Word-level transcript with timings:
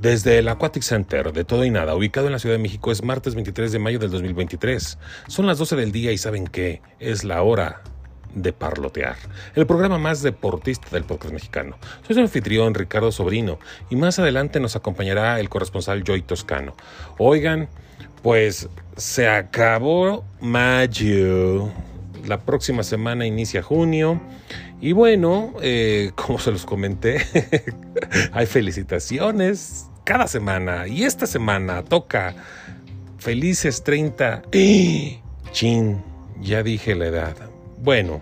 Desde 0.00 0.38
el 0.38 0.48
Aquatic 0.48 0.82
Center 0.82 1.30
de 1.30 1.44
Todo 1.44 1.62
y 1.62 1.70
Nada, 1.70 1.94
ubicado 1.94 2.26
en 2.26 2.32
la 2.32 2.38
Ciudad 2.38 2.54
de 2.54 2.62
México, 2.62 2.90
es 2.90 3.04
martes 3.04 3.34
23 3.34 3.70
de 3.70 3.78
mayo 3.78 3.98
del 3.98 4.10
2023. 4.10 4.96
Son 5.28 5.46
las 5.46 5.58
12 5.58 5.76
del 5.76 5.92
día 5.92 6.10
y 6.10 6.16
¿saben 6.16 6.46
qué? 6.46 6.80
Es 7.00 7.22
la 7.22 7.42
hora 7.42 7.82
de 8.34 8.54
parlotear, 8.54 9.16
el 9.54 9.66
programa 9.66 9.98
más 9.98 10.22
deportista 10.22 10.88
del 10.92 11.04
podcast 11.04 11.34
mexicano. 11.34 11.76
Soy 12.06 12.14
su 12.14 12.22
anfitrión 12.22 12.72
Ricardo 12.72 13.12
Sobrino 13.12 13.58
y 13.90 13.96
más 13.96 14.18
adelante 14.18 14.58
nos 14.58 14.74
acompañará 14.74 15.38
el 15.38 15.50
corresponsal 15.50 16.02
Joy 16.02 16.22
Toscano. 16.22 16.74
Oigan, 17.18 17.68
pues 18.22 18.70
se 18.96 19.28
acabó 19.28 20.24
mayo. 20.40 21.70
La 22.26 22.40
próxima 22.40 22.84
semana 22.84 23.26
inicia 23.26 23.62
junio. 23.62 24.18
Y 24.80 24.92
bueno, 24.92 25.52
eh, 25.60 26.12
como 26.14 26.38
se 26.38 26.52
los 26.52 26.64
comenté, 26.64 27.18
hay 28.32 28.46
felicitaciones 28.46 29.89
cada 30.10 30.26
semana. 30.26 30.88
Y 30.88 31.04
esta 31.04 31.24
semana 31.24 31.84
toca 31.84 32.34
Felices 33.18 33.84
30. 33.84 34.42
Chin, 35.52 36.02
ya 36.40 36.64
dije 36.64 36.96
la 36.96 37.06
edad. 37.06 37.36
Bueno, 37.78 38.20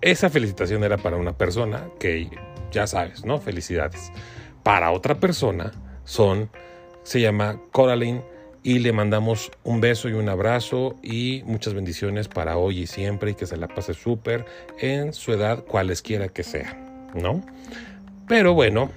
esa 0.00 0.28
felicitación 0.28 0.82
era 0.82 0.96
para 0.96 1.16
una 1.16 1.38
persona 1.38 1.84
que 2.00 2.28
ya 2.72 2.88
sabes, 2.88 3.24
¿no? 3.24 3.38
Felicidades. 3.38 4.10
Para 4.64 4.90
otra 4.90 5.20
persona 5.20 5.70
son, 6.02 6.50
se 7.04 7.20
llama 7.20 7.60
Coraline 7.70 8.24
y 8.64 8.80
le 8.80 8.90
mandamos 8.90 9.52
un 9.62 9.80
beso 9.80 10.08
y 10.08 10.14
un 10.14 10.28
abrazo 10.28 10.96
y 11.00 11.44
muchas 11.46 11.74
bendiciones 11.74 12.26
para 12.26 12.56
hoy 12.56 12.80
y 12.80 12.86
siempre 12.88 13.30
y 13.30 13.34
que 13.34 13.46
se 13.46 13.56
la 13.56 13.68
pase 13.68 13.94
súper 13.94 14.46
en 14.80 15.12
su 15.12 15.32
edad 15.32 15.64
cualesquiera 15.64 16.26
que 16.26 16.42
sea, 16.42 16.76
¿no? 17.14 17.40
Pero 18.26 18.52
bueno, 18.52 18.90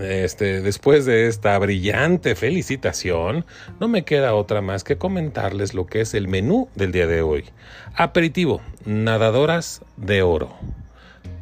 este, 0.00 0.60
después 0.60 1.04
de 1.04 1.26
esta 1.28 1.58
brillante 1.58 2.34
felicitación, 2.34 3.44
no 3.80 3.88
me 3.88 4.04
queda 4.04 4.34
otra 4.34 4.60
más 4.60 4.84
que 4.84 4.96
comentarles 4.96 5.74
lo 5.74 5.86
que 5.86 6.00
es 6.00 6.14
el 6.14 6.28
menú 6.28 6.68
del 6.74 6.92
día 6.92 7.06
de 7.06 7.22
hoy. 7.22 7.44
Aperitivo, 7.94 8.60
nadadoras 8.84 9.82
de 9.96 10.22
oro. 10.22 10.54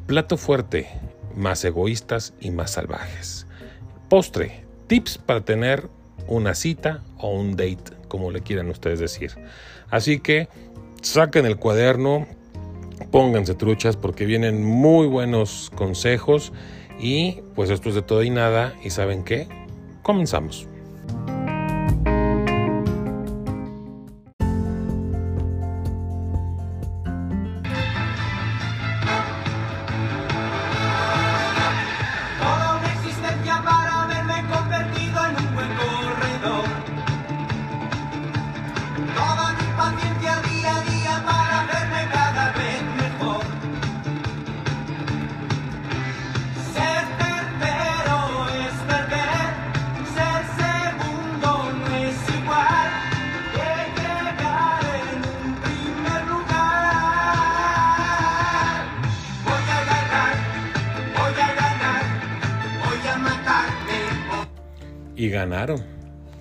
Plato 0.07 0.37
fuerte, 0.37 0.89
más 1.37 1.65
egoístas 1.65 2.35
y 2.41 2.51
más 2.51 2.73
salvajes. 2.73 3.47
Postre, 4.09 4.65
tips 4.87 5.19
para 5.19 5.43
tener 5.43 5.89
una 6.27 6.55
cita 6.55 7.03
o 7.19 7.31
un 7.31 7.53
date, 7.53 7.93
como 8.09 8.31
le 8.31 8.41
quieran 8.41 8.69
ustedes 8.71 8.99
decir. 8.99 9.33
Así 9.91 10.19
que 10.19 10.49
saquen 11.03 11.47
el 11.47 11.57
cuaderno, 11.57 12.27
pónganse 13.11 13.55
truchas 13.55 13.97
porque 13.97 14.25
vienen 14.25 14.65
muy 14.65 15.07
buenos 15.07 15.71
consejos 15.75 16.53
y 17.01 17.41
pues 17.55 17.70
esto 17.70 17.89
es 17.89 17.95
de 17.95 18.03
todo 18.03 18.23
y 18.23 18.31
nada. 18.31 18.75
¿Y 18.83 18.91
saben 18.91 19.25
qué? 19.25 19.48
Comenzamos. 20.03 20.67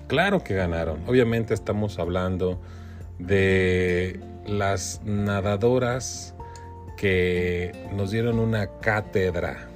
Claro 0.06 0.42
que 0.42 0.54
ganaron. 0.54 1.00
Obviamente 1.06 1.54
estamos 1.54 1.98
hablando 1.98 2.60
de 3.18 4.18
las 4.46 5.00
nadadoras 5.04 6.34
que 6.96 7.72
nos 7.94 8.10
dieron 8.10 8.38
una 8.38 8.68
cátedra 8.80 9.68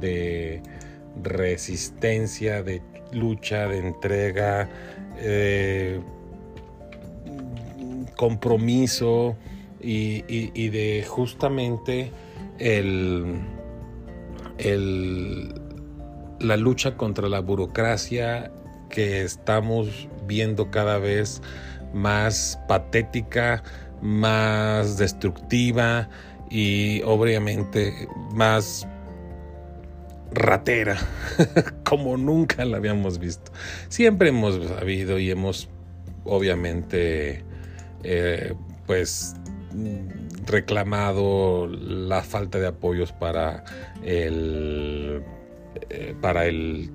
de 0.00 0.62
resistencia, 1.22 2.62
de 2.62 2.82
lucha, 3.12 3.66
de 3.68 3.78
entrega, 3.78 4.68
eh, 5.18 6.00
compromiso 8.16 9.36
y, 9.80 10.24
y- 10.28 10.50
y 10.54 10.68
de 10.68 11.04
justamente 11.08 12.12
el, 12.58 13.40
el, 14.58 15.54
la 16.42 16.56
lucha 16.56 16.96
contra 16.96 17.28
la 17.28 17.40
burocracia 17.40 18.50
que 18.90 19.22
estamos 19.22 20.08
viendo 20.26 20.70
cada 20.70 20.98
vez 20.98 21.40
más 21.94 22.58
patética, 22.68 23.62
más 24.00 24.98
destructiva 24.98 26.08
y 26.50 27.02
obviamente 27.02 28.08
más 28.34 28.86
ratera, 30.32 30.98
como 31.84 32.16
nunca 32.16 32.64
la 32.64 32.78
habíamos 32.78 33.18
visto. 33.18 33.52
Siempre 33.88 34.30
hemos 34.30 34.66
sabido 34.66 35.18
y 35.18 35.30
hemos 35.30 35.68
obviamente 36.24 37.44
eh, 38.02 38.54
pues 38.86 39.34
reclamado 40.46 41.66
la 41.68 42.22
falta 42.22 42.58
de 42.58 42.66
apoyos 42.66 43.12
para 43.12 43.64
el 44.04 45.22
eh, 45.90 46.14
para 46.20 46.46
el 46.46 46.90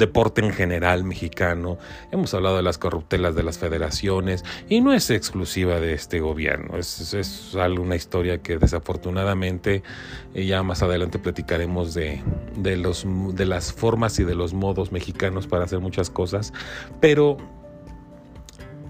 deporte 0.00 0.40
en 0.40 0.52
general 0.52 1.04
mexicano. 1.04 1.78
Hemos 2.10 2.34
hablado 2.34 2.56
de 2.56 2.62
las 2.62 2.78
corruptelas 2.78 3.34
de 3.34 3.44
las 3.44 3.58
federaciones 3.58 4.44
y 4.68 4.80
no 4.80 4.92
es 4.92 5.10
exclusiva 5.10 5.78
de 5.78 5.92
este 5.92 6.20
gobierno. 6.20 6.76
Es, 6.76 7.14
es 7.14 7.54
una 7.54 7.96
historia 7.96 8.38
que 8.38 8.58
desafortunadamente 8.58 9.82
eh, 10.34 10.46
ya 10.46 10.62
más 10.62 10.82
adelante 10.82 11.18
platicaremos 11.18 11.94
de, 11.94 12.22
de, 12.56 12.76
los, 12.76 13.06
de 13.34 13.46
las 13.46 13.72
formas 13.72 14.18
y 14.18 14.24
de 14.24 14.34
los 14.34 14.54
modos 14.54 14.90
mexicanos 14.90 15.46
para 15.46 15.64
hacer 15.64 15.80
muchas 15.80 16.10
cosas. 16.10 16.52
Pero 17.00 17.36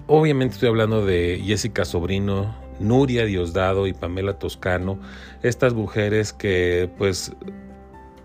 obviamente 0.07 0.55
estoy 0.55 0.69
hablando 0.69 1.05
de 1.05 1.41
Jessica 1.45 1.85
Sobrino, 1.85 2.55
Nuria 2.79 3.25
Diosdado 3.25 3.85
y 3.85 3.93
Pamela 3.93 4.39
Toscano. 4.39 4.99
Estas 5.43 5.73
mujeres 5.73 6.33
que 6.33 6.89
pues 6.97 7.33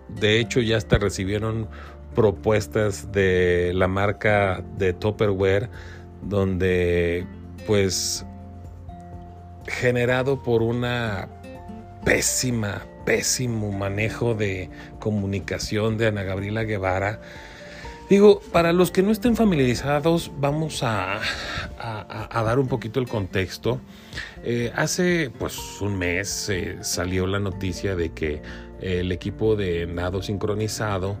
de 0.09 0.39
hecho 0.39 0.59
ya 0.61 0.77
hasta 0.77 0.97
recibieron 0.97 1.67
propuestas 2.15 3.11
de 3.11 3.71
la 3.75 3.87
marca 3.87 4.63
de 4.77 4.93
Tupperware 4.93 5.69
donde 6.23 7.25
pues 7.65 8.25
generado 9.67 10.41
por 10.41 10.61
una 10.61 11.27
pésima, 12.03 12.85
pésimo 13.05 13.71
manejo 13.71 14.33
de 14.33 14.69
comunicación 14.99 15.97
de 15.97 16.07
Ana 16.07 16.23
Gabriela 16.23 16.63
Guevara. 16.63 17.19
Digo, 18.09 18.39
para 18.53 18.71
los 18.71 18.89
que 18.89 19.03
no 19.03 19.11
estén 19.11 19.35
familiarizados, 19.35 20.31
vamos 20.39 20.81
a, 20.81 21.19
a, 21.77 22.29
a 22.31 22.43
dar 22.43 22.57
un 22.57 22.69
poquito 22.69 23.01
el 23.01 23.07
contexto. 23.09 23.81
Eh, 24.43 24.71
hace 24.75 25.29
pues 25.37 25.81
un 25.81 25.97
mes 25.97 26.47
eh, 26.47 26.77
salió 26.81 27.27
la 27.27 27.39
noticia 27.39 27.97
de 27.97 28.13
que 28.13 28.41
el 28.81 29.11
equipo 29.11 29.55
de 29.55 29.87
nado 29.87 30.21
sincronizado 30.21 31.17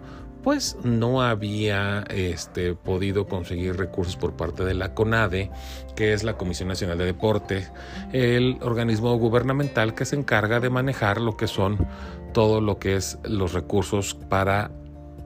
pues 0.47 0.77
no 0.81 1.21
había 1.21 2.05
este, 2.09 2.73
podido 2.73 3.27
conseguir 3.27 3.75
recursos 3.75 4.15
por 4.15 4.37
parte 4.37 4.63
de 4.63 4.73
la 4.73 4.93
CONADE, 4.93 5.51
que 5.93 6.13
es 6.13 6.23
la 6.23 6.37
Comisión 6.37 6.69
Nacional 6.69 6.97
de 6.97 7.03
Deporte, 7.03 7.67
el 8.13 8.57
organismo 8.61 9.13
gubernamental 9.17 9.93
que 9.93 10.05
se 10.05 10.15
encarga 10.15 10.61
de 10.61 10.69
manejar 10.69 11.19
lo 11.19 11.35
que 11.35 11.47
son 11.47 11.85
todo 12.33 12.61
lo 12.61 12.79
que 12.79 12.95
es 12.95 13.19
los 13.23 13.51
recursos 13.51 14.13
para 14.13 14.71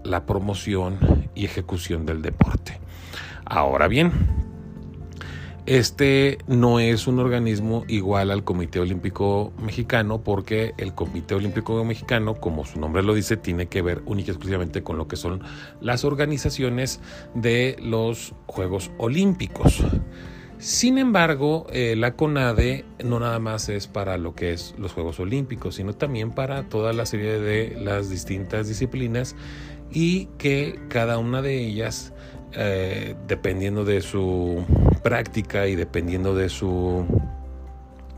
la 0.03 0.25
promoción 0.25 0.97
y 1.35 1.45
ejecución 1.45 2.07
del 2.07 2.23
deporte. 2.23 2.79
Ahora 3.45 3.87
bien, 3.87 4.11
este 5.65 6.39
no 6.47 6.79
es 6.79 7.05
un 7.05 7.19
organismo 7.19 7.85
igual 7.87 8.31
al 8.31 8.43
Comité 8.43 8.79
Olímpico 8.79 9.53
Mexicano 9.61 10.23
porque 10.23 10.73
el 10.77 10.95
Comité 10.95 11.35
Olímpico 11.35 11.83
Mexicano, 11.85 12.35
como 12.35 12.65
su 12.65 12.79
nombre 12.79 13.03
lo 13.03 13.13
dice, 13.13 13.37
tiene 13.37 13.67
que 13.67 13.81
ver 13.81 14.01
única 14.05 14.29
y 14.29 14.31
exclusivamente 14.31 14.81
con 14.81 14.97
lo 14.97 15.07
que 15.07 15.17
son 15.17 15.41
las 15.79 16.03
organizaciones 16.03 16.99
de 17.35 17.77
los 17.79 18.33
Juegos 18.47 18.91
Olímpicos. 18.97 19.83
Sin 20.57 20.97
embargo, 20.99 21.65
eh, 21.71 21.95
la 21.97 22.15
CONADE 22.15 22.85
no 23.03 23.19
nada 23.19 23.39
más 23.39 23.67
es 23.69 23.87
para 23.87 24.17
lo 24.17 24.35
que 24.35 24.53
es 24.53 24.75
los 24.77 24.93
Juegos 24.93 25.19
Olímpicos, 25.19 25.75
sino 25.75 25.93
también 25.93 26.31
para 26.31 26.69
toda 26.69 26.93
la 26.93 27.05
serie 27.05 27.39
de 27.39 27.77
las 27.79 28.09
distintas 28.09 28.67
disciplinas 28.67 29.35
y 29.91 30.25
que 30.37 30.79
cada 30.87 31.17
una 31.17 31.41
de 31.41 31.57
ellas, 31.65 32.13
eh, 32.53 33.15
dependiendo 33.27 33.85
de 33.85 34.01
su 34.01 34.63
práctica 35.01 35.67
y 35.67 35.75
dependiendo 35.75 36.35
de 36.35 36.49
su 36.49 37.05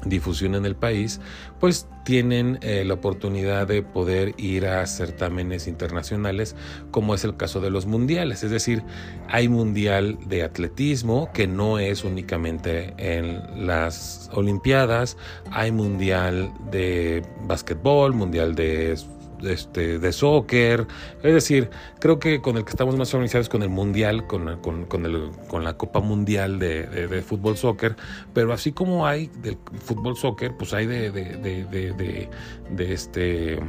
difusión 0.06 0.56
en 0.56 0.65
el 0.65 0.75
país, 0.75 1.19
pues 1.59 1.88
tienen 2.03 2.59
eh, 2.62 2.83
la 2.85 2.95
oportunidad 2.95 3.68
de 3.68 3.81
poder 3.81 4.33
ir 4.38 4.65
a 4.65 4.85
certámenes 4.85 5.68
internacionales, 5.68 6.56
como 6.91 7.15
es 7.15 7.24
el 7.24 7.38
caso 7.38 7.62
de 7.62 7.69
los 7.69 7.85
mundiales. 7.85 8.44
Es 8.44 8.51
decir, 8.51 8.83
hay 9.30 9.47
mundial 9.47 10.18
de 10.25 10.44
atletismo, 10.44 11.31
que 11.33 11.47
no 11.47 11.80
es 11.80 12.03
únicamente 12.03 12.94
en 12.97 13.65
las 13.65 14.29
Olimpiadas, 14.33 15.18
hay 15.51 15.71
mundial 15.71 16.51
de 16.71 17.24
básquetbol, 17.47 18.13
mundial 18.13 18.56
de 18.56 18.97
este, 19.45 20.00
de 20.00 20.12
soccer. 20.12 20.88
Es 21.22 21.34
decir, 21.34 21.69
creo 22.00 22.19
que 22.19 22.42
con 22.42 22.57
el 22.57 22.63
que 22.63 22.72
estamos 22.72 22.95
más 22.95 23.13
organizados 23.13 23.45
es 23.45 23.50
con 23.50 23.63
el 23.63 23.69
Mundial, 23.69 24.28
con, 24.28 24.60
con, 24.62 24.86
con, 24.86 25.06
el, 25.06 25.31
con 25.48 25.63
la 25.63 25.78
Copa 25.78 26.00
Mundial 26.00 26.60
de, 26.60 26.88
de, 26.88 27.22
fútbol 27.22 27.57
soccer. 27.57 27.95
Pero 28.34 28.54
así 28.54 28.72
como 28.72 29.06
hay 29.06 29.30
del 29.42 29.57
fútbol 29.84 30.16
soccer, 30.18 30.56
pues 30.57 30.74
hay 30.74 30.86
de, 30.86 31.12
de 31.12 32.94
este 32.94 33.60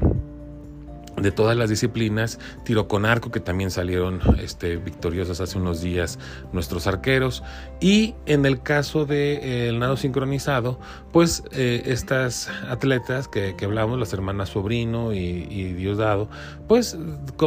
de 1.16 1.32
todas 1.32 1.56
las 1.56 1.70
disciplinas, 1.70 2.38
tiro 2.64 2.88
con 2.88 3.06
arco, 3.06 3.30
que 3.30 3.40
también 3.40 3.70
salieron 3.70 4.20
este, 4.40 4.76
victoriosos 4.76 5.40
hace 5.40 5.58
unos 5.58 5.80
días 5.80 6.18
nuestros 6.52 6.86
arqueros, 6.86 7.42
y 7.80 8.14
en 8.26 8.46
el 8.46 8.62
caso 8.62 9.06
del 9.06 9.40
de, 9.40 9.68
eh, 9.68 9.72
nado 9.72 9.96
sincronizado, 9.96 10.78
pues 11.12 11.44
eh, 11.52 11.82
estas 11.86 12.50
atletas 12.68 13.28
que, 13.28 13.54
que, 13.56 13.64
hablamos, 13.64 13.98
las 13.98 14.12
hermanas 14.12 14.50
Sobrino 14.50 15.12
y, 15.12 15.46
y 15.50 15.72
Diosdado, 15.74 16.28
pues 16.68 16.96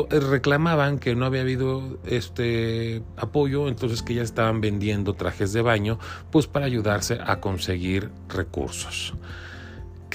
reclamaban 0.09 0.99
que 0.99 1.15
no 1.15 1.25
había 1.25 1.41
habido 1.41 1.99
este 2.05 3.03
apoyo, 3.17 3.67
entonces 3.67 4.01
que 4.01 4.13
ya 4.13 4.21
estaban 4.21 4.61
vendiendo 4.61 5.13
trajes 5.13 5.53
de 5.53 5.61
baño, 5.61 5.99
pues 6.31 6.47
para 6.47 6.65
ayudarse 6.65 7.19
a 7.25 7.39
conseguir 7.39 8.09
recursos. 8.29 9.13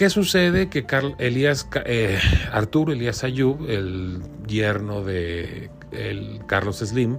¿Qué 0.02 0.10
sucede? 0.10 0.68
Que 0.68 0.84
Carl, 0.84 1.14
Elías, 1.18 1.68
eh, 1.84 2.18
Arturo 2.50 2.92
Elías 2.92 3.22
Ayub, 3.22 3.70
el 3.70 4.18
yerno 4.48 5.04
de 5.04 5.70
Carlos 6.48 6.78
Slim, 6.78 7.18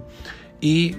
y 0.60 0.94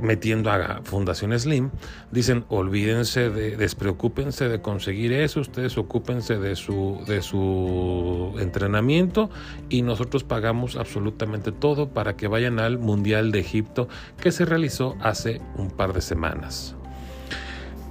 metiendo 0.00 0.52
a 0.52 0.80
Fundación 0.84 1.36
Slim, 1.36 1.70
dicen 2.12 2.44
olvídense 2.48 3.28
de, 3.28 3.56
despreocúpense 3.56 4.48
de 4.48 4.60
conseguir 4.60 5.12
eso, 5.12 5.40
ustedes 5.40 5.76
ocúpense 5.76 6.38
de 6.38 6.54
su, 6.54 7.02
de 7.08 7.22
su 7.22 8.32
entrenamiento 8.38 9.30
y 9.68 9.82
nosotros 9.82 10.22
pagamos 10.22 10.76
absolutamente 10.76 11.50
todo 11.50 11.88
para 11.88 12.16
que 12.16 12.28
vayan 12.28 12.60
al 12.60 12.78
Mundial 12.78 13.32
de 13.32 13.40
Egipto 13.40 13.88
que 14.20 14.30
se 14.30 14.44
realizó 14.44 14.94
hace 15.00 15.40
un 15.56 15.72
par 15.72 15.92
de 15.92 16.02
semanas. 16.02 16.76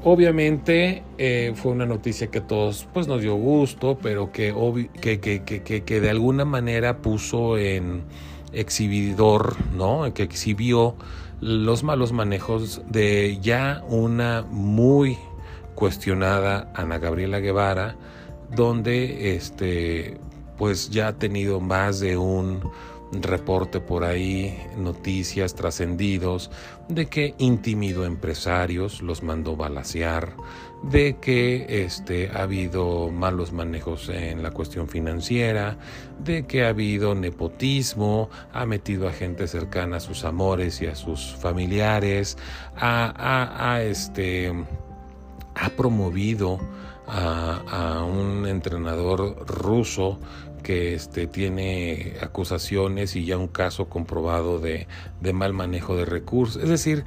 Obviamente 0.03 1.03
eh, 1.19 1.53
fue 1.56 1.74
una 1.74 1.86
noticia 1.86 2.27
que 2.27 2.39
a 2.39 2.48
todos 2.48 2.88
pues, 2.92 3.07
nos 3.07 3.21
dio 3.21 3.36
gusto, 3.36 4.00
pero 4.01 4.31
que, 4.31 4.53
que, 5.00 5.19
que, 5.19 5.83
que, 5.83 6.01
de 6.01 6.09
alguna 6.09 6.44
manera 6.44 6.98
puso 6.98 7.57
en 7.57 8.03
exhibidor, 8.51 9.56
¿no? 9.75 10.12
que 10.13 10.24
exhibió 10.24 10.95
los 11.39 11.83
malos 11.83 12.13
manejos 12.13 12.81
de 12.89 13.38
ya 13.42 13.83
una 13.88 14.44
muy 14.50 15.19
cuestionada 15.75 16.71
Ana 16.75 16.98
Gabriela 16.98 17.39
Guevara, 17.39 17.95
donde 18.56 19.36
este, 19.36 20.18
pues 20.57 20.89
ya 20.89 21.09
ha 21.09 21.13
tenido 21.13 21.59
más 21.59 22.00
de 22.00 22.18
un 22.18 22.62
reporte 23.12 23.80
por 23.80 24.03
ahí, 24.03 24.57
noticias 24.77 25.53
trascendidos 25.53 26.50
de 26.93 27.05
que 27.07 27.35
intimidó 27.38 28.05
empresarios, 28.05 29.01
los 29.01 29.23
mandó 29.23 29.55
balasear, 29.55 30.35
de 30.83 31.17
que 31.17 31.85
este, 31.85 32.29
ha 32.29 32.43
habido 32.43 33.09
malos 33.11 33.53
manejos 33.53 34.09
en 34.09 34.43
la 34.43 34.51
cuestión 34.51 34.88
financiera, 34.88 35.77
de 36.19 36.45
que 36.45 36.65
ha 36.65 36.69
habido 36.69 37.15
nepotismo, 37.15 38.29
ha 38.51 38.65
metido 38.65 39.07
a 39.07 39.13
gente 39.13 39.47
cercana 39.47 39.97
a 39.97 39.99
sus 39.99 40.25
amores 40.25 40.81
y 40.81 40.88
a 40.88 40.95
sus 40.95 41.35
familiares, 41.35 42.38
ha, 42.75 43.79
este, 43.83 44.51
ha 45.55 45.69
promovido 45.69 46.59
a, 47.07 47.99
a 47.99 48.03
un 48.03 48.47
entrenador 48.47 49.45
ruso 49.47 50.19
que 50.62 50.94
este, 50.94 51.28
tiene 51.28 52.16
acusaciones 52.22 53.16
y 53.16 53.25
ya 53.25 53.38
un 53.38 53.48
caso 53.48 53.90
comprobado 53.90 54.60
de, 54.60 54.88
de 55.19 55.34
mal 55.34 55.54
manejo 55.54 55.96
de 55.96 56.06
recursos. 56.06 56.62
Es 56.62 56.69
decir, 56.69 57.04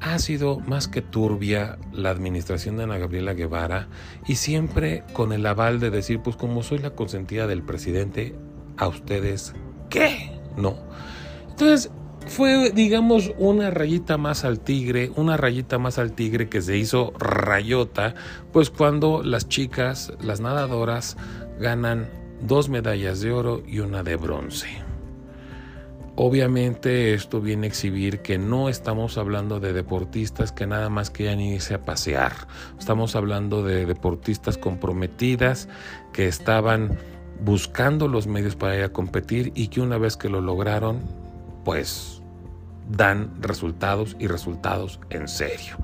ha 0.00 0.18
sido 0.18 0.60
más 0.60 0.88
que 0.88 1.02
turbia 1.02 1.78
la 1.92 2.10
administración 2.10 2.76
de 2.76 2.84
Ana 2.84 2.98
Gabriela 2.98 3.34
Guevara 3.34 3.88
y 4.26 4.36
siempre 4.36 5.04
con 5.12 5.32
el 5.32 5.44
aval 5.46 5.78
de 5.78 5.90
decir, 5.90 6.20
pues 6.20 6.36
como 6.36 6.62
soy 6.62 6.78
la 6.78 6.90
consentida 6.90 7.46
del 7.46 7.62
presidente, 7.62 8.34
a 8.76 8.88
ustedes, 8.88 9.52
¿qué? 9.90 10.32
No. 10.56 10.78
Entonces, 11.50 11.90
fue, 12.26 12.70
digamos, 12.70 13.32
una 13.38 13.70
rayita 13.70 14.16
más 14.16 14.44
al 14.44 14.60
tigre, 14.60 15.10
una 15.16 15.36
rayita 15.36 15.78
más 15.78 15.98
al 15.98 16.12
tigre 16.12 16.48
que 16.48 16.62
se 16.62 16.76
hizo 16.76 17.12
rayota, 17.18 18.14
pues 18.52 18.70
cuando 18.70 19.22
las 19.22 19.48
chicas, 19.48 20.12
las 20.20 20.40
nadadoras, 20.40 21.16
ganan 21.58 22.08
dos 22.42 22.68
medallas 22.68 23.20
de 23.20 23.32
oro 23.32 23.62
y 23.66 23.80
una 23.80 24.02
de 24.02 24.16
bronce. 24.16 24.68
Obviamente 26.16 27.14
esto 27.14 27.40
viene 27.40 27.66
a 27.66 27.68
exhibir 27.68 28.20
que 28.20 28.36
no 28.36 28.68
estamos 28.68 29.16
hablando 29.16 29.58
de 29.58 29.72
deportistas 29.72 30.52
que 30.52 30.66
nada 30.66 30.90
más 30.90 31.10
quieran 31.10 31.40
irse 31.40 31.74
a 31.74 31.84
pasear. 31.84 32.32
Estamos 32.78 33.16
hablando 33.16 33.62
de 33.62 33.86
deportistas 33.86 34.58
comprometidas 34.58 35.68
que 36.12 36.28
estaban 36.28 36.98
buscando 37.42 38.06
los 38.06 38.26
medios 38.26 38.54
para 38.54 38.76
ir 38.76 38.84
a 38.84 38.92
competir 38.92 39.52
y 39.54 39.68
que 39.68 39.80
una 39.80 39.96
vez 39.96 40.16
que 40.16 40.28
lo 40.28 40.42
lograron, 40.42 41.00
pues 41.64 42.20
dan 42.90 43.30
resultados 43.40 44.16
y 44.18 44.26
resultados 44.26 45.00
en 45.10 45.28
serio. 45.28 45.76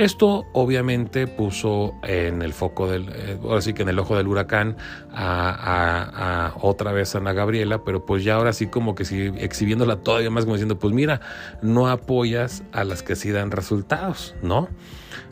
Esto 0.00 0.46
obviamente 0.54 1.26
puso 1.26 1.92
en 2.02 2.40
el 2.40 2.54
foco 2.54 2.88
del, 2.88 3.10
eh, 3.10 3.38
ahora 3.42 3.60
sí 3.60 3.74
que 3.74 3.82
en 3.82 3.90
el 3.90 3.98
ojo 3.98 4.16
del 4.16 4.28
huracán 4.28 4.78
a, 5.12 6.54
otra 6.62 6.90
vez 6.90 7.14
a 7.14 7.18
Ana 7.18 7.34
Gabriela, 7.34 7.84
pero 7.84 8.06
pues 8.06 8.24
ya 8.24 8.36
ahora 8.36 8.54
sí 8.54 8.68
como 8.68 8.94
que 8.94 9.04
sí, 9.04 9.30
exhibiéndola 9.36 9.96
todavía 9.96 10.30
más 10.30 10.44
como 10.46 10.54
diciendo, 10.54 10.78
pues 10.78 10.94
mira, 10.94 11.20
no 11.60 11.86
apoyas 11.86 12.62
a 12.72 12.84
las 12.84 13.02
que 13.02 13.14
sí 13.14 13.30
dan 13.30 13.50
resultados, 13.50 14.34
¿no? 14.42 14.68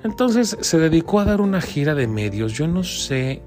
Entonces 0.04 0.58
se 0.60 0.78
dedicó 0.78 1.20
a 1.20 1.24
dar 1.24 1.40
una 1.40 1.62
gira 1.62 1.94
de 1.94 2.06
medios, 2.06 2.52
yo 2.52 2.68
no 2.68 2.84
sé 2.84 3.40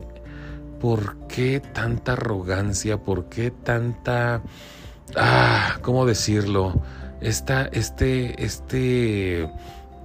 por 0.79 1.27
qué 1.27 1.59
tanta 1.59 2.13
arrogancia, 2.13 2.97
por 2.97 3.25
qué 3.25 3.51
tanta, 3.51 4.41
ah, 5.15 5.77
¿cómo 5.83 6.07
decirlo? 6.07 6.81
Esta, 7.21 7.67
este, 7.67 8.43
este 8.43 9.47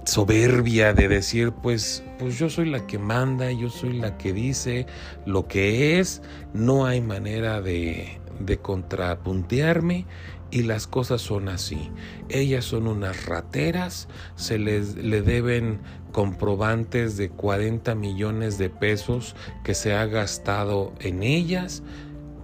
soberbia 0.07 0.93
de 0.93 1.07
decir, 1.07 1.51
pues, 1.51 2.03
pues 2.17 2.39
yo 2.39 2.49
soy 2.49 2.69
la 2.69 2.87
que 2.87 2.97
manda, 2.97 3.51
yo 3.51 3.69
soy 3.69 3.93
la 3.93 4.17
que 4.17 4.33
dice 4.33 4.87
lo 5.25 5.47
que 5.47 5.99
es, 5.99 6.21
no 6.53 6.85
hay 6.85 7.01
manera 7.01 7.61
de, 7.61 8.19
de 8.39 8.57
contrapuntearme 8.57 10.05
y 10.49 10.63
las 10.63 10.87
cosas 10.87 11.21
son 11.21 11.49
así. 11.49 11.91
Ellas 12.29 12.65
son 12.65 12.87
unas 12.87 13.25
rateras, 13.25 14.07
se 14.35 14.57
les 14.57 14.95
le 14.95 15.21
deben 15.21 15.81
comprobantes 16.13 17.17
de 17.17 17.29
40 17.29 17.93
millones 17.95 18.57
de 18.57 18.69
pesos 18.69 19.35
que 19.63 19.75
se 19.75 19.93
ha 19.93 20.05
gastado 20.05 20.93
en 20.99 21.21
ellas, 21.21 21.83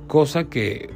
cosa 0.08 0.44
que 0.46 0.90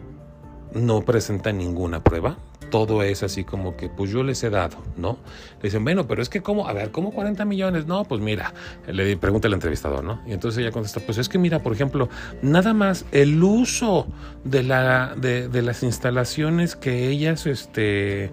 no 0.74 1.02
presenta 1.02 1.54
ninguna 1.54 2.04
prueba 2.04 2.38
todo 2.70 3.04
es 3.04 3.24
así 3.24 3.44
como 3.44 3.76
que 3.76 3.90
pues 3.90 4.12
yo 4.12 4.24
les 4.24 4.44
he 4.44 4.50
dado, 4.50 4.78
¿no? 4.98 5.18
Le 5.62 5.70
dicen, 5.70 5.84
bueno, 5.84 6.08
pero 6.08 6.22
es 6.22 6.30
que 6.30 6.42
cómo, 6.42 6.68
a 6.68 6.74
ver, 6.74 6.92
¿cómo 6.92 7.12
40 7.12 7.46
millones? 7.46 7.86
No, 7.86 8.04
pues 8.06 8.22
mira, 8.22 8.54
le 8.88 9.18
pregunta 9.18 9.48
el 9.48 9.54
entrevistador, 9.54 10.04
¿no? 10.04 10.22
Y 10.28 10.34
entonces 10.34 10.60
ella 10.60 10.72
contesta, 10.72 11.00
pues 11.00 11.18
es 11.18 11.30
que 11.30 11.38
mira, 11.38 11.60
por 11.60 11.74
ejemplo, 11.74 12.10
nada 12.42 12.74
más 12.74 13.06
el 13.12 13.42
uso 13.44 14.08
de, 14.44 14.64
la, 14.64 15.16
de, 15.16 15.62
las 15.62 15.84
instalaciones 15.84 16.76
que 16.76 17.10
ellas, 17.10 17.46
este 17.46 18.32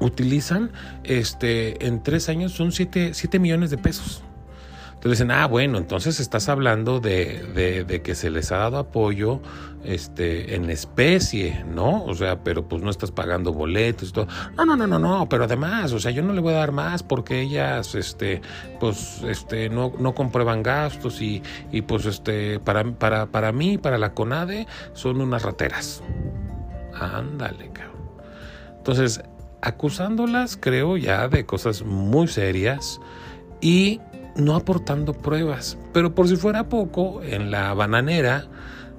utilizan 0.00 0.70
este 1.04 1.86
en 1.86 2.02
tres 2.02 2.28
años 2.28 2.52
son 2.52 2.72
7 2.72 3.38
millones 3.38 3.70
de 3.70 3.78
pesos. 3.78 4.22
Entonces 5.04 5.18
dicen, 5.18 5.32
ah, 5.32 5.46
bueno, 5.46 5.76
entonces 5.76 6.18
estás 6.18 6.48
hablando 6.48 6.98
de, 6.98 7.84
de, 7.86 8.00
que 8.00 8.14
se 8.14 8.30
les 8.30 8.50
ha 8.52 8.56
dado 8.56 8.78
apoyo 8.78 9.42
este, 9.84 10.54
en 10.54 10.70
especie, 10.70 11.62
¿no? 11.68 12.06
O 12.06 12.14
sea, 12.14 12.42
pero 12.42 12.66
pues 12.66 12.80
no 12.80 12.88
estás 12.88 13.10
pagando 13.10 13.52
boletos 13.52 14.08
y 14.08 14.12
todo. 14.12 14.28
No, 14.56 14.64
no, 14.64 14.76
no, 14.76 14.86
no, 14.86 14.98
no, 14.98 15.28
pero 15.28 15.44
además, 15.44 15.92
o 15.92 16.00
sea, 16.00 16.10
yo 16.10 16.22
no 16.22 16.32
le 16.32 16.40
voy 16.40 16.54
a 16.54 16.56
dar 16.56 16.72
más 16.72 17.02
porque 17.02 17.42
ellas, 17.42 17.94
este, 17.94 18.40
pues, 18.80 19.20
este, 19.28 19.68
no, 19.68 19.92
no 19.98 20.14
comprueban 20.14 20.62
gastos 20.62 21.20
y, 21.20 21.42
y 21.70 21.82
pues, 21.82 22.06
este, 22.06 22.58
para, 22.58 22.82
para, 22.92 23.26
para 23.26 23.52
mí, 23.52 23.76
para 23.76 23.98
la 23.98 24.14
CONADE, 24.14 24.66
son 24.94 25.20
unas 25.20 25.42
rateras. 25.42 26.02
Ándale, 26.98 27.68
cabrón. 27.74 28.08
Entonces, 28.78 29.22
acusándolas, 29.60 30.56
creo 30.58 30.96
ya, 30.96 31.28
de 31.28 31.44
cosas 31.44 31.82
muy 31.82 32.26
serias 32.26 33.02
y 33.60 34.00
no 34.36 34.54
aportando 34.54 35.12
pruebas. 35.12 35.78
Pero 35.92 36.14
por 36.14 36.28
si 36.28 36.36
fuera 36.36 36.68
poco, 36.68 37.22
en 37.22 37.50
la 37.50 37.74
bananera, 37.74 38.48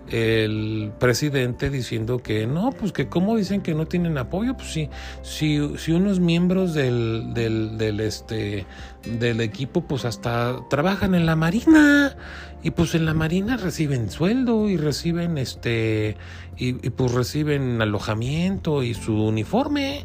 el 0.09 0.91
presidente 0.99 1.69
diciendo 1.69 2.19
que 2.19 2.45
no, 2.45 2.71
pues 2.71 2.91
que 2.91 3.07
cómo 3.07 3.35
dicen 3.35 3.61
que 3.61 3.73
no 3.73 3.87
tienen 3.87 4.17
apoyo, 4.17 4.55
pues 4.55 4.71
sí, 4.71 4.89
si, 5.23 5.77
si 5.77 5.93
unos 5.93 6.19
miembros 6.19 6.73
del, 6.73 7.33
del, 7.33 7.77
del, 7.77 7.99
este, 7.99 8.65
del 9.03 9.41
equipo 9.41 9.81
pues 9.81 10.05
hasta 10.05 10.57
trabajan 10.69 11.15
en 11.15 11.25
la 11.25 11.35
marina 11.35 12.15
y 12.61 12.71
pues 12.71 12.93
en 12.93 13.05
la 13.05 13.13
marina 13.13 13.57
reciben 13.57 14.11
sueldo 14.11 14.69
y 14.69 14.77
reciben 14.77 15.37
este 15.37 16.17
y, 16.57 16.85
y 16.85 16.89
pues 16.91 17.11
reciben 17.11 17.81
alojamiento 17.81 18.83
y 18.83 18.93
su 18.93 19.23
uniforme, 19.23 20.03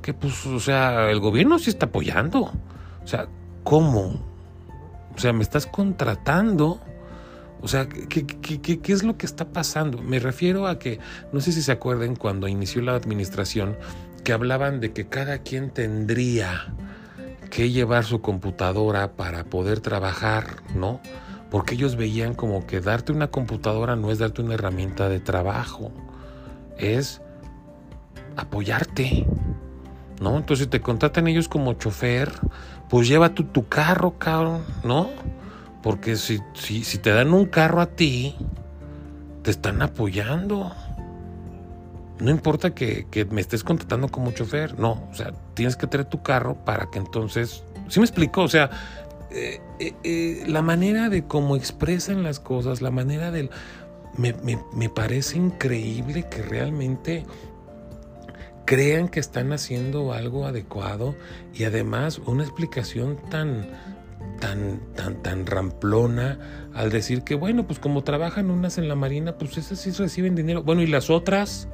que 0.00 0.14
pues 0.14 0.46
o 0.46 0.60
sea, 0.60 1.10
el 1.10 1.18
gobierno 1.18 1.58
sí 1.58 1.70
está 1.70 1.86
apoyando. 1.86 2.52
O 3.02 3.06
sea, 3.06 3.26
¿cómo? 3.64 4.29
O 5.14 5.18
sea, 5.18 5.32
me 5.32 5.42
estás 5.42 5.66
contratando 5.66 6.80
o 7.62 7.68
sea, 7.68 7.88
¿qué, 7.88 8.26
qué, 8.26 8.60
qué, 8.60 8.80
qué 8.80 8.92
es 8.92 9.02
lo 9.02 9.18
que 9.18 9.26
está 9.26 9.52
pasando? 9.52 10.00
Me 10.00 10.18
refiero 10.18 10.66
a 10.66 10.78
que, 10.78 10.98
no 11.32 11.40
sé 11.40 11.52
si 11.52 11.62
se 11.62 11.72
acuerden 11.72 12.16
cuando 12.16 12.48
inició 12.48 12.80
la 12.80 12.94
administración, 12.94 13.76
que 14.24 14.32
hablaban 14.32 14.80
de 14.80 14.92
que 14.92 15.08
cada 15.08 15.38
quien 15.38 15.70
tendría 15.70 16.72
que 17.50 17.70
llevar 17.70 18.04
su 18.04 18.20
computadora 18.20 19.12
para 19.12 19.44
poder 19.44 19.80
trabajar, 19.80 20.62
¿no? 20.74 21.00
Porque 21.50 21.74
ellos 21.74 21.96
veían 21.96 22.34
como 22.34 22.66
que 22.66 22.80
darte 22.80 23.12
una 23.12 23.26
computadora 23.28 23.96
no 23.96 24.10
es 24.10 24.18
darte 24.18 24.40
una 24.40 24.54
herramienta 24.54 25.08
de 25.08 25.20
trabajo, 25.20 25.92
es 26.78 27.20
apoyarte, 28.36 29.26
¿no? 30.20 30.36
Entonces 30.36 30.70
te 30.70 30.80
contratan 30.80 31.26
ellos 31.26 31.48
como 31.48 31.74
chofer, 31.74 32.30
pues 32.90 33.08
lleva 33.08 33.32
tu 33.32 33.68
carro, 33.68 34.18
cabrón, 34.18 34.64
¿no? 34.82 35.08
Porque 35.82 36.16
si, 36.16 36.40
si, 36.54 36.84
si, 36.84 36.98
te 36.98 37.10
dan 37.10 37.32
un 37.32 37.46
carro 37.46 37.80
a 37.80 37.86
ti, 37.86 38.34
te 39.42 39.50
están 39.50 39.80
apoyando. 39.80 40.72
No 42.18 42.30
importa 42.30 42.74
que, 42.74 43.06
que, 43.10 43.24
me 43.24 43.40
estés 43.40 43.64
contratando 43.64 44.08
como 44.08 44.32
chofer, 44.32 44.78
no, 44.78 45.08
o 45.10 45.14
sea, 45.14 45.32
tienes 45.54 45.76
que 45.76 45.86
traer 45.86 46.06
tu 46.06 46.22
carro 46.22 46.56
para 46.64 46.90
que 46.90 46.98
entonces... 46.98 47.64
¿Sí 47.88 47.98
me 47.98 48.04
explico? 48.04 48.42
O 48.42 48.48
sea, 48.48 48.70
eh, 49.30 49.60
eh, 49.78 49.94
eh, 50.04 50.44
la 50.46 50.60
manera 50.60 51.08
de 51.08 51.24
cómo 51.24 51.56
expresan 51.56 52.22
las 52.22 52.40
cosas, 52.40 52.82
la 52.82 52.90
manera 52.90 53.30
del... 53.30 53.50
Me, 54.18 54.34
me, 54.42 54.58
me 54.74 54.90
parece 54.90 55.38
increíble 55.38 56.28
que 56.28 56.42
realmente 56.42 57.24
crean 58.64 59.08
que 59.08 59.20
están 59.20 59.52
haciendo 59.52 60.12
algo 60.12 60.46
adecuado 60.46 61.14
y 61.54 61.64
además 61.64 62.18
una 62.18 62.44
explicación 62.44 63.18
tan 63.30 63.68
tan, 64.40 64.80
tan, 64.96 65.22
tan 65.22 65.46
ramplona 65.46 66.38
al 66.74 66.90
decir 66.90 67.22
que, 67.22 67.34
bueno, 67.34 67.66
pues 67.66 67.78
como 67.78 68.02
trabajan 68.02 68.50
unas 68.50 68.78
en 68.78 68.88
la 68.88 68.94
Marina, 68.94 69.36
pues 69.36 69.58
esas 69.58 69.78
sí 69.78 69.90
reciben 69.90 70.34
dinero. 70.34 70.62
Bueno, 70.62 70.82
¿y 70.82 70.86
las 70.86 71.10
otras? 71.10 71.68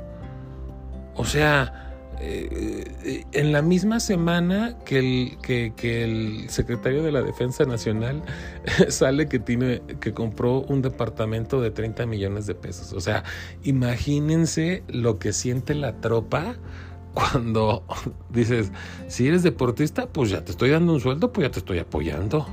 O 1.14 1.24
sea, 1.24 1.95
eh, 2.18 3.24
en 3.32 3.52
la 3.52 3.60
misma 3.62 4.00
semana 4.00 4.78
que 4.84 4.98
el, 4.98 5.38
que, 5.42 6.04
el 6.04 6.48
secretario 6.48 7.02
de 7.02 7.12
la 7.12 7.22
Defensa 7.22 7.64
Nacional 7.64 8.22
sale 8.88 9.28
que 9.28 9.38
tiene 9.38 9.82
que 10.00 10.12
compró 10.14 10.62
un 10.62 10.82
departamento 10.82 11.60
de 11.60 11.70
30 11.70 12.06
millones 12.06 12.46
de 12.46 12.54
pesos. 12.54 12.92
O 12.92 13.00
sea, 13.00 13.24
imagínense 13.62 14.82
lo 14.88 15.18
que 15.18 15.32
siente 15.32 15.74
la 15.74 16.00
tropa 16.00 16.56
cuando 17.14 17.84
dices, 18.30 18.72
si 19.08 19.28
eres 19.28 19.42
deportista, 19.42 20.06
pues 20.06 20.30
ya 20.30 20.44
te 20.44 20.52
estoy 20.52 20.70
dando 20.70 20.94
un 20.94 21.00
sueldo, 21.00 21.32
pues 21.32 21.46
ya 21.46 21.50
te 21.50 21.58
estoy 21.58 21.78
apoyando, 21.78 22.46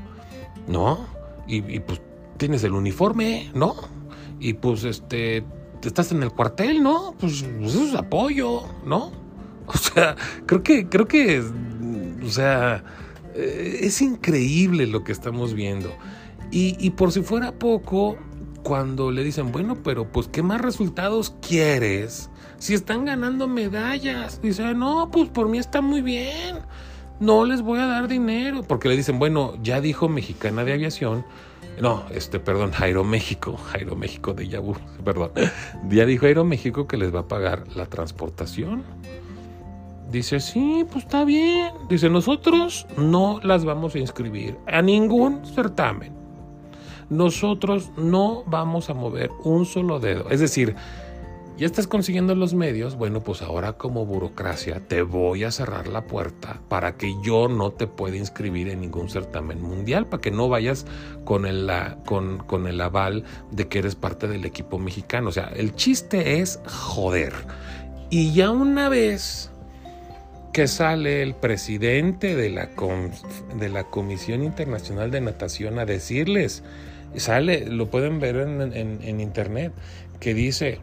¿no? 0.67 1.05
Y, 1.47 1.57
y 1.73 1.79
pues 1.79 2.01
tienes 2.37 2.63
el 2.63 2.73
uniforme, 2.73 3.51
¿no? 3.53 3.75
Y 4.39 4.53
pues 4.53 4.83
este, 4.83 5.45
estás 5.87 6.11
en 6.11 6.23
el 6.23 6.31
cuartel, 6.31 6.83
¿no? 6.83 7.15
Pues, 7.19 7.43
pues 7.59 7.73
eso 7.73 7.83
es 7.85 7.95
apoyo, 7.95 8.63
¿no? 8.85 9.22
O 9.73 9.77
sea, 9.77 10.15
creo 10.45 10.63
que, 10.63 10.87
creo 10.87 11.07
que, 11.07 11.43
o 12.23 12.29
sea, 12.29 12.83
eh, 13.35 13.79
es 13.81 14.01
increíble 14.01 14.87
lo 14.87 15.03
que 15.03 15.11
estamos 15.11 15.53
viendo. 15.53 15.91
Y, 16.55 16.91
por 16.91 17.11
si 17.11 17.23
fuera 17.23 17.51
poco, 17.51 18.15
cuando 18.61 19.11
le 19.11 19.23
dicen, 19.23 19.51
bueno, 19.51 19.77
pero 19.83 20.07
pues, 20.11 20.27
¿qué 20.27 20.43
más 20.43 20.61
resultados 20.61 21.35
quieres? 21.41 22.29
Si 22.59 22.75
están 22.75 23.05
ganando 23.05 23.47
medallas. 23.47 24.39
Dice, 24.39 24.75
no, 24.75 25.09
pues 25.11 25.29
por 25.29 25.49
mí 25.49 25.57
está 25.57 25.81
muy 25.81 26.03
bien. 26.03 26.59
No 27.19 27.45
les 27.45 27.63
voy 27.63 27.79
a 27.79 27.87
dar 27.87 28.07
dinero. 28.07 28.61
Porque 28.61 28.87
le 28.87 28.95
dicen, 28.95 29.17
bueno, 29.17 29.55
ya 29.63 29.81
dijo 29.81 30.09
Mexicana 30.09 30.63
de 30.63 30.73
Aviación. 30.73 31.25
No, 31.81 32.03
este, 32.11 32.39
perdón, 32.39 32.71
Jairo 32.71 33.03
México, 33.03 33.57
Jairo 33.57 33.95
México 33.95 34.33
de 34.33 34.47
Yabu, 34.47 34.75
perdón. 35.03 35.31
Ya 35.89 36.05
dijo 36.05 36.21
Jairo 36.21 36.45
México 36.45 36.87
que 36.87 36.97
les 36.97 37.13
va 37.13 37.21
a 37.21 37.27
pagar 37.27 37.63
la 37.75 37.87
transportación. 37.87 38.83
Dice, 40.13 40.39
sí, 40.39 40.85
pues 40.91 41.05
está 41.05 41.25
bien. 41.25 41.73
Dice, 41.89 42.07
nosotros 42.07 42.85
no 42.97 43.39
las 43.41 43.65
vamos 43.65 43.95
a 43.95 43.97
inscribir 43.97 44.59
a 44.67 44.83
ningún 44.83 45.43
certamen. 45.43 46.13
Nosotros 47.09 47.89
no 47.97 48.43
vamos 48.45 48.91
a 48.91 48.93
mover 48.93 49.31
un 49.43 49.65
solo 49.65 49.99
dedo. 49.99 50.29
Es 50.29 50.39
decir, 50.39 50.75
ya 51.57 51.65
estás 51.65 51.87
consiguiendo 51.87 52.35
los 52.35 52.53
medios, 52.53 52.95
bueno, 52.95 53.21
pues 53.21 53.41
ahora 53.41 53.73
como 53.73 54.05
burocracia 54.05 54.87
te 54.87 55.01
voy 55.01 55.45
a 55.45 55.51
cerrar 55.51 55.87
la 55.87 56.05
puerta 56.05 56.61
para 56.69 56.95
que 56.95 57.15
yo 57.23 57.47
no 57.47 57.71
te 57.71 57.87
pueda 57.87 58.15
inscribir 58.15 58.69
en 58.69 58.81
ningún 58.81 59.09
certamen 59.09 59.63
mundial, 59.63 60.05
para 60.05 60.21
que 60.21 60.29
no 60.29 60.47
vayas 60.47 60.85
con 61.25 61.47
el, 61.47 61.71
con, 62.05 62.37
con 62.37 62.67
el 62.67 62.79
aval 62.81 63.23
de 63.49 63.67
que 63.67 63.79
eres 63.79 63.95
parte 63.95 64.27
del 64.27 64.45
equipo 64.45 64.77
mexicano. 64.77 65.29
O 65.29 65.31
sea, 65.31 65.51
el 65.55 65.75
chiste 65.75 66.39
es 66.39 66.59
joder. 66.67 67.33
Y 68.11 68.31
ya 68.33 68.51
una 68.51 68.89
vez 68.89 69.49
que 70.53 70.67
sale 70.67 71.23
el 71.23 71.33
presidente 71.33 72.35
de 72.35 72.49
la, 72.51 73.83
Comisión 73.85 74.43
Internacional 74.43 75.09
de 75.09 75.19
Natación 75.19 75.79
a 75.79 75.85
decirles, 75.85 76.63
sale, 77.15 77.65
lo 77.65 77.89
pueden 77.89 78.19
ver 78.19 78.35
en, 78.37 79.01
en 79.01 79.19
internet, 79.19 79.73
que 80.19 80.35
dice, 80.35 80.79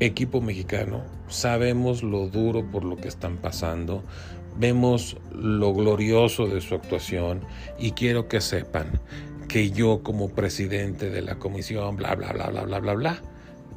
equipo 0.00 0.40
mexicano, 0.40 1.04
sabemos 1.28 2.02
lo 2.02 2.28
duro 2.28 2.68
por 2.70 2.84
lo 2.84 2.96
que 2.96 3.06
están 3.06 3.36
pasando, 3.36 4.02
vemos 4.58 5.16
lo 5.32 5.72
glorioso 5.72 6.46
de 6.48 6.60
su 6.60 6.74
actuación 6.74 7.40
y 7.78 7.92
quiero 7.92 8.28
que 8.28 8.40
sepan 8.40 9.00
que 9.48 9.70
yo 9.70 10.02
como 10.02 10.30
presidente 10.30 11.08
de 11.10 11.22
la 11.22 11.36
comisión, 11.36 11.96
bla, 11.96 12.14
bla, 12.14 12.32
bla, 12.32 12.48
bla, 12.48 12.62
bla, 12.62 12.78
bla, 12.80 12.94
bla, 12.94 13.22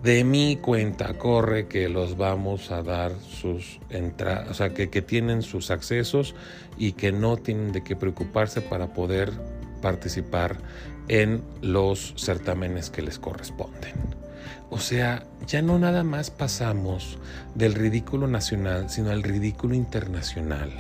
de 0.04 0.24
mi 0.24 0.58
cuenta 0.58 1.14
corre 1.18 1.68
que 1.68 1.90
los 1.90 2.18
vamos 2.18 2.72
a 2.72 2.84
dar 2.84 3.12
sus 3.20 3.80
entradas, 3.90 4.50
o 4.50 4.54
sea, 4.54 4.74
que, 4.74 4.90
que 4.90 5.02
tienen 5.02 5.42
sus 5.42 5.72
accesos 5.72 6.36
y 6.78 6.94
que 6.94 7.12
no 7.12 7.38
tienen 7.38 7.72
de 7.72 7.84
qué 7.84 7.96
preocuparse 7.96 8.62
para 8.62 8.94
poder 8.94 9.32
participar 9.82 10.58
en 11.08 11.44
los 11.62 12.14
certámenes 12.18 12.90
que 12.90 13.02
les 13.02 13.20
corresponden. 13.20 13.94
O 14.70 14.80
sea, 14.80 15.24
ya 15.48 15.62
no 15.62 15.78
nada 15.78 16.04
más 16.04 16.32
pasamos 16.32 17.18
del 17.54 17.76
ridículo 17.76 18.28
nacional, 18.28 18.90
sino 18.90 19.12
al 19.12 19.24
ridículo 19.24 19.76
internacional. 19.76 20.72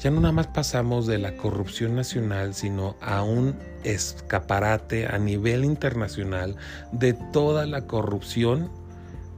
Ya 0.00 0.10
no 0.10 0.20
nada 0.20 0.32
más 0.32 0.46
pasamos 0.46 1.06
de 1.06 1.18
la 1.18 1.36
corrupción 1.36 1.94
nacional, 1.94 2.54
sino 2.54 2.96
a 3.00 3.22
un 3.22 3.54
escaparate 3.86 5.06
a 5.06 5.18
nivel 5.18 5.64
internacional 5.64 6.56
de 6.92 7.14
toda 7.32 7.66
la 7.66 7.86
corrupción 7.86 8.70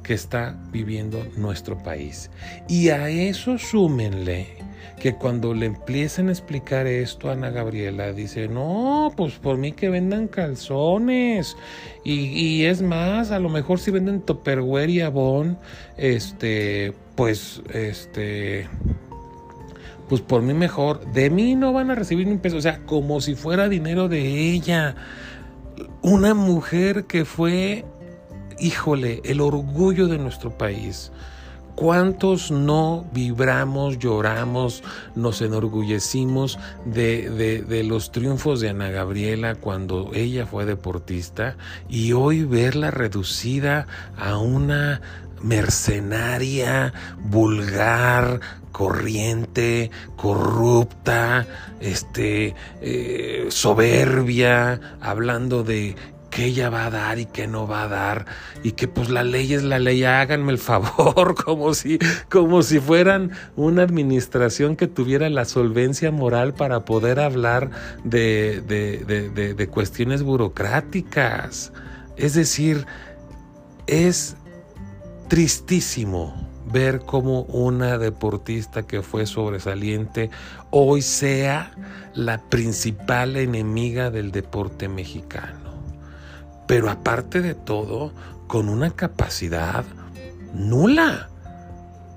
que 0.03 0.15
está 0.15 0.59
viviendo 0.73 1.23
nuestro 1.37 1.83
país. 1.83 2.31
Y 2.67 2.89
a 2.89 3.11
eso 3.11 3.59
súmenle 3.59 4.57
que 4.99 5.15
cuando 5.15 5.55
le 5.55 5.67
empiezan 5.67 6.29
a 6.29 6.33
explicar 6.33 6.87
esto 6.87 7.29
a 7.29 7.33
Ana 7.33 7.51
Gabriela, 7.51 8.13
dice, 8.13 8.49
no, 8.49 9.13
pues 9.17 9.35
por 9.35 9.57
mí 9.57 9.73
que 9.73 9.89
vendan 9.89 10.29
calzones. 10.29 11.57
Y, 12.05 12.15
y 12.15 12.65
es 12.65 12.83
más, 12.83 13.31
a 13.31 13.39
lo 13.39 13.49
mejor 13.49 13.79
si 13.79 13.91
venden 13.91 14.23
Tupperware 14.23 14.91
y 14.91 15.01
Avon, 15.01 15.59
este, 15.97 16.93
pues, 17.15 17.63
este, 17.73 18.69
pues 20.09 20.21
por 20.21 20.43
mí 20.43 20.55
mejor. 20.55 21.05
De 21.13 21.31
mí 21.31 21.55
no 21.55 21.73
van 21.73 21.91
a 21.91 21.95
recibir 21.95 22.27
ni 22.27 22.33
un 22.33 22.39
peso. 22.41 22.57
O 22.57 22.61
sea, 22.61 22.81
como 22.87 23.21
si 23.21 23.35
fuera 23.35 23.69
dinero 23.69 24.09
de 24.09 24.53
ella. 24.53 24.95
Una 26.03 26.35
mujer 26.35 27.05
que 27.05 27.25
fue, 27.25 27.85
híjole, 28.59 29.21
el 29.25 29.41
orgullo 29.41 30.09
de 30.09 30.19
nuestro 30.19 30.57
país. 30.57 31.13
¿Cuántos 31.77 32.51
no 32.51 33.07
vibramos, 33.13 34.01
lloramos, 34.01 34.83
nos 35.15 35.41
enorgullecimos 35.43 36.59
de, 36.85 37.31
de, 37.31 37.63
de, 37.63 37.85
los 37.85 38.11
triunfos 38.11 38.59
de 38.61 38.71
Ana 38.71 38.91
Gabriela 38.91 39.55
cuando 39.55 40.11
ella 40.13 40.45
fue 40.45 40.65
deportista 40.65 41.57
y 41.89 42.15
hoy 42.15 42.43
verla 42.43 42.91
reducida 42.91 43.87
a 44.17 44.39
una 44.39 45.01
mercenaria, 45.43 46.93
vulgar, 47.19 48.41
corriente, 48.73 49.91
corrupta, 50.17 51.47
este, 51.81 52.55
eh, 52.81 53.47
soberbia, 53.51 54.81
hablando 55.01 55.65
de 55.65 55.97
que 56.31 56.45
ella 56.45 56.71
va 56.71 56.87
a 56.87 56.91
dar 56.91 57.19
y 57.19 57.27
que 57.27 57.47
no 57.47 57.67
va 57.67 57.83
a 57.83 57.89
dar 57.89 58.27
y 58.63 58.73
que 58.73 58.87
pues 58.87 59.09
la 59.09 59.25
ley 59.25 59.55
es 59.55 59.63
la 59.63 59.79
ley, 59.79 60.05
háganme 60.05 60.53
el 60.53 60.59
favor, 60.59 61.35
como 61.45 61.75
si, 61.75 61.99
como 62.29 62.63
si 62.63 62.81
fueran 62.81 63.33
una 63.57 63.83
administración 63.83 64.77
que 64.77 64.87
tuviera 64.87 65.29
la 65.31 65.45
solvencia 65.45 66.11
moral 66.11 66.55
para 66.55 66.85
poder 66.85 67.21
hablar 67.21 67.71
de, 68.05 68.63
de, 68.67 69.55
de, 69.55 69.69
cuestiones 69.69 70.23
burocráticas. 70.23 71.73
Es 72.17 72.35
decir, 72.35 72.87
es 73.87 74.37
tristísimo 75.29 76.35
ver 76.71 77.01
cómo 77.01 77.43
una 77.43 77.99
deportista 77.99 78.83
que 78.83 79.03
fue 79.03 79.27
sobresaliente 79.27 80.31
hoy 80.71 81.03
sea 81.03 81.73
la 82.15 82.39
principal 82.39 83.37
enemiga 83.37 84.11
del 84.11 84.33
deporte 84.33 84.89
mexicano. 84.89 85.69
Pero 86.67 86.91
aparte 86.91 87.41
de 87.41 87.55
todo, 87.55 88.13
con 88.47 88.69
una 88.69 88.91
capacidad 88.91 89.85
nula. 90.55 91.29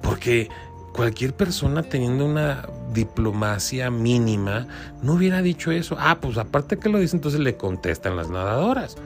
Porque 0.02 0.50
cualquier 0.94 1.34
persona 1.34 1.84
teniendo 1.84 2.26
una 2.26 2.68
diplomacia 2.94 3.90
mínima 3.90 4.68
no 5.02 5.14
hubiera 5.14 5.42
dicho 5.42 5.72
eso. 5.72 5.96
Ah, 6.00 6.20
pues 6.20 6.38
aparte 6.38 6.78
que 6.78 6.90
lo 6.90 7.00
dice, 7.00 7.16
entonces 7.16 7.40
le 7.40 7.56
contestan 7.56 8.16
las 8.16 8.30
nadadoras. 8.30 8.98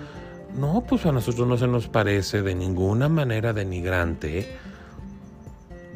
No, 0.58 0.84
pues 0.88 1.06
a 1.06 1.12
nosotros 1.12 1.48
no 1.48 1.58
se 1.58 1.68
nos 1.68 1.88
parece 1.88 2.42
de 2.42 2.56
ninguna 2.56 3.10
manera 3.10 3.52
denigrante 3.52 4.48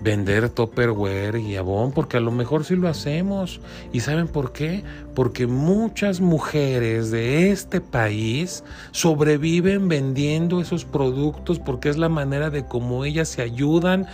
vender 0.02 0.50
Tupperware 0.50 1.38
y 1.38 1.56
Avon, 1.56 1.92
porque 1.92 2.18
a 2.18 2.20
lo 2.20 2.32
mejor 2.32 2.64
sí 2.64 2.76
lo 2.76 2.88
hacemos. 2.88 3.60
¿Y 3.92 4.02
saben 4.02 4.28
por 4.28 4.52
qué? 4.52 4.84
Porque 5.16 5.48
muchas 5.48 6.22
mujeres 6.22 7.12
de 7.12 7.52
este 7.52 7.82
país 7.82 8.64
sobreviven 8.92 9.88
vendiendo 9.88 10.62
esos 10.62 10.86
productos 10.86 11.60
porque 11.60 11.90
es 11.90 11.98
la 11.98 12.10
manera 12.10 12.50
de 12.50 12.66
cómo 12.66 13.06
ellas 13.06 13.30
se 13.30 13.42
ayudan 13.42 14.08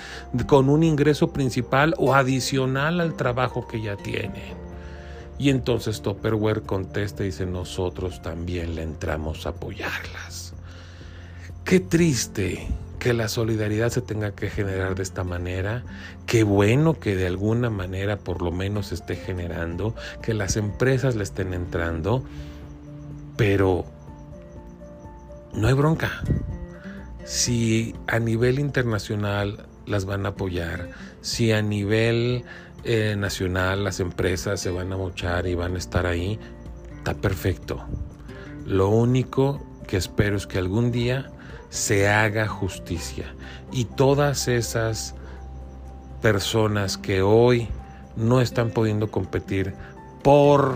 con 0.48 0.70
un 0.70 0.84
ingreso 0.84 1.32
principal 1.32 1.94
o 1.98 2.14
adicional 2.14 3.00
al 3.00 3.16
trabajo 3.16 3.68
que 3.68 3.82
ya 3.82 3.96
tienen. 3.96 4.65
Y 5.38 5.50
entonces 5.50 6.02
Tupperware 6.02 6.62
contesta 6.62 7.24
y 7.24 7.28
dice, 7.28 7.46
nosotros 7.46 8.22
también 8.22 8.76
le 8.76 8.84
entramos 8.84 9.46
a 9.46 9.50
apoyarlas. 9.50 10.54
Qué 11.66 11.80
triste 11.80 12.68
que 13.06 13.14
la 13.14 13.28
solidaridad 13.28 13.90
se 13.90 14.02
tenga 14.02 14.32
que 14.32 14.50
generar 14.50 14.96
de 14.96 15.04
esta 15.04 15.24
manera. 15.24 15.84
Qué 16.26 16.44
bueno 16.44 17.00
que 17.00 17.16
de 17.16 17.28
alguna 17.28 17.70
manera 17.70 18.18
por 18.18 18.42
lo 18.42 18.52
menos 18.52 18.88
se 18.88 18.96
esté 18.96 19.16
generando, 19.16 19.94
que 20.22 20.34
las 20.34 20.58
empresas 20.58 21.16
le 21.16 21.24
estén 21.24 21.54
entrando, 21.54 22.24
pero 23.38 23.86
no 25.54 25.68
hay 25.68 25.74
bronca. 25.74 26.24
Si 27.26 27.94
a 28.08 28.20
nivel 28.20 28.58
internacional 28.58 29.68
las 29.86 30.06
van 30.06 30.26
a 30.26 30.30
apoyar, 30.30 30.90
si 31.22 31.52
a 31.52 31.62
nivel 31.62 32.44
eh, 32.86 33.16
nacional 33.18 33.84
las 33.84 34.00
empresas 34.00 34.62
se 34.62 34.70
van 34.70 34.94
a 34.94 34.98
mochar 34.98 35.48
y 35.48 35.56
van 35.56 35.74
a 35.76 35.80
estar 35.80 36.06
ahí, 36.06 36.40
está 36.98 37.16
perfecto. 37.16 37.84
Lo 38.66 38.90
único 38.90 39.66
que 39.88 39.98
espero 39.98 40.38
es 40.38 40.46
que 40.46 40.60
algún 40.60 40.92
día 40.92 41.32
se 41.70 42.08
haga 42.08 42.48
justicia 42.48 43.34
y 43.72 43.86
todas 43.86 44.48
esas 44.48 45.16
personas 46.22 46.98
que 46.98 47.22
hoy 47.22 47.70
no 48.16 48.40
están 48.40 48.70
pudiendo 48.70 49.10
competir 49.10 49.74
por 50.24 50.76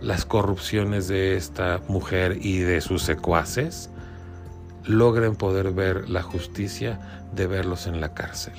las 0.00 0.24
corrupciones 0.24 1.08
de 1.08 1.36
esta 1.36 1.80
mujer 1.88 2.38
y 2.40 2.58
de 2.58 2.80
sus 2.80 3.02
secuaces, 3.02 3.90
logren 4.84 5.36
poder 5.36 5.72
ver 5.72 6.08
la 6.08 6.22
justicia 6.22 6.98
de 7.34 7.46
verlos 7.46 7.86
en 7.86 8.00
la 8.00 8.14
cárcel. 8.14 8.54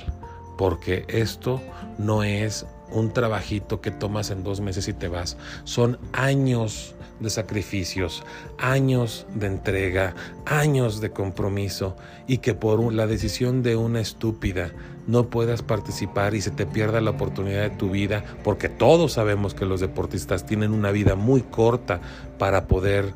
Porque 0.62 1.06
esto 1.08 1.60
no 1.97 2.21
es 2.21 2.67
un 2.91 3.13
trabajito 3.13 3.82
que 3.82 3.89
tomas 3.89 4.30
en 4.30 4.43
dos 4.43 4.62
meses 4.62 4.88
y 4.88 4.93
te 4.93 5.08
vas. 5.08 5.36
Son 5.63 5.97
años 6.13 6.93
de 7.19 7.32
sacrificios, 7.32 8.21
años 8.60 9.26
de 9.34 9.47
entrega, 9.47 10.13
años 10.45 11.02
de 11.02 11.10
compromiso 11.10 11.95
y 12.28 12.38
que 12.38 12.54
por 12.54 12.93
la 12.93 13.08
decisión 13.08 13.63
de 13.63 13.76
una 13.76 14.02
estúpida 14.02 14.71
no 15.08 15.32
puedas 15.32 15.63
participar 15.63 16.36
y 16.36 16.41
se 16.41 16.52
te 16.52 16.67
pierda 16.67 17.02
la 17.02 17.10
oportunidad 17.10 17.63
de 17.63 17.71
tu 17.71 17.89
vida, 17.89 18.24
porque 18.43 18.69
todos 18.69 19.13
sabemos 19.13 19.56
que 19.56 19.65
los 19.65 19.80
deportistas 19.80 20.45
tienen 20.45 20.74
una 20.74 20.91
vida 20.91 21.15
muy 21.15 21.41
corta 21.41 22.02
para 22.38 22.67
poder 22.67 23.15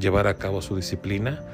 llevar 0.00 0.26
a 0.26 0.34
cabo 0.34 0.60
su 0.60 0.74
disciplina. 0.74 1.44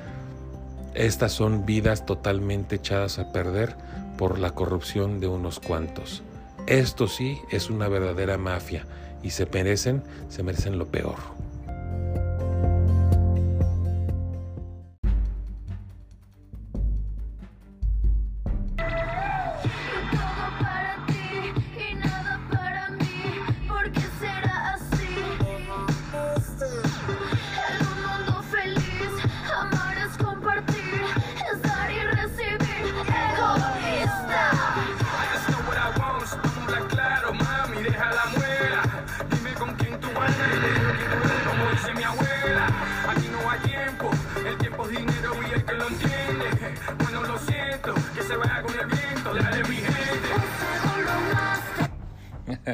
Estas 0.94 1.32
son 1.32 1.66
vidas 1.66 2.06
totalmente 2.06 2.76
echadas 2.76 3.18
a 3.18 3.30
perder 3.30 3.76
por 4.18 4.38
la 4.38 4.50
corrupción 4.50 5.20
de 5.20 5.28
unos 5.28 5.60
cuantos. 5.60 6.22
Esto 6.66 7.08
sí 7.08 7.38
es 7.50 7.70
una 7.70 7.88
verdadera 7.88 8.36
mafia 8.36 8.84
y 9.22 9.30
se 9.30 9.46
merecen, 9.46 10.02
se 10.28 10.42
merecen 10.42 10.78
lo 10.78 10.88
peor. 10.88 11.16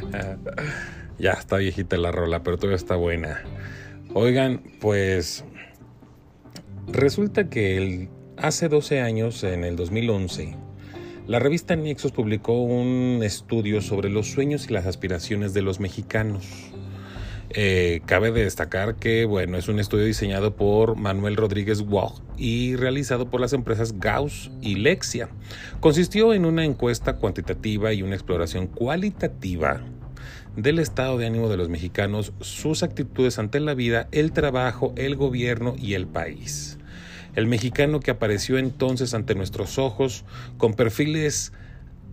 Ya 1.19 1.33
está 1.33 1.59
viejita 1.59 1.97
la 1.97 2.11
rola, 2.11 2.43
pero 2.43 2.57
todavía 2.57 2.77
está 2.77 2.97
buena. 2.97 3.41
Oigan, 4.15 4.63
pues 4.81 5.45
resulta 6.89 7.49
que 7.49 8.09
hace 8.37 8.69
12 8.69 9.01
años, 9.01 9.45
en 9.45 9.65
el 9.65 9.77
2011, 9.77 10.57
la 11.27 11.39
revista 11.39 11.77
Nexos 11.77 12.13
publicó 12.13 12.61
un 12.63 13.21
estudio 13.23 13.81
sobre 13.81 14.11
los 14.11 14.31
sueños 14.31 14.69
y 14.69 14.73
las 14.73 14.87
aspiraciones 14.87 15.55
de 15.55 15.63
los 15.63 15.81
mexicanos. 15.81 16.74
Eh, 17.57 18.01
cabe 18.05 18.33
de 18.33 18.43
destacar 18.43 18.97
que, 18.97 19.27
bueno, 19.27 19.57
es 19.57 19.69
un 19.69 19.79
estudio 19.79 20.05
diseñado 20.05 20.57
por 20.57 20.97
Manuel 20.97 21.37
Rodríguez 21.37 21.83
Wog 21.83 22.21
y 22.37 22.75
realizado 22.75 23.31
por 23.31 23.41
las 23.41 23.53
empresas 23.53 24.01
Gauss 24.01 24.51
y 24.61 24.75
Lexia. 24.75 25.29
Consistió 25.79 26.35
en 26.35 26.47
una 26.47 26.65
encuesta 26.65 27.15
cuantitativa 27.15 27.93
y 27.93 28.03
una 28.03 28.17
exploración 28.17 28.67
cualitativa 28.67 29.83
del 30.57 30.81
estado 30.81 31.17
de 31.17 31.27
ánimo 31.27 31.49
de 31.49 31.57
los 31.57 31.69
mexicanos, 31.69 32.33
sus 32.41 32.83
actitudes 32.83 33.39
ante 33.39 33.61
la 33.61 33.75
vida, 33.75 34.09
el 34.11 34.33
trabajo, 34.33 34.93
el 34.97 35.15
gobierno 35.15 35.77
y 35.79 35.95
el 35.95 36.09
país. 36.09 36.79
El 37.37 37.47
mexicano 37.47 38.01
que 38.01 38.11
apareció 38.11 38.59
entonces 38.59 39.15
ante 39.15 39.37
nuestros 39.37 39.79
ojos 39.79 40.25
con 40.57 40.75
perfiles 40.75 41.53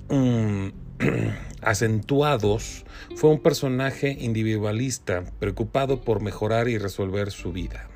mm, 0.10 0.70
acentuados 1.62 2.86
fue 3.16 3.30
un 3.30 3.40
personaje 3.40 4.18
individualista, 4.20 5.24
preocupado 5.40 6.02
por 6.02 6.22
mejorar 6.22 6.68
y 6.70 6.78
resolver 6.78 7.32
su 7.32 7.52
vida. 7.52 7.88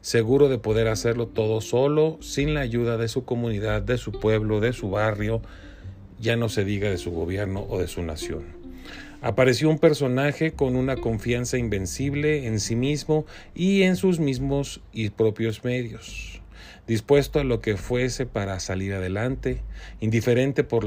Seguro 0.00 0.48
de 0.48 0.58
poder 0.58 0.88
hacerlo 0.88 1.26
todo 1.26 1.60
solo, 1.60 2.18
sin 2.20 2.54
la 2.54 2.60
ayuda 2.60 2.96
de 2.96 3.08
su 3.08 3.24
comunidad, 3.24 3.82
de 3.82 3.98
su 3.98 4.12
pueblo, 4.12 4.60
de 4.60 4.72
su 4.72 4.90
barrio, 4.90 5.42
ya 6.18 6.36
no 6.36 6.48
se 6.48 6.64
diga 6.64 6.88
de 6.88 6.98
su 6.98 7.10
gobierno 7.10 7.66
o 7.68 7.78
de 7.78 7.88
su 7.88 8.02
nación. 8.02 8.44
Apareció 9.22 9.68
un 9.68 9.78
personaje 9.78 10.52
con 10.52 10.76
una 10.76 10.96
confianza 10.96 11.58
invencible 11.58 12.46
en 12.46 12.58
sí 12.58 12.76
mismo 12.76 13.26
y 13.54 13.82
en 13.82 13.96
sus 13.96 14.18
mismos 14.18 14.80
y 14.92 15.10
propios 15.10 15.62
medios. 15.62 16.39
Dispuesto 16.90 17.38
a 17.38 17.44
lo 17.44 17.60
que 17.60 17.76
fuese 17.76 18.26
para 18.26 18.58
salir 18.58 18.94
adelante, 18.94 19.62
indiferente 20.00 20.64
por, 20.64 20.84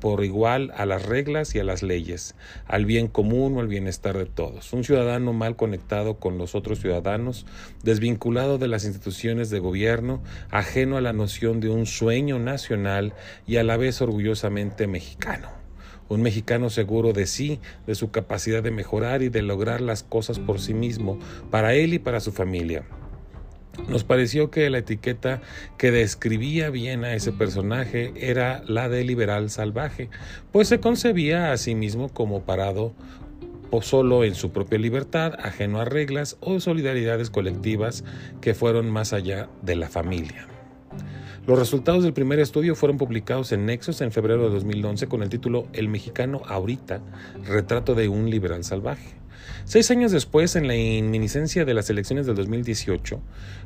por 0.00 0.24
igual 0.24 0.72
a 0.74 0.86
las 0.86 1.04
reglas 1.04 1.54
y 1.54 1.58
a 1.58 1.64
las 1.64 1.82
leyes, 1.82 2.34
al 2.64 2.86
bien 2.86 3.08
común 3.08 3.54
o 3.54 3.60
al 3.60 3.68
bienestar 3.68 4.16
de 4.16 4.24
todos. 4.24 4.72
Un 4.72 4.84
ciudadano 4.84 5.34
mal 5.34 5.54
conectado 5.54 6.14
con 6.14 6.38
los 6.38 6.54
otros 6.54 6.80
ciudadanos, 6.80 7.44
desvinculado 7.82 8.56
de 8.56 8.68
las 8.68 8.86
instituciones 8.86 9.50
de 9.50 9.58
gobierno, 9.58 10.22
ajeno 10.50 10.96
a 10.96 11.02
la 11.02 11.12
noción 11.12 11.60
de 11.60 11.68
un 11.68 11.84
sueño 11.84 12.38
nacional 12.38 13.12
y 13.46 13.56
a 13.58 13.64
la 13.64 13.76
vez 13.76 14.00
orgullosamente 14.00 14.86
mexicano 14.86 15.50
un 16.06 16.20
mexicano 16.20 16.68
seguro 16.68 17.14
de 17.14 17.26
sí, 17.26 17.60
de 17.86 17.94
su 17.94 18.10
capacidad 18.10 18.62
de 18.62 18.70
mejorar 18.70 19.22
y 19.22 19.30
de 19.30 19.40
lograr 19.40 19.80
las 19.80 20.02
cosas 20.02 20.38
por 20.38 20.60
sí 20.60 20.74
mismo, 20.74 21.18
para 21.50 21.74
él 21.74 21.94
y 21.94 21.98
para 21.98 22.20
su 22.20 22.30
familia. 22.30 22.84
Nos 23.88 24.04
pareció 24.04 24.50
que 24.50 24.70
la 24.70 24.78
etiqueta 24.78 25.42
que 25.78 25.90
describía 25.90 26.70
bien 26.70 27.04
a 27.04 27.14
ese 27.14 27.32
personaje 27.32 28.12
era 28.16 28.62
la 28.66 28.88
de 28.88 29.04
liberal 29.04 29.50
salvaje, 29.50 30.08
pues 30.52 30.68
se 30.68 30.80
concebía 30.80 31.52
a 31.52 31.56
sí 31.56 31.74
mismo 31.74 32.08
como 32.08 32.42
parado 32.42 32.94
o 33.70 33.82
solo 33.82 34.24
en 34.24 34.34
su 34.34 34.52
propia 34.52 34.78
libertad, 34.78 35.34
ajeno 35.42 35.80
a 35.80 35.84
reglas 35.84 36.36
o 36.40 36.60
solidaridades 36.60 37.30
colectivas 37.30 38.04
que 38.40 38.54
fueron 38.54 38.88
más 38.88 39.12
allá 39.12 39.48
de 39.62 39.76
la 39.76 39.88
familia. 39.88 40.46
Los 41.46 41.58
resultados 41.58 42.04
del 42.04 42.14
primer 42.14 42.38
estudio 42.38 42.74
fueron 42.74 42.96
publicados 42.96 43.52
en 43.52 43.66
Nexos 43.66 44.00
en 44.00 44.12
febrero 44.12 44.44
de 44.44 44.50
2011 44.50 45.08
con 45.08 45.22
el 45.22 45.28
título 45.28 45.66
El 45.74 45.88
mexicano 45.88 46.40
ahorita, 46.46 47.02
retrato 47.44 47.94
de 47.94 48.08
un 48.08 48.30
liberal 48.30 48.64
salvaje. 48.64 49.23
Seis 49.64 49.90
años 49.90 50.12
después, 50.12 50.56
en 50.56 50.66
la 50.66 50.76
inminiscencia 50.76 51.64
de 51.64 51.74
las 51.74 51.90
elecciones 51.90 52.26
del 52.26 52.36
2018, 52.36 53.20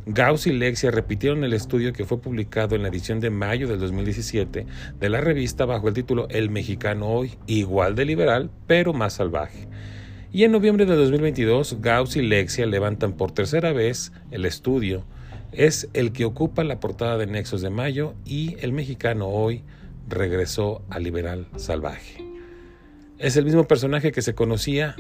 Gauss 0.07 0.47
y 0.47 0.53
Lexia 0.53 0.91
repitieron 0.91 1.45
el 1.45 1.53
estudio 1.53 1.93
que 1.93 2.05
fue 2.05 2.21
publicado 2.21 2.77
en 2.77 2.83
la 2.83 2.89
edición 2.89 3.21
de 3.21 3.31
mayo 3.31 3.69
del 3.69 3.81
2017 3.81 4.67
de 4.99 5.09
la 5.09 5.21
revista 5.21 5.65
bajo 5.65 5.89
el 5.89 5.95
título 5.95 6.29
El 6.31 6.51
mexicano 6.51 7.09
hoy, 7.09 7.39
igual 7.47 7.95
de 7.95 8.05
liberal, 8.05 8.51
pero 8.67 8.93
más 8.93 9.15
salvaje. 9.15 9.69
Y 10.33 10.45
en 10.45 10.53
noviembre 10.53 10.87
de 10.87 10.95
2022, 10.95 11.79
Gauss 11.81 12.17
y 12.17 12.23
Lexia 12.23 12.67
levantan 12.67 13.15
por 13.15 13.33
tercera 13.33 13.73
vez 13.73 14.13
el 14.31 14.45
estudio 14.45 15.05
es 15.53 15.89
el 15.95 16.13
que 16.13 16.25
ocupa 16.25 16.65
la 16.65 16.81
portada 16.81 17.17
de 17.17 17.27
Nexos 17.27 17.63
de 17.63 17.71
Mayo 17.71 18.15
y 18.25 18.57
el 18.61 18.73
mexicano 18.73 19.29
hoy 19.29 19.65
regresó 20.09 20.83
a 20.91 20.99
Liberal 20.99 21.49
Salvaje. 21.57 22.25
Es 23.19 23.37
el 23.37 23.45
mismo 23.45 23.67
personaje 23.67 24.13
que 24.13 24.23
se 24.23 24.35
conocía, 24.35 24.95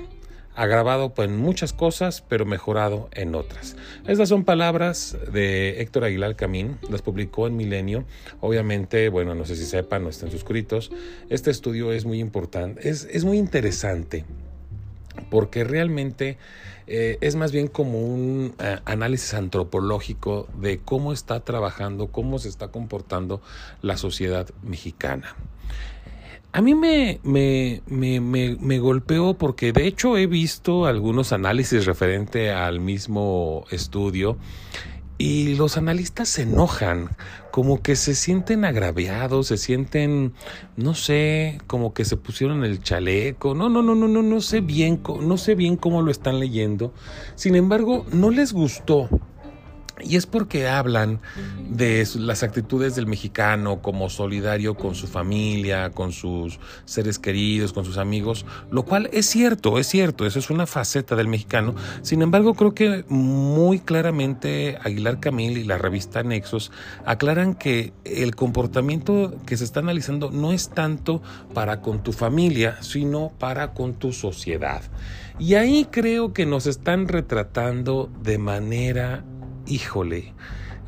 agravado 0.54 1.12
en 1.18 1.37
muchas 1.37 1.72
cosas, 1.72 2.24
pero 2.28 2.44
mejorado 2.44 3.08
en 3.12 3.34
otras. 3.34 3.76
Estas 4.06 4.28
son 4.28 4.44
palabras 4.44 5.16
de 5.32 5.80
Héctor 5.80 6.04
Aguilar 6.04 6.37
Camín, 6.37 6.78
las 6.90 7.02
publicó 7.02 7.46
en 7.46 7.56
Milenio. 7.56 8.04
Obviamente, 8.40 9.08
bueno, 9.08 9.34
no 9.34 9.44
sé 9.44 9.56
si 9.56 9.64
sepan, 9.64 10.02
no 10.02 10.08
están 10.08 10.30
suscritos. 10.30 10.90
Este 11.28 11.50
estudio 11.50 11.92
es 11.92 12.04
muy 12.04 12.18
importante, 12.20 12.88
es, 12.88 13.08
es 13.11 13.24
muy 13.24 13.38
interesante, 13.38 14.24
porque 15.30 15.64
realmente 15.64 16.38
eh, 16.90 17.18
es 17.20 17.37
más 17.37 17.52
bien 17.52 17.68
como 17.68 18.00
un 18.00 18.54
eh, 18.58 18.78
análisis 18.87 19.34
antropológico 19.34 20.48
de 20.58 20.78
cómo 20.78 21.12
está 21.12 21.40
trabajando, 21.40 22.06
cómo 22.06 22.38
se 22.38 22.48
está 22.48 22.68
comportando 22.68 23.42
la 23.82 23.98
sociedad 23.98 24.48
mexicana. 24.62 25.37
A 26.50 26.62
mí 26.62 26.74
me, 26.74 27.20
me, 27.22 27.82
me, 27.87 28.20
me, 28.20 28.78
golpeó 28.78 29.34
porque 29.34 29.72
de 29.72 29.87
hecho 29.87 30.16
he 30.16 30.26
visto 30.26 30.87
algunos 30.87 31.32
análisis 31.32 31.84
referente 31.84 32.50
al 32.50 32.80
mismo 32.80 33.66
estudio 33.70 34.38
y 35.18 35.56
los 35.56 35.76
analistas 35.76 36.28
se 36.28 36.42
enojan, 36.42 37.11
como 37.50 37.82
que 37.82 37.96
se 37.96 38.14
sienten 38.14 38.64
agraviados, 38.64 39.48
se 39.48 39.58
sienten, 39.58 40.32
no 40.76 40.94
sé, 40.94 41.61
como 41.66 41.92
que 41.92 42.04
se 42.04 42.16
pusieron 42.16 42.64
el 42.64 42.80
chaleco. 42.82 43.54
No, 43.54 43.68
no, 43.68 43.82
no, 43.82 43.94
no, 43.94 44.08
no, 44.08 44.22
no 44.22 44.40
sé 44.40 44.61
bien, 44.61 45.02
no 45.20 45.37
sé 45.37 45.54
bien 45.54 45.76
cómo 45.76 46.00
lo 46.02 46.11
están 46.11 46.40
leyendo. 46.40 46.94
Sin 47.34 47.56
embargo, 47.56 48.06
no 48.11 48.30
les 48.30 48.52
gustó 48.52 49.11
y 50.02 50.16
es 50.16 50.26
porque 50.26 50.68
hablan 50.68 51.20
de 51.70 52.06
las 52.16 52.42
actitudes 52.42 52.96
del 52.96 53.06
mexicano 53.06 53.80
como 53.82 54.11
solidario 54.11 54.74
con 54.74 54.94
su 54.94 55.06
familia, 55.06 55.90
con 55.90 56.12
sus 56.12 56.58
seres 56.84 57.18
queridos, 57.18 57.72
con 57.72 57.84
sus 57.84 57.98
amigos, 57.98 58.46
lo 58.70 58.84
cual 58.84 59.08
es 59.12 59.26
cierto, 59.26 59.78
es 59.78 59.87
cierto, 59.87 60.26
eso 60.26 60.38
es 60.38 60.50
una 60.50 60.66
faceta 60.66 61.16
del 61.16 61.28
mexicano. 61.28 61.74
Sin 62.02 62.22
embargo, 62.22 62.54
creo 62.54 62.74
que 62.74 63.04
muy 63.08 63.80
claramente 63.80 64.78
Aguilar 64.82 65.20
Camil 65.20 65.58
y 65.58 65.64
la 65.64 65.78
revista 65.78 66.22
Nexos 66.22 66.70
aclaran 67.04 67.54
que 67.54 67.92
el 68.04 68.34
comportamiento 68.34 69.34
que 69.46 69.56
se 69.56 69.64
está 69.64 69.80
analizando 69.80 70.30
no 70.30 70.52
es 70.52 70.70
tanto 70.70 71.22
para 71.54 71.80
con 71.80 72.02
tu 72.02 72.12
familia, 72.12 72.82
sino 72.82 73.32
para 73.38 73.72
con 73.72 73.94
tu 73.94 74.12
sociedad. 74.12 74.82
Y 75.38 75.54
ahí 75.54 75.87
creo 75.90 76.32
que 76.32 76.46
nos 76.46 76.66
están 76.66 77.06
retratando 77.06 78.11
de 78.22 78.38
manera 78.38 79.24
híjole, 79.68 80.33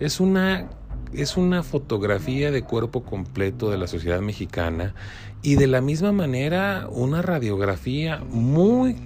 es 0.00 0.20
una, 0.20 0.68
es 1.12 1.36
una 1.36 1.62
fotografía 1.62 2.50
de 2.50 2.62
cuerpo 2.62 3.02
completo 3.02 3.70
de 3.70 3.78
la 3.78 3.86
sociedad 3.86 4.20
mexicana 4.20 4.94
y 5.42 5.54
de 5.56 5.66
la 5.66 5.80
misma 5.80 6.12
manera 6.12 6.88
una 6.90 7.22
radiografía 7.22 8.22
muy, 8.30 8.96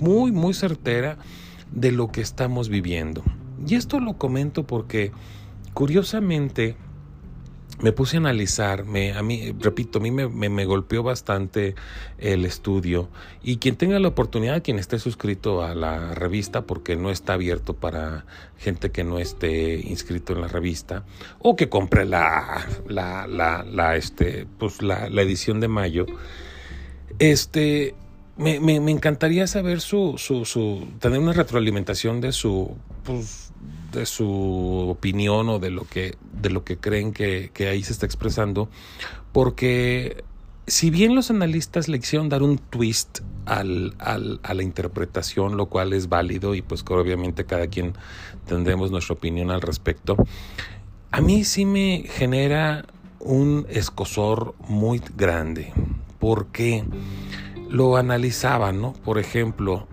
muy, 0.00 0.32
muy 0.32 0.54
certera 0.54 1.18
de 1.72 1.92
lo 1.92 2.08
que 2.08 2.20
estamos 2.20 2.68
viviendo. 2.68 3.22
Y 3.66 3.74
esto 3.74 4.00
lo 4.00 4.16
comento 4.16 4.66
porque, 4.66 5.12
curiosamente, 5.74 6.76
me 7.80 7.92
puse 7.92 8.16
a 8.16 8.20
analizar, 8.20 8.84
me, 8.84 9.12
a 9.12 9.22
mí, 9.22 9.54
repito, 9.58 9.98
a 9.98 10.02
mí 10.02 10.10
me, 10.10 10.28
me, 10.28 10.64
golpeó 10.64 11.02
bastante 11.02 11.74
el 12.18 12.44
estudio. 12.44 13.08
Y 13.42 13.58
quien 13.58 13.76
tenga 13.76 13.98
la 14.00 14.08
oportunidad, 14.08 14.62
quien 14.62 14.78
esté 14.78 14.98
suscrito 14.98 15.62
a 15.62 15.74
la 15.74 16.14
revista, 16.14 16.62
porque 16.62 16.96
no 16.96 17.10
está 17.10 17.34
abierto 17.34 17.74
para 17.74 18.26
gente 18.58 18.90
que 18.90 19.04
no 19.04 19.18
esté 19.18 19.74
inscrito 19.80 20.32
en 20.32 20.40
la 20.40 20.48
revista, 20.48 21.04
o 21.38 21.54
que 21.54 21.68
compre 21.68 22.04
la, 22.04 22.66
la, 22.88 23.26
la, 23.28 23.96
este, 23.96 24.46
pues 24.58 24.82
la, 24.82 25.06
edición 25.06 25.60
de 25.60 25.68
mayo, 25.68 26.06
este, 27.18 27.94
me, 28.36 28.60
me, 28.60 28.80
me, 28.80 28.90
encantaría 28.90 29.46
saber 29.46 29.80
su, 29.80 30.14
su, 30.18 30.44
su, 30.44 30.88
tener 31.00 31.20
una 31.20 31.32
retroalimentación 31.32 32.20
de 32.20 32.32
su, 32.32 32.76
pues, 33.04 33.47
de 33.92 34.06
su 34.06 34.86
opinión 34.88 35.48
o 35.48 35.58
de 35.58 35.70
lo 35.70 35.84
que, 35.84 36.16
de 36.40 36.50
lo 36.50 36.64
que 36.64 36.76
creen 36.76 37.12
que, 37.12 37.50
ahí 37.68 37.82
se 37.82 37.92
está 37.92 38.06
expresando, 38.06 38.68
porque 39.32 40.24
si 40.66 40.90
bien 40.90 41.14
los 41.14 41.30
analistas 41.30 41.88
le 41.88 41.96
hicieron 41.96 42.28
dar 42.28 42.42
un 42.42 42.58
twist 42.58 43.20
al, 43.46 43.94
al, 43.98 44.40
a 44.42 44.54
la 44.54 44.62
interpretación, 44.62 45.56
lo 45.56 45.66
cual 45.66 45.92
es 45.92 46.08
válido 46.08 46.54
y 46.54 46.62
pues 46.62 46.84
obviamente 46.88 47.46
cada 47.46 47.66
quien 47.68 47.94
tendremos 48.46 48.90
nuestra 48.90 49.14
opinión 49.14 49.50
al 49.50 49.62
respecto, 49.62 50.16
a 51.10 51.20
mí 51.20 51.44
sí 51.44 51.64
me 51.64 52.04
genera 52.06 52.84
un 53.20 53.66
escosor 53.68 54.54
muy 54.68 55.02
grande, 55.16 55.72
porque 56.18 56.84
lo 57.68 57.96
analizaban, 57.96 58.80
¿no? 58.80 58.92
Por 58.92 59.18
ejemplo, 59.18 59.86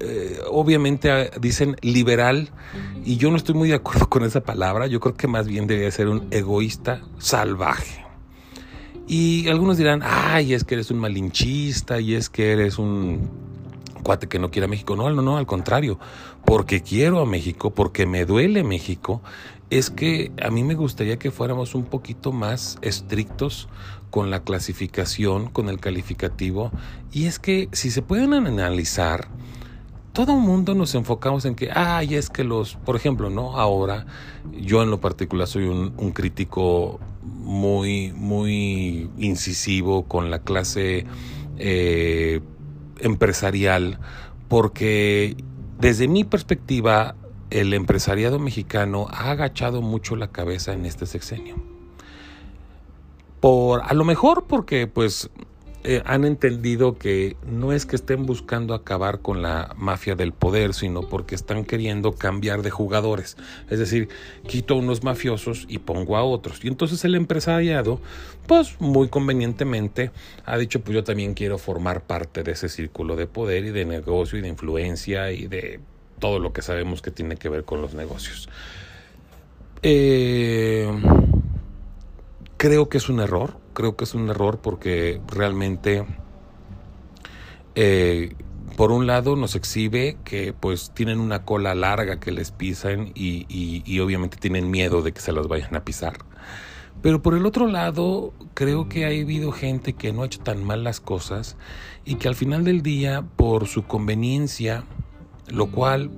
eh, 0.00 0.40
obviamente 0.50 1.10
ah, 1.10 1.30
dicen 1.40 1.76
liberal 1.80 2.50
y 3.04 3.16
yo 3.16 3.30
no 3.30 3.36
estoy 3.36 3.54
muy 3.54 3.68
de 3.68 3.76
acuerdo 3.76 4.08
con 4.08 4.24
esa 4.24 4.40
palabra, 4.40 4.86
yo 4.86 5.00
creo 5.00 5.14
que 5.14 5.28
más 5.28 5.46
bien 5.46 5.66
debería 5.66 5.90
ser 5.90 6.08
un 6.08 6.26
egoísta 6.30 7.02
salvaje. 7.18 8.04
Y 9.06 9.48
algunos 9.48 9.76
dirán, 9.76 10.00
ay, 10.02 10.54
es 10.54 10.64
que 10.64 10.74
eres 10.74 10.90
un 10.90 10.98
malinchista 10.98 12.00
y 12.00 12.14
es 12.14 12.30
que 12.30 12.52
eres 12.52 12.78
un 12.78 13.28
cuate 14.04 14.28
que 14.28 14.38
no 14.38 14.52
quiere 14.52 14.66
a 14.66 14.68
México. 14.68 14.94
No, 14.94 15.10
no, 15.10 15.20
no, 15.20 15.36
al 15.36 15.46
contrario, 15.46 15.98
porque 16.44 16.82
quiero 16.82 17.18
a 17.18 17.26
México, 17.26 17.70
porque 17.74 18.06
me 18.06 18.24
duele 18.24 18.62
México, 18.62 19.20
es 19.70 19.90
que 19.90 20.30
a 20.40 20.50
mí 20.50 20.62
me 20.62 20.74
gustaría 20.76 21.18
que 21.18 21.32
fuéramos 21.32 21.74
un 21.74 21.84
poquito 21.84 22.30
más 22.30 22.78
estrictos 22.82 23.68
con 24.10 24.30
la 24.30 24.44
clasificación, 24.44 25.48
con 25.48 25.68
el 25.68 25.80
calificativo. 25.80 26.70
Y 27.10 27.24
es 27.26 27.40
que 27.40 27.68
si 27.72 27.90
se 27.90 28.02
pueden 28.02 28.32
analizar, 28.32 29.26
todo 30.12 30.34
el 30.34 30.40
mundo 30.40 30.76
nos 30.76 30.94
enfocamos 30.94 31.44
en 31.44 31.56
que, 31.56 31.70
ay, 31.72 32.14
es 32.14 32.30
que 32.30 32.44
los, 32.44 32.76
por 32.76 32.94
ejemplo, 32.94 33.30
¿no? 33.30 33.58
Ahora, 33.58 34.06
yo 34.52 34.84
en 34.84 34.90
lo 34.90 35.00
particular 35.00 35.48
soy 35.48 35.64
un, 35.64 35.92
un 35.96 36.12
crítico 36.12 37.00
muy, 37.24 38.12
muy 38.12 39.10
incisivo 39.18 40.04
con 40.04 40.30
la 40.30 40.38
clase 40.38 41.06
eh, 41.58 42.40
empresarial, 43.00 43.98
porque 44.48 45.36
desde 45.78 46.08
mi 46.08 46.24
perspectiva, 46.24 47.14
el 47.50 47.74
empresariado 47.74 48.38
mexicano 48.38 49.06
ha 49.10 49.30
agachado 49.30 49.82
mucho 49.82 50.16
la 50.16 50.28
cabeza 50.28 50.72
en 50.72 50.86
este 50.86 51.06
sexenio. 51.06 51.56
Por 53.40 53.82
a 53.84 53.92
lo 53.94 54.04
mejor 54.04 54.44
porque 54.48 54.86
pues 54.86 55.30
eh, 55.86 56.02
han 56.06 56.24
entendido 56.24 56.98
que 56.98 57.36
no 57.46 57.70
es 57.70 57.84
que 57.84 57.94
estén 57.94 58.24
buscando 58.24 58.72
acabar 58.72 59.20
con 59.20 59.42
la 59.42 59.74
mafia 59.76 60.14
del 60.14 60.32
poder, 60.32 60.72
sino 60.72 61.02
porque 61.10 61.34
están 61.34 61.66
queriendo 61.66 62.12
cambiar 62.12 62.62
de 62.62 62.70
jugadores. 62.70 63.36
Es 63.68 63.78
decir, 63.78 64.08
quito 64.46 64.74
a 64.74 64.76
unos 64.78 65.04
mafiosos 65.04 65.66
y 65.68 65.80
pongo 65.80 66.16
a 66.16 66.24
otros. 66.24 66.64
Y 66.64 66.68
entonces 66.68 67.04
el 67.04 67.14
empresariado, 67.14 68.00
pues 68.46 68.80
muy 68.80 69.08
convenientemente, 69.08 70.10
ha 70.46 70.56
dicho, 70.56 70.80
pues 70.80 70.94
yo 70.94 71.04
también 71.04 71.34
quiero 71.34 71.58
formar 71.58 72.02
parte 72.02 72.42
de 72.42 72.52
ese 72.52 72.70
círculo 72.70 73.14
de 73.14 73.26
poder 73.26 73.66
y 73.66 73.70
de 73.70 73.84
negocio 73.84 74.38
y 74.38 74.42
de 74.42 74.48
influencia 74.48 75.32
y 75.32 75.48
de 75.48 75.80
todo 76.18 76.38
lo 76.38 76.54
que 76.54 76.62
sabemos 76.62 77.02
que 77.02 77.10
tiene 77.10 77.36
que 77.36 77.50
ver 77.50 77.64
con 77.64 77.82
los 77.82 77.92
negocios. 77.92 78.48
Eh, 79.82 80.90
creo 82.56 82.88
que 82.88 82.96
es 82.96 83.10
un 83.10 83.20
error, 83.20 83.62
creo 83.74 83.96
que 83.96 84.04
es 84.04 84.14
un 84.14 84.30
error 84.30 84.60
porque 84.62 85.20
realmente, 85.28 86.06
eh, 87.74 88.34
por 88.76 88.90
un 88.92 89.06
lado, 89.06 89.36
nos 89.36 89.54
exhibe 89.54 90.16
que 90.24 90.52
pues 90.52 90.92
tienen 90.94 91.20
una 91.20 91.44
cola 91.44 91.74
larga 91.74 92.18
que 92.18 92.32
les 92.32 92.50
pisan 92.50 93.12
y, 93.14 93.46
y, 93.48 93.82
y 93.84 94.00
obviamente 94.00 94.38
tienen 94.38 94.70
miedo 94.70 95.02
de 95.02 95.12
que 95.12 95.20
se 95.20 95.32
las 95.32 95.46
vayan 95.48 95.76
a 95.76 95.84
pisar. 95.84 96.18
Pero 97.02 97.20
por 97.20 97.34
el 97.34 97.44
otro 97.44 97.66
lado, 97.66 98.32
creo 98.54 98.88
que 98.88 99.04
ha 99.04 99.08
habido 99.08 99.52
gente 99.52 99.92
que 99.92 100.12
no 100.12 100.22
ha 100.22 100.26
hecho 100.26 100.40
tan 100.40 100.64
mal 100.64 100.84
las 100.84 101.00
cosas 101.00 101.56
y 102.06 102.14
que 102.14 102.28
al 102.28 102.34
final 102.34 102.64
del 102.64 102.82
día, 102.82 103.22
por 103.36 103.66
su 103.66 103.84
conveniencia, 103.84 104.84
lo 105.48 105.66
cual, 105.66 106.10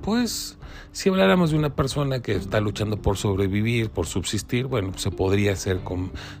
pues, 0.00 0.56
si 0.92 1.08
habláramos 1.08 1.50
de 1.52 1.58
una 1.58 1.74
persona 1.74 2.20
que 2.20 2.34
está 2.34 2.60
luchando 2.60 2.96
por 3.00 3.16
sobrevivir, 3.16 3.90
por 3.90 4.06
subsistir, 4.06 4.66
bueno, 4.66 4.92
se 4.96 5.10
podría 5.10 5.54
ser 5.56 5.80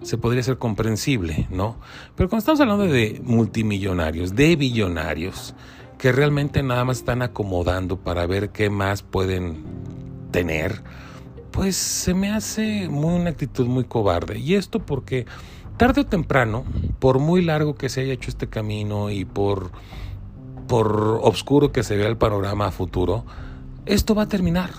se 0.02 0.18
podría 0.18 0.42
ser 0.42 0.58
comprensible, 0.58 1.46
¿no? 1.50 1.76
Pero 2.16 2.28
cuando 2.28 2.40
estamos 2.40 2.60
hablando 2.60 2.84
de 2.84 3.20
multimillonarios, 3.24 4.34
de 4.34 4.56
billonarios, 4.56 5.54
que 5.98 6.12
realmente 6.12 6.62
nada 6.62 6.84
más 6.84 6.98
están 6.98 7.22
acomodando 7.22 7.98
para 7.98 8.26
ver 8.26 8.50
qué 8.50 8.70
más 8.70 9.02
pueden 9.02 9.62
tener, 10.30 10.82
pues 11.52 11.76
se 11.76 12.14
me 12.14 12.30
hace 12.30 12.88
muy 12.88 13.14
una 13.20 13.30
actitud 13.30 13.66
muy 13.66 13.84
cobarde. 13.84 14.38
Y 14.38 14.54
esto 14.54 14.80
porque 14.80 15.26
tarde 15.76 16.02
o 16.02 16.06
temprano, 16.06 16.64
por 16.98 17.18
muy 17.18 17.42
largo 17.42 17.74
que 17.74 17.88
se 17.88 18.00
haya 18.00 18.12
hecho 18.12 18.30
este 18.30 18.48
camino 18.48 19.10
y 19.10 19.24
por 19.24 19.70
por 20.66 21.18
oscuro 21.22 21.72
que 21.72 21.82
se 21.82 21.96
vea 21.96 22.06
el 22.06 22.16
panorama 22.16 22.66
a 22.66 22.70
futuro, 22.70 23.24
esto 23.90 24.14
va 24.14 24.22
a 24.22 24.28
terminar. 24.28 24.70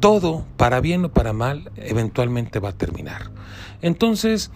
Todo, 0.00 0.44
para 0.56 0.80
bien 0.80 1.04
o 1.04 1.12
para 1.12 1.32
mal, 1.32 1.70
eventualmente 1.76 2.58
va 2.58 2.70
a 2.70 2.76
terminar. 2.76 3.30
Entonces, 3.80 4.50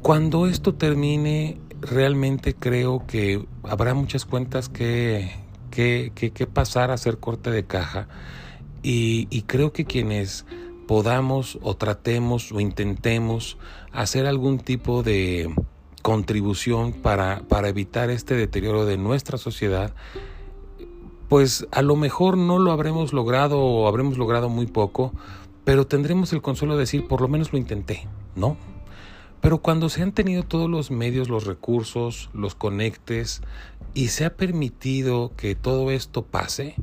cuando 0.00 0.46
esto 0.46 0.74
termine, 0.74 1.60
realmente 1.80 2.54
creo 2.54 3.04
que 3.06 3.44
habrá 3.62 3.94
muchas 3.94 4.24
cuentas 4.24 4.68
que, 4.68 5.32
que, 5.70 6.12
que, 6.14 6.46
pasar 6.46 6.90
a 6.90 6.94
hacer 6.94 7.18
corte 7.18 7.50
de 7.50 7.66
caja. 7.66 8.08
Y, 8.82 9.26
y 9.30 9.42
creo 9.42 9.72
que 9.72 9.84
quienes 9.84 10.46
podamos 10.86 11.58
o 11.62 11.76
tratemos 11.76 12.52
o 12.52 12.60
intentemos 12.60 13.58
hacer 13.92 14.26
algún 14.26 14.58
tipo 14.58 15.02
de 15.02 15.52
contribución 16.02 16.92
para, 16.92 17.40
para 17.48 17.68
evitar 17.68 18.10
este 18.10 18.34
deterioro 18.34 18.86
de 18.86 18.96
nuestra 18.96 19.38
sociedad, 19.38 19.92
pues 21.28 21.66
a 21.72 21.82
lo 21.82 21.96
mejor 21.96 22.36
no 22.36 22.58
lo 22.58 22.72
habremos 22.72 23.12
logrado 23.12 23.60
o 23.60 23.88
habremos 23.88 24.18
logrado 24.18 24.48
muy 24.48 24.66
poco, 24.66 25.12
pero 25.64 25.86
tendremos 25.86 26.32
el 26.32 26.42
consuelo 26.42 26.74
de 26.74 26.80
decir, 26.80 27.08
por 27.08 27.20
lo 27.20 27.28
menos 27.28 27.52
lo 27.52 27.58
intenté, 27.58 28.06
¿no? 28.34 28.56
Pero 29.40 29.58
cuando 29.58 29.88
se 29.88 30.02
han 30.02 30.12
tenido 30.12 30.42
todos 30.42 30.70
los 30.70 30.90
medios, 30.90 31.28
los 31.28 31.46
recursos, 31.46 32.30
los 32.32 32.54
conectes 32.54 33.42
y 33.94 34.08
se 34.08 34.24
ha 34.24 34.36
permitido 34.36 35.32
que 35.36 35.54
todo 35.54 35.90
esto 35.90 36.22
pase, 36.22 36.74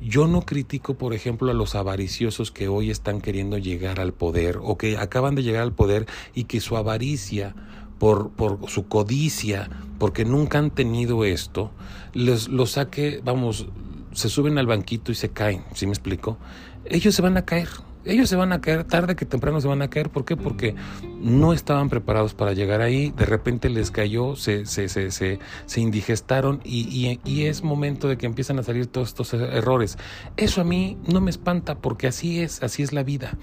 yo 0.00 0.26
no 0.26 0.42
critico, 0.42 0.94
por 0.94 1.14
ejemplo, 1.14 1.50
a 1.50 1.54
los 1.54 1.74
avariciosos 1.74 2.50
que 2.50 2.68
hoy 2.68 2.90
están 2.90 3.20
queriendo 3.20 3.58
llegar 3.58 4.00
al 4.00 4.12
poder 4.12 4.58
o 4.60 4.76
que 4.76 4.98
acaban 4.98 5.34
de 5.34 5.42
llegar 5.42 5.62
al 5.62 5.72
poder 5.72 6.06
y 6.34 6.44
que 6.44 6.60
su 6.60 6.76
avaricia 6.76 7.54
por, 7.98 8.30
por 8.30 8.68
su 8.68 8.88
codicia, 8.88 9.70
porque 10.00 10.24
nunca 10.24 10.58
han 10.58 10.72
tenido 10.72 11.24
esto, 11.24 11.70
les, 12.14 12.48
los 12.48 12.72
saque, 12.72 13.20
vamos, 13.24 13.66
se 14.12 14.28
suben 14.28 14.58
al 14.58 14.66
banquito 14.66 15.12
y 15.12 15.14
se 15.14 15.30
caen, 15.30 15.64
¿sí 15.74 15.86
me 15.86 15.92
explico? 15.92 16.38
Ellos 16.84 17.14
se 17.14 17.22
van 17.22 17.36
a 17.36 17.44
caer, 17.44 17.68
ellos 18.04 18.28
se 18.28 18.36
van 18.36 18.52
a 18.52 18.60
caer, 18.60 18.84
tarde 18.84 19.14
que 19.14 19.24
temprano 19.24 19.60
se 19.60 19.68
van 19.68 19.82
a 19.82 19.88
caer, 19.88 20.10
¿por 20.10 20.24
qué? 20.24 20.36
Porque 20.36 20.74
no 21.20 21.52
estaban 21.52 21.88
preparados 21.88 22.34
para 22.34 22.52
llegar 22.52 22.80
ahí, 22.80 23.10
de 23.12 23.24
repente 23.24 23.68
les 23.68 23.90
cayó, 23.90 24.34
se, 24.36 24.66
se, 24.66 24.88
se, 24.88 25.10
se, 25.10 25.80
indigestaron 25.80 26.60
y, 26.64 26.80
y, 26.88 27.20
y, 27.24 27.44
es 27.44 27.62
momento 27.62 28.08
de 28.08 28.18
que 28.18 28.26
empiezan 28.26 28.58
a 28.58 28.62
salir 28.62 28.86
todos 28.86 29.08
estos 29.08 29.32
errores. 29.34 29.98
Eso 30.36 30.60
a 30.60 30.64
mí 30.64 30.98
no 31.06 31.20
me 31.20 31.30
espanta 31.30 31.76
porque 31.76 32.08
así 32.08 32.40
es, 32.40 32.62
así 32.62 32.82
es 32.82 32.92
la 32.92 33.04
vida. 33.04 33.38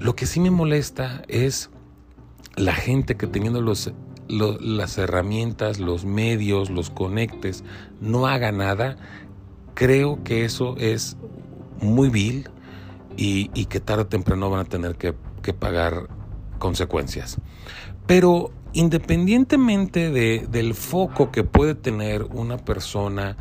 Lo 0.00 0.14
que 0.14 0.26
sí 0.26 0.40
me 0.40 0.50
molesta 0.50 1.22
es 1.28 1.70
la 2.56 2.74
gente 2.74 3.16
que 3.16 3.26
teniendo 3.26 3.60
los, 3.60 3.92
las 4.28 4.98
herramientas, 4.98 5.78
los 5.78 6.04
medios, 6.04 6.70
los 6.70 6.90
conectes, 6.90 7.64
no 8.00 8.26
haga 8.26 8.52
nada, 8.52 8.96
creo 9.74 10.22
que 10.24 10.44
eso 10.44 10.76
es 10.78 11.16
muy 11.80 12.08
vil 12.08 12.48
y, 13.16 13.48
que 13.66 13.80
tarde 13.80 14.02
o 14.02 14.06
temprano 14.06 14.50
van 14.50 14.60
a 14.60 14.64
tener 14.64 14.96
que, 14.96 15.14
pagar 15.52 16.08
consecuencias. 16.58 17.38
Pero 18.06 18.50
independientemente 18.72 20.10
de, 20.10 20.46
del 20.50 20.74
foco 20.74 21.30
que 21.30 21.44
puede 21.44 21.74
tener 21.74 22.24
una 22.24 22.56
persona 22.56 23.36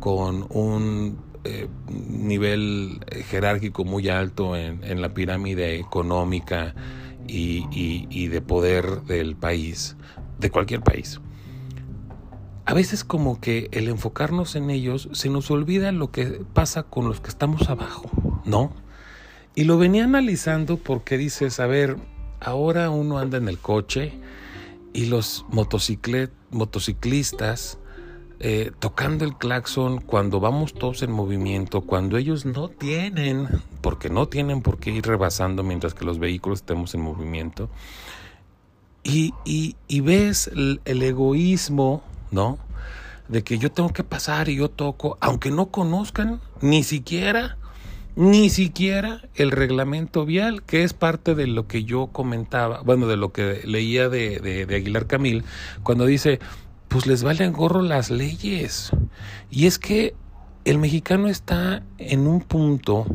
con 0.00 0.46
un 0.48 1.18
eh, 1.44 1.68
nivel 1.88 3.04
jerárquico 3.28 3.84
muy 3.84 4.08
alto 4.08 4.56
en 4.56 5.02
la 5.02 5.12
pirámide 5.14 5.78
económica, 5.78 6.74
y, 7.26 8.28
de 8.28 8.40
poder 8.40 9.02
del 9.02 9.36
país, 9.36 9.96
de 10.38 10.50
cualquier 10.50 10.80
país. 10.80 11.20
A 12.64 12.74
veces 12.74 13.04
como 13.04 13.40
que 13.40 13.68
el 13.72 13.88
enfocarnos 13.88 14.54
en 14.54 14.70
ellos 14.70 15.08
se 15.12 15.28
nos 15.28 15.50
olvida 15.50 15.90
lo 15.92 16.12
que 16.12 16.44
pasa 16.52 16.84
con 16.84 17.08
los 17.08 17.20
que 17.20 17.28
estamos 17.28 17.68
abajo, 17.68 18.10
¿no? 18.44 18.72
Y 19.54 19.64
lo 19.64 19.78
venía 19.78 20.04
analizando 20.04 20.76
porque 20.76 21.18
dices, 21.18 21.58
a 21.60 21.66
ver, 21.66 21.96
ahora 22.40 22.90
uno 22.90 23.18
anda 23.18 23.38
en 23.38 23.48
el 23.48 23.58
coche 23.58 24.12
y 24.92 25.06
los 25.06 25.44
motociclistas 25.50 27.78
eh, 28.44 28.72
tocando 28.80 29.24
el 29.24 29.36
claxon 29.36 30.00
cuando 30.00 30.40
vamos 30.40 30.74
todos 30.74 31.04
en 31.04 31.12
movimiento, 31.12 31.82
cuando 31.82 32.16
ellos 32.16 32.44
no 32.44 32.68
tienen, 32.68 33.46
porque 33.80 34.10
no 34.10 34.26
tienen 34.26 34.62
por 34.62 34.78
qué 34.78 34.90
ir 34.90 35.06
rebasando 35.06 35.62
mientras 35.62 35.94
que 35.94 36.04
los 36.04 36.18
vehículos 36.18 36.58
estemos 36.58 36.92
en 36.96 37.02
movimiento. 37.02 37.70
Y, 39.04 39.32
ves 40.00 40.48
el, 40.48 40.80
el, 40.84 41.02
egoísmo, 41.04 42.02
¿no? 42.32 42.58
De 43.28 43.44
que 43.44 43.58
yo 43.58 43.70
tengo 43.70 43.92
que 43.92 44.02
pasar 44.02 44.48
y 44.48 44.56
yo 44.56 44.68
toco, 44.68 45.18
aunque 45.20 45.52
no 45.52 45.66
conozcan 45.66 46.40
ni 46.60 46.82
siquiera, 46.82 47.58
ni 48.16 48.50
siquiera 48.50 49.22
el 49.36 49.52
reglamento 49.52 50.26
vial, 50.26 50.64
que 50.64 50.82
es 50.82 50.94
parte 50.94 51.36
de 51.36 51.46
lo 51.46 51.68
que 51.68 51.84
yo 51.84 52.08
comentaba, 52.08 52.82
bueno, 52.82 53.06
de 53.06 53.16
lo 53.16 53.32
que 53.32 53.60
leía 53.64 54.08
de 54.08 54.66
Aguilar 54.68 55.06
Camil, 55.06 55.44
cuando 55.84 56.06
dice, 56.06 56.40
pues 56.92 57.06
les 57.06 57.22
valen 57.22 57.52
gorro 57.52 57.80
las 57.80 58.10
leyes. 58.10 58.90
Y 59.50 59.66
es 59.66 59.78
que 59.78 60.14
el 60.64 60.78
mexicano 60.78 61.28
está 61.28 61.82
en 61.96 62.26
un 62.26 62.40
punto 62.42 63.06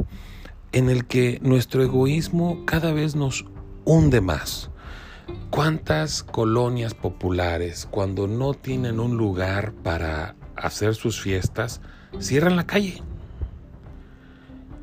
en 0.72 0.90
el 0.90 1.06
que 1.06 1.40
nuestro 1.44 1.84
egoísmo 1.84 2.66
cada 2.66 2.92
vez 2.92 3.16
nos 3.16 3.46
hunde 3.86 4.20
más. 4.20 4.72
¿Cuántas 5.52 6.24
colonias 6.24 6.96
populares, 6.96 7.88
cuando 7.90 8.28
no 8.28 8.54
tienen 8.54 9.00
un 9.00 9.16
lugar 9.16 9.74
para 9.74 10.36
hacer 10.56 10.96
sus 10.96 11.22
fiestas, 11.22 11.82
cierran 12.20 12.56
la 12.56 12.66
calle? 12.66 13.04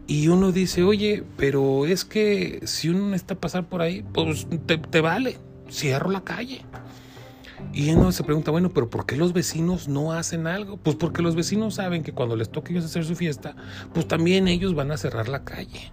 Y 0.07 0.29
uno 0.29 0.53
dice, 0.53 0.85
oye, 0.85 1.25
pero 1.37 1.87
es 1.87 2.05
que 2.05 2.61
si 2.65 2.91
uno 2.91 3.15
está 3.17 3.35
a 3.35 3.41
pasar 3.41 3.69
por 3.69 3.83
ahí, 3.83 4.05
pues 4.13 4.47
te, 4.67 4.79
te 4.79 5.01
vale, 5.01 5.39
cierro 5.69 6.11
la 6.11 6.23
calle. 6.23 6.65
Y 7.73 7.91
uno 7.91 8.13
se 8.13 8.23
pregunta, 8.23 8.51
bueno, 8.51 8.71
pero 8.71 8.89
¿por 8.89 9.07
qué 9.07 9.17
los 9.17 9.33
vecinos 9.33 9.89
no 9.89 10.13
hacen 10.13 10.47
algo? 10.47 10.77
Pues 10.77 10.97
porque 10.97 11.23
los 11.23 11.35
vecinos 11.35 11.75
saben 11.75 12.03
que 12.03 12.13
cuando 12.13 12.37
les 12.37 12.51
toque 12.51 12.73
ellos 12.73 12.85
hacer 12.85 13.05
su 13.05 13.17
fiesta, 13.17 13.57
pues 13.93 14.07
también 14.07 14.47
ellos 14.47 14.75
van 14.75 14.93
a 14.93 14.97
cerrar 14.97 15.29
la 15.29 15.45
calle. 15.45 15.93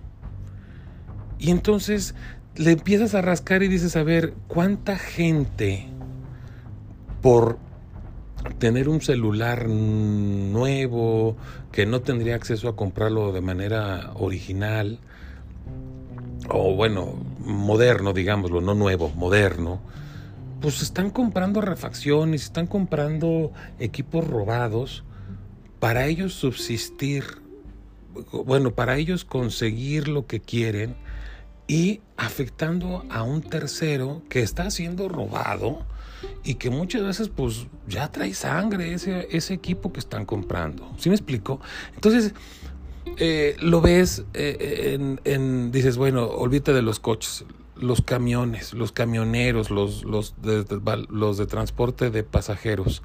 Y 1.40 1.50
entonces 1.50 2.14
le 2.56 2.72
empiezas 2.72 3.16
a 3.16 3.22
rascar 3.22 3.64
y 3.64 3.68
dices, 3.68 3.96
a 3.96 4.04
ver, 4.04 4.36
¿cuánta 4.48 4.98
gente 4.98 5.88
por 7.22 7.58
tener 8.60 8.90
un 8.90 9.02
celular 9.02 9.68
nuevo, 9.68 11.36
que 11.72 11.86
no 11.86 12.02
tendría 12.02 12.36
acceso 12.36 12.68
a 12.68 12.76
comprarlo 12.76 13.32
de 13.32 13.42
manera 13.42 14.12
original, 14.16 15.00
o 16.50 16.76
bueno, 16.76 17.14
moderno, 17.40 18.14
digámoslo, 18.14 18.62
no 18.62 18.74
nuevo, 18.74 19.10
moderno, 19.16 19.80
pues 20.62 20.82
están 20.82 21.10
comprando 21.10 21.60
refacciones, 21.62 22.43
están 22.43 22.67
comprando 22.67 23.52
equipos 23.80 24.26
robados 24.28 25.04
para 25.80 26.06
ellos 26.06 26.34
subsistir, 26.34 27.24
bueno, 28.32 28.71
para 28.71 28.97
ellos 28.97 29.26
conseguir 29.26 30.08
lo 30.08 30.28
que 30.28 30.39
quieren 30.39 30.95
y 31.67 32.02
afectando 32.17 33.06
a 33.10 33.24
un 33.24 33.41
tercero 33.41 34.21
que 34.30 34.41
está 34.41 34.69
siendo 34.69 35.10
robado 35.10 35.80
y 36.43 36.56
que 36.56 36.69
muchas 36.69 37.02
veces 37.04 37.30
pues 37.30 37.65
ya 37.88 38.12
trae 38.12 38.34
sangre 38.34 38.93
ese, 38.93 39.28
ese 39.32 39.54
equipo 39.56 39.91
que 39.91 40.00
están 40.00 40.26
comprando. 40.26 40.91
¿Sí 40.97 41.10
me 41.10 41.15
explico? 41.15 41.60
Entonces, 41.95 42.34
eh, 43.17 43.56
lo 43.60 43.82
ves 43.82 44.24
eh, 44.34 44.91
en, 44.93 45.19
en- 45.24 45.71
dices, 45.71 45.97
bueno, 45.97 46.26
olvídate 46.28 46.74
de 46.74 46.82
los 46.84 47.00
coches, 47.00 47.45
los 47.82 48.02
camiones, 48.02 48.74
los 48.74 48.91
camioneros, 48.91 49.70
los, 49.70 50.04
los, 50.04 50.36
de, 50.41 50.65
los 51.10 51.38
de 51.38 51.46
transporte 51.48 52.10
de 52.10 52.24
pasajeros, 52.24 53.02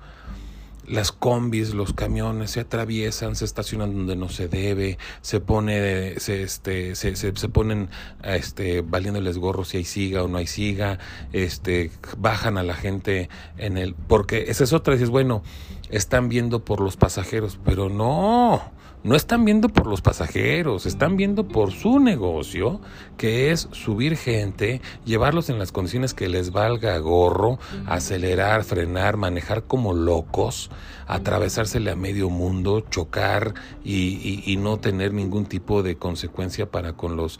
las 0.86 1.10
combis, 1.10 1.74
los 1.74 1.92
camiones 1.92 2.52
se 2.52 2.60
atraviesan, 2.60 3.34
se 3.34 3.44
estacionan 3.44 3.92
donde 3.92 4.16
no 4.16 4.28
se 4.28 4.48
debe, 4.48 4.98
se 5.20 5.40
pone, 5.40 6.20
se, 6.20 6.42
este, 6.42 6.94
se, 6.94 7.16
se, 7.16 7.34
se 7.34 7.48
ponen, 7.48 7.88
este, 8.22 8.82
valiéndoles 8.82 9.38
gorro 9.38 9.64
si 9.64 9.78
hay 9.78 9.84
siga 9.84 10.22
o 10.22 10.28
no 10.28 10.38
hay 10.38 10.46
siga, 10.46 10.98
este, 11.32 11.90
bajan 12.18 12.58
a 12.58 12.62
la 12.62 12.74
gente 12.74 13.28
en 13.58 13.78
el, 13.78 13.94
porque 13.94 14.44
esa 14.48 14.64
es 14.64 14.72
otra, 14.72 14.94
dices, 14.94 15.10
bueno, 15.10 15.42
están 15.90 16.28
viendo 16.28 16.64
por 16.64 16.80
los 16.80 16.96
pasajeros, 16.96 17.58
pero 17.64 17.88
no, 17.88 18.62
no 19.06 19.14
están 19.14 19.44
viendo 19.44 19.68
por 19.68 19.86
los 19.86 20.00
pasajeros, 20.00 20.84
están 20.84 21.16
viendo 21.16 21.46
por 21.46 21.70
su 21.70 22.00
negocio, 22.00 22.80
que 23.16 23.52
es 23.52 23.68
subir 23.70 24.16
gente, 24.16 24.80
llevarlos 25.04 25.48
en 25.48 25.60
las 25.60 25.70
condiciones 25.70 26.12
que 26.12 26.28
les 26.28 26.50
valga 26.50 26.98
gorro, 26.98 27.60
acelerar, 27.86 28.64
frenar, 28.64 29.16
manejar 29.16 29.62
como 29.62 29.94
locos, 29.94 30.70
atravesársele 31.06 31.90
a 31.90 31.96
medio 31.96 32.30
mundo, 32.30 32.80
chocar 32.90 33.54
y, 33.84 34.56
no 34.56 34.78
tener 34.78 35.12
ningún 35.12 35.44
tipo 35.44 35.82
de 35.82 35.96
consecuencia 35.96 36.70
para 36.70 36.94
con 36.94 37.16
los 37.16 37.38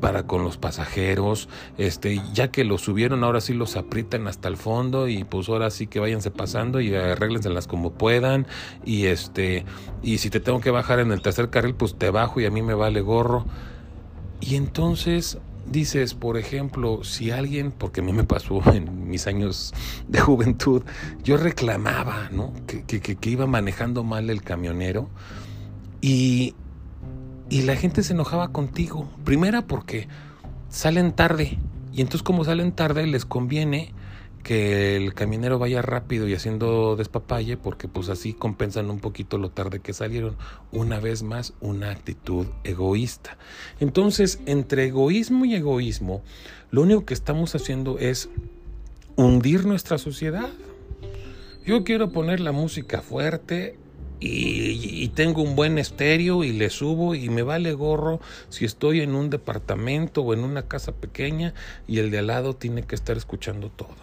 para 0.00 0.26
con 0.26 0.42
los 0.42 0.56
pasajeros, 0.56 1.48
este, 1.76 2.20
ya 2.32 2.50
que 2.50 2.64
los 2.64 2.80
subieron, 2.80 3.22
ahora 3.22 3.40
sí 3.40 3.52
los 3.52 3.76
aprietan 3.76 4.26
hasta 4.28 4.48
el 4.48 4.56
fondo 4.56 5.08
y 5.08 5.24
pues 5.24 5.48
ahora 5.48 5.70
sí 5.70 5.86
que 5.86 6.00
váyanse 6.00 6.30
pasando 6.30 6.80
y 6.80 6.94
arréglenselas 6.94 7.66
como 7.66 7.92
puedan 7.92 8.46
y 8.84 9.06
este 9.06 9.64
y 10.02 10.18
si 10.18 10.30
te 10.30 10.40
tengo 10.40 10.60
que 10.60 10.70
bajar 10.70 11.00
en 11.00 11.12
el 11.12 11.20
tercer 11.20 11.50
carril, 11.50 11.74
pues 11.74 11.96
te 11.96 12.10
bajo 12.10 12.40
y 12.40 12.46
a 12.46 12.50
mí 12.50 12.62
me 12.62 12.74
vale 12.74 13.00
gorro. 13.00 13.44
Y 14.40 14.56
entonces 14.56 15.38
dices, 15.70 16.14
por 16.14 16.36
ejemplo, 16.36 17.02
si 17.04 17.30
alguien, 17.30 17.72
porque 17.72 18.00
a 18.00 18.04
mí 18.04 18.12
me 18.12 18.24
pasó 18.24 18.60
en 18.72 19.08
mis 19.08 19.26
años 19.26 19.74
de 20.08 20.20
juventud, 20.20 20.82
yo 21.24 21.36
reclamaba, 21.36 22.28
¿no? 22.32 22.52
Que, 22.66 22.82
que- 22.84 23.00
que- 23.00 23.30
iba 23.30 23.46
manejando 23.46 24.04
mal 24.04 24.30
el 24.30 24.42
camionero 24.42 25.08
y, 26.00 26.54
y 27.50 27.62
la 27.62 27.76
gente 27.76 28.02
se 28.02 28.12
enojaba 28.12 28.48
contigo. 28.52 29.08
Primera 29.24 29.66
porque 29.66 30.08
salen 30.68 31.12
tarde 31.12 31.58
y 31.92 32.00
entonces 32.00 32.22
como 32.22 32.44
salen 32.44 32.72
tarde 32.72 33.06
les 33.06 33.24
conviene 33.24 33.92
que 34.46 34.94
el 34.94 35.12
camionero 35.12 35.58
vaya 35.58 35.82
rápido 35.82 36.28
y 36.28 36.34
haciendo 36.34 36.94
despapalle 36.94 37.56
porque 37.56 37.88
pues 37.88 38.08
así 38.08 38.32
compensan 38.32 38.90
un 38.90 39.00
poquito 39.00 39.38
lo 39.38 39.50
tarde 39.50 39.80
que 39.80 39.92
salieron. 39.92 40.36
Una 40.70 41.00
vez 41.00 41.24
más, 41.24 41.54
una 41.60 41.90
actitud 41.90 42.46
egoísta. 42.62 43.38
Entonces, 43.80 44.38
entre 44.46 44.86
egoísmo 44.86 45.46
y 45.46 45.56
egoísmo, 45.56 46.22
lo 46.70 46.82
único 46.82 47.04
que 47.04 47.14
estamos 47.14 47.56
haciendo 47.56 47.98
es 47.98 48.28
hundir 49.16 49.66
nuestra 49.66 49.98
sociedad. 49.98 50.48
Yo 51.66 51.82
quiero 51.82 52.12
poner 52.12 52.38
la 52.38 52.52
música 52.52 53.02
fuerte 53.02 53.76
y, 54.20 55.02
y 55.02 55.08
tengo 55.08 55.42
un 55.42 55.56
buen 55.56 55.76
estéreo 55.76 56.44
y 56.44 56.52
le 56.52 56.70
subo 56.70 57.16
y 57.16 57.30
me 57.30 57.42
vale 57.42 57.72
gorro 57.72 58.20
si 58.48 58.64
estoy 58.64 59.00
en 59.00 59.16
un 59.16 59.28
departamento 59.28 60.22
o 60.22 60.34
en 60.34 60.44
una 60.44 60.68
casa 60.68 60.92
pequeña 60.92 61.52
y 61.88 61.98
el 61.98 62.12
de 62.12 62.20
al 62.20 62.28
lado 62.28 62.54
tiene 62.54 62.84
que 62.84 62.94
estar 62.94 63.16
escuchando 63.16 63.70
todo. 63.70 63.96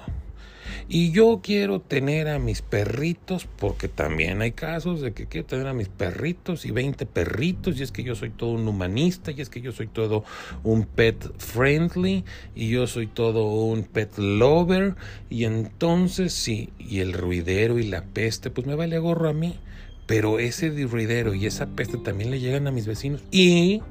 Y 0.88 1.12
yo 1.12 1.40
quiero 1.42 1.80
tener 1.80 2.28
a 2.28 2.40
mis 2.40 2.62
perritos, 2.62 3.48
porque 3.58 3.88
también 3.88 4.42
hay 4.42 4.52
casos 4.52 5.02
de 5.02 5.14
que 5.14 5.28
quiero 5.28 5.48
tener 5.48 5.68
a 5.68 5.74
mis 5.74 5.90
perritos 5.90 6.66
y 6.66 6.72
20 6.72 7.06
perritos, 7.06 7.80
y 7.80 7.84
es 7.84 7.92
que 7.92 8.04
yo 8.04 8.16
soy 8.16 8.30
todo 8.30 8.52
un 8.52 8.68
humanista, 8.68 9.32
y 9.32 9.42
es 9.42 9.50
que 9.50 9.62
yo 9.62 9.72
soy 9.72 9.88
todo 9.88 10.24
un 10.64 10.86
pet 10.86 11.32
friendly, 11.38 12.26
y 12.56 12.70
yo 12.70 12.88
soy 12.88 13.08
todo 13.08 13.46
un 13.46 13.84
pet 13.84 14.18
lover, 14.18 14.96
y 15.30 15.46
entonces 15.46 16.34
sí, 16.34 16.70
y 16.78 17.00
el 17.00 17.14
ruidero 17.14 17.80
y 17.80 17.84
la 17.84 18.04
peste, 18.04 18.50
pues 18.50 18.68
me 18.68 18.76
vale 18.76 18.98
gorro 19.00 19.30
a 19.30 19.34
mí, 19.34 19.60
pero 20.06 20.40
ese 20.40 20.70
ruidero 20.86 21.34
y 21.34 21.46
esa 21.46 21.68
peste 21.68 21.98
también 21.98 22.30
le 22.30 22.40
llegan 22.40 22.68
a 22.68 22.72
mis 22.72 22.88
vecinos, 22.88 23.24
y 23.32 23.82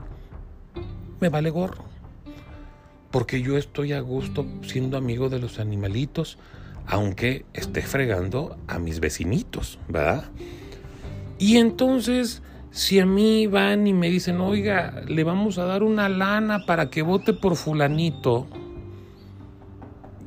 me 1.21 1.29
vale 1.29 1.51
gorro 1.51 1.93
porque 3.13 3.43
yo 3.43 3.59
estoy 3.59 3.93
a 3.93 4.01
gusto 4.01 4.47
siendo 4.63 4.97
amigo 4.97 5.29
de 5.29 5.39
los 5.39 5.61
animalitos, 5.61 6.39
aunque 6.87 7.45
esté 7.53 7.83
fregando 7.83 8.57
a 8.67 8.79
mis 8.79 9.01
vecinitos, 9.01 9.79
¿verdad? 9.89 10.25
Y 11.39 11.57
entonces, 11.57 12.43
si 12.71 13.01
a 13.01 13.07
mí 13.07 13.47
van 13.47 13.87
y 13.87 13.93
me 13.93 14.09
dicen, 14.09 14.41
oiga, 14.41 15.03
le 15.07 15.25
vamos 15.25 15.59
a 15.59 15.65
dar 15.65 15.83
una 15.83 16.09
lana 16.09 16.67
para 16.67 16.91
que 16.91 17.03
vote 17.03 17.33
por 17.33 17.57
fulanito, 17.57 18.47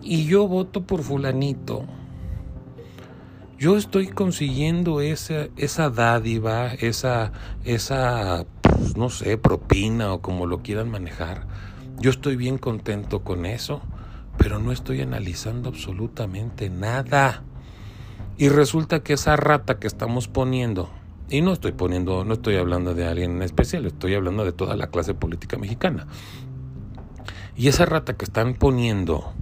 y 0.02 0.26
yo 0.26 0.48
voto 0.48 0.84
por 0.84 1.02
fulanito, 1.02 1.86
yo 3.58 3.78
estoy 3.78 4.08
consiguiendo 4.08 5.02
esa, 5.02 5.48
esa 5.56 5.89
dádiva, 5.89 6.74
esa, 6.74 7.32
esa, 7.63 8.46
pues, 8.62 8.98
no 8.98 9.10
sé, 9.10 9.38
propina 9.38 10.13
o 10.13 10.22
como 10.22 10.46
lo 10.46 10.62
quieran 10.62 10.91
manejar. 10.91 11.48
Yo 11.98 12.12
estoy 12.12 12.36
bien 12.36 12.58
contento 12.58 13.24
con 13.24 13.46
eso, 13.46 13.82
pero 14.38 14.60
no 14.60 14.71
estoy 14.71 15.02
analizando 15.02 15.69
absolutamente 15.69 16.69
nada. 16.69 17.43
Y 18.38 18.50
resulta 18.50 19.02
que 19.02 19.13
esa 19.13 19.36
rata 19.36 19.80
que 19.80 19.88
estamos 19.88 20.28
poniendo, 20.28 20.89
y 21.30 21.41
no 21.41 21.54
estoy 21.54 21.71
poniendo, 21.71 22.26
no 22.26 22.34
estoy 22.34 22.58
hablando 22.58 22.93
de 22.93 23.08
alguien 23.08 23.32
en 23.38 23.41
especial, 23.41 23.86
estoy 23.86 24.13
hablando 24.13 24.43
de 24.45 24.52
toda 24.52 24.76
la 24.76 24.88
clase 24.88 25.13
política 25.13 25.58
mexicana. 25.58 26.08
Y 27.56 27.69
esa 27.69 27.86
rata 27.86 28.17
que 28.17 28.26
están 28.26 28.54
poniendo 28.56 29.34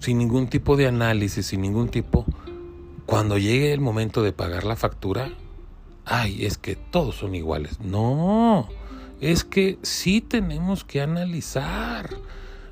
sin 0.00 0.18
ningún 0.18 0.48
tipo 0.48 0.76
de 0.76 0.88
análisis, 0.88 1.46
sin 1.46 1.62
ningún 1.62 1.88
tipo, 1.88 2.26
cuando 3.06 3.38
llegue 3.38 3.72
el 3.72 3.80
momento 3.80 4.22
de 4.22 4.32
pagar 4.32 4.64
la 4.64 4.76
factura, 4.76 5.30
ay, 6.04 6.44
es 6.44 6.58
que 6.58 6.74
todos 6.74 7.14
son 7.14 7.34
iguales. 7.34 7.80
No, 7.80 8.68
es 9.20 9.44
que 9.44 9.78
sí 9.82 10.20
tenemos 10.20 10.84
que 10.84 11.00
analizar. 11.00 12.10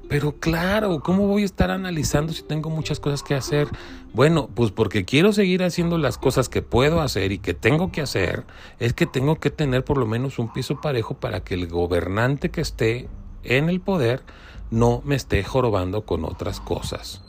Pero 0.08 0.38
claro, 0.38 1.00
¿cómo 1.00 1.26
voy 1.26 1.42
a 1.42 1.46
estar 1.46 1.70
analizando 1.70 2.32
si 2.32 2.42
tengo 2.42 2.70
muchas 2.70 3.00
cosas 3.00 3.22
que 3.22 3.34
hacer? 3.34 3.68
Bueno, 4.12 4.48
pues 4.54 4.70
porque 4.70 5.04
quiero 5.04 5.32
seguir 5.32 5.62
haciendo 5.62 5.98
las 5.98 6.18
cosas 6.18 6.48
que 6.48 6.62
puedo 6.62 7.00
hacer 7.00 7.32
y 7.32 7.38
que 7.38 7.54
tengo 7.54 7.90
que 7.90 8.00
hacer, 8.00 8.44
es 8.78 8.92
que 8.92 9.06
tengo 9.06 9.36
que 9.40 9.50
tener 9.50 9.84
por 9.84 9.98
lo 9.98 10.06
menos 10.06 10.38
un 10.38 10.52
piso 10.52 10.80
parejo 10.80 11.14
para 11.14 11.40
que 11.40 11.54
el 11.54 11.66
gobernante 11.68 12.50
que 12.50 12.60
esté 12.60 13.08
en 13.42 13.68
el 13.68 13.80
poder 13.80 14.22
no 14.70 15.02
me 15.04 15.14
esté 15.14 15.42
jorobando 15.42 16.04
con 16.04 16.24
otras 16.24 16.60
cosas 16.60 17.22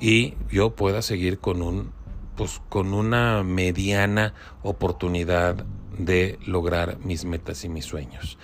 y 0.00 0.34
yo 0.50 0.74
pueda 0.74 1.02
seguir 1.02 1.38
con 1.38 1.62
un 1.62 1.92
pues 2.36 2.62
con 2.70 2.94
una 2.94 3.42
mediana 3.42 4.32
oportunidad 4.62 5.66
de 5.98 6.38
lograr 6.46 6.98
mis 7.04 7.26
metas 7.26 7.64
y 7.64 7.68
mis 7.68 7.84
sueños. 7.84 8.38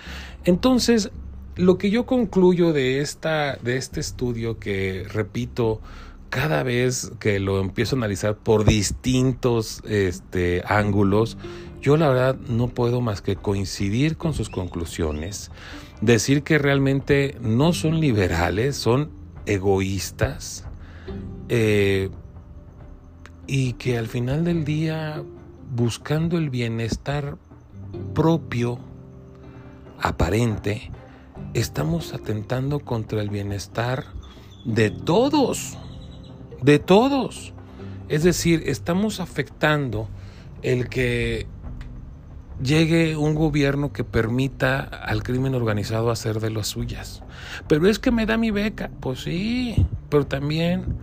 Entonces, 0.45 1.09
lo 1.57 1.77
que 1.77 1.89
yo 1.89 2.05
concluyo 2.05 2.71
de 2.71 3.01
esta 3.01 3.55
de 3.57 3.77
este 3.77 3.99
estudio 3.99 4.59
que 4.59 5.05
repito 5.11 5.81
cada 6.29 6.63
vez 6.63 7.11
que 7.19 7.39
lo 7.39 7.59
empiezo 7.59 7.95
a 7.95 7.99
analizar 7.99 8.35
por 8.35 8.65
distintos 8.65 9.81
este, 9.87 10.61
ángulos, 10.65 11.37
yo 11.81 11.97
la 11.97 12.09
verdad 12.09 12.35
no 12.49 12.67
puedo 12.67 13.01
más 13.01 13.21
que 13.21 13.35
coincidir 13.35 14.17
con 14.17 14.33
sus 14.33 14.49
conclusiones, 14.49 15.51
decir 16.01 16.43
que 16.43 16.57
realmente 16.57 17.37
no 17.41 17.71
son 17.73 17.99
liberales, 17.99 18.75
son 18.75 19.09
egoístas, 19.45 20.65
eh, 21.49 22.09
y 23.47 23.73
que 23.73 23.97
al 23.97 24.07
final 24.07 24.43
del 24.43 24.65
día, 24.65 25.23
buscando 25.73 26.37
el 26.37 26.49
bienestar 26.49 27.37
propio, 28.13 28.79
aparente, 29.99 30.91
estamos 31.59 32.13
atentando 32.13 32.79
contra 32.79 33.21
el 33.21 33.29
bienestar 33.29 34.05
de 34.63 34.91
todos, 34.91 35.77
de 36.61 36.79
todos. 36.79 37.53
Es 38.09 38.23
decir, 38.23 38.63
estamos 38.67 39.19
afectando 39.19 40.07
el 40.61 40.87
que 40.87 41.47
llegue 42.61 43.17
un 43.17 43.35
gobierno 43.35 43.91
que 43.91 44.03
permita 44.03 44.79
al 44.79 45.23
crimen 45.23 45.55
organizado 45.55 46.11
hacer 46.11 46.39
de 46.39 46.51
las 46.51 46.67
suyas. 46.67 47.23
Pero 47.67 47.87
es 47.87 47.99
que 47.99 48.11
me 48.11 48.25
da 48.25 48.37
mi 48.37 48.51
beca. 48.51 48.91
Pues 48.99 49.21
sí, 49.21 49.85
pero 50.09 50.27
también 50.27 50.95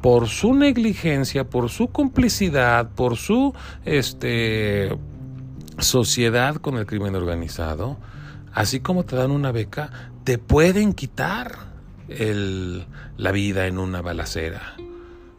por 0.00 0.28
su 0.28 0.54
negligencia, 0.54 1.44
por 1.50 1.68
su 1.68 1.88
complicidad, 1.88 2.90
por 2.90 3.16
su 3.16 3.54
este, 3.84 4.96
sociedad 5.78 6.56
con 6.56 6.76
el 6.76 6.86
crimen 6.86 7.16
organizado, 7.16 7.96
así 8.56 8.80
como 8.80 9.04
te 9.04 9.14
dan 9.16 9.30
una 9.30 9.52
beca, 9.52 10.10
te 10.24 10.38
pueden 10.38 10.94
quitar 10.94 11.58
el- 12.08 12.86
la 13.18 13.30
vida 13.30 13.66
en 13.66 13.78
una 13.78 14.00
balacera, 14.00 14.76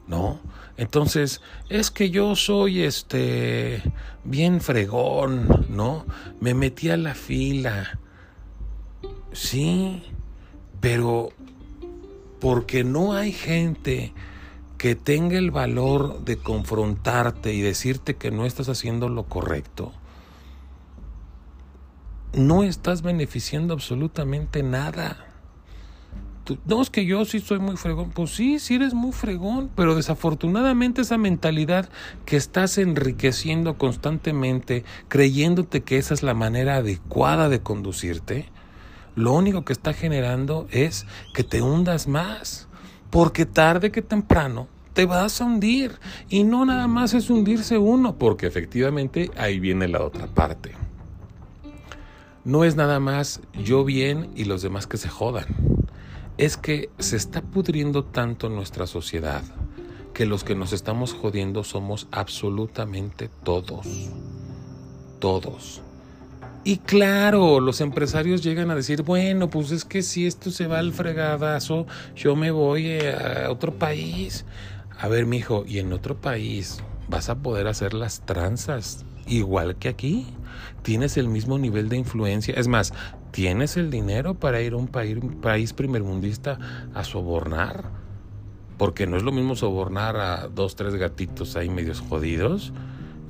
¿no? 0.08 0.40
Entonces, 0.78 1.42
es 1.68 1.90
que 1.90 2.12
yo 2.12 2.36
soy 2.36 2.84
este 2.84 3.82
bien 4.24 4.62
fregón, 4.62 5.66
¿no? 5.70 6.06
Me 6.40 6.54
metí 6.54 6.92
a 6.92 6.98
la 6.98 7.16
fila. 7.16 8.00
Sí, 9.34 10.04
pero 10.80 11.30
porque 12.40 12.84
no 12.84 13.14
hay 13.14 13.32
gente 13.32 14.14
que 14.78 14.96
tenga 14.96 15.40
el 15.40 15.50
valor 15.50 16.24
de 16.24 16.38
confrontarte 16.38 17.52
y 17.52 17.62
decirte 17.62 18.16
que 18.16 18.30
no 18.30 18.46
estás 18.46 18.70
haciendo 18.70 19.10
lo 19.10 19.24
correcto, 19.24 19.92
no 22.38 22.64
estás 22.64 23.02
beneficiando 23.02 23.74
absolutamente 23.74 24.64
nada. 24.64 25.26
Tú- 26.44 26.60
no, 26.66 26.82
es 26.82 26.90
que 26.90 27.06
yo 27.06 27.26
sí 27.26 27.40
soy 27.40 27.60
muy 27.60 27.76
fregón. 27.76 28.12
Pues 28.12 28.30
sí, 28.30 28.60
sí 28.60 28.76
eres 28.76 28.94
muy 28.94 29.12
fregón, 29.12 29.70
pero 29.76 29.96
desafortunadamente 29.96 31.02
esa 31.02 31.18
mentalidad 31.18 31.90
que 32.26 32.38
estás 32.38 32.78
enriqueciendo 32.78 33.78
constantemente, 33.78 34.86
creyéndote 35.10 35.82
que 35.82 35.98
esa 35.98 36.14
es 36.14 36.24
la 36.24 36.34
manera 36.34 36.78
adecuada 36.78 37.50
de 37.50 37.60
conducirte, 37.60 38.46
lo 39.16 39.34
único 39.34 39.66
que 39.66 39.74
está 39.74 39.94
generando 39.94 40.68
es 40.72 41.06
que 41.34 41.44
te 41.44 41.62
hundas 41.62 42.08
más, 42.08 42.68
porque 43.10 43.46
tarde 43.46 43.92
que 43.92 44.02
temprano 44.04 44.68
te 44.94 45.06
vas 45.06 45.42
a 45.42 45.46
hundir. 45.46 46.00
Y 46.30 46.44
no 46.44 46.66
nada 46.66 46.88
más 46.88 47.14
es 47.14 47.30
hundirse 47.30 47.78
uno, 47.78 48.16
porque 48.16 48.46
efectivamente 48.46 49.32
ahí 49.38 49.60
viene 49.60 49.88
la 49.88 50.04
otra 50.04 50.28
parte. 50.28 50.87
No 52.48 52.64
es 52.64 52.78
nada 52.78 53.02
más 53.02 53.42
yo 53.62 53.84
bien 53.84 54.32
y 54.34 54.46
los 54.46 54.62
demás 54.62 54.88
que 54.88 54.96
se 54.96 55.10
jodan. 55.10 55.48
Es 56.38 56.56
que 56.56 56.90
se 56.98 57.18
está 57.18 57.42
pudriendo 57.42 58.06
tanto 58.06 58.48
nuestra 58.48 58.88
sociedad 58.88 59.42
que 60.14 60.26
los 60.26 60.46
que 60.46 60.56
nos 60.56 60.72
estamos 60.72 61.12
jodiendo 61.12 61.66
somos 61.66 62.08
absolutamente 62.10 63.30
todos. 63.44 63.86
Todos. 65.20 65.82
Y 66.64 66.78
claro, 66.78 67.60
los 67.60 67.82
empresarios 67.82 68.44
llegan 68.44 68.72
a 68.72 68.76
decir, 68.76 69.02
bueno, 69.02 69.50
pues 69.50 69.72
es 69.72 69.84
que 69.84 70.02
si 70.02 70.26
esto 70.26 70.50
se 70.50 70.68
va 70.68 70.80
al 70.80 70.94
fregadazo, 70.94 71.86
yo 72.16 72.38
me 72.38 72.52
voy 72.52 72.88
eh, 72.88 73.14
a 73.46 73.52
otro 73.52 73.74
país. 73.74 74.46
A 74.98 75.10
ver, 75.10 75.26
mijo, 75.26 75.66
y 75.68 75.80
en 75.80 75.92
otro 75.92 76.16
país 76.16 76.82
vas 77.10 77.28
a 77.28 77.36
poder 77.36 77.68
hacer 77.68 77.94
las 77.94 78.26
tranzas 78.26 79.04
igual 79.28 79.76
que 79.76 79.90
aquí. 79.90 80.28
Tienes 80.82 81.18
el 81.18 81.28
mismo 81.28 81.58
nivel 81.58 81.90
de 81.90 81.98
influencia. 81.98 82.54
Es 82.56 82.68
más, 82.68 82.94
tienes 83.32 83.78
el 83.78 83.92
dinero 83.92 84.36
para 84.36 84.62
ir 84.62 84.74
a 84.74 84.78
un 84.78 84.88
país, 84.88 85.74
primermundista 85.74 86.58
a 86.94 87.04
sobornar. 87.04 87.92
Porque 88.78 89.08
no 89.08 89.18
es 89.18 89.24
lo 89.24 89.32
mismo 89.32 89.56
sobornar 89.56 90.18
a 90.18 90.48
dos, 90.48 90.76
tres 90.76 90.96
gatitos 90.96 91.56
ahí 91.56 91.70
medios 91.70 92.00
jodidos 92.00 92.74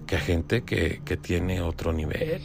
que 0.06 0.18
a 0.18 0.20
gente 0.20 0.64
que, 0.64 1.02
que 1.04 1.18
tiene 1.18 1.62
otro 1.62 1.94
nivel. 1.94 2.42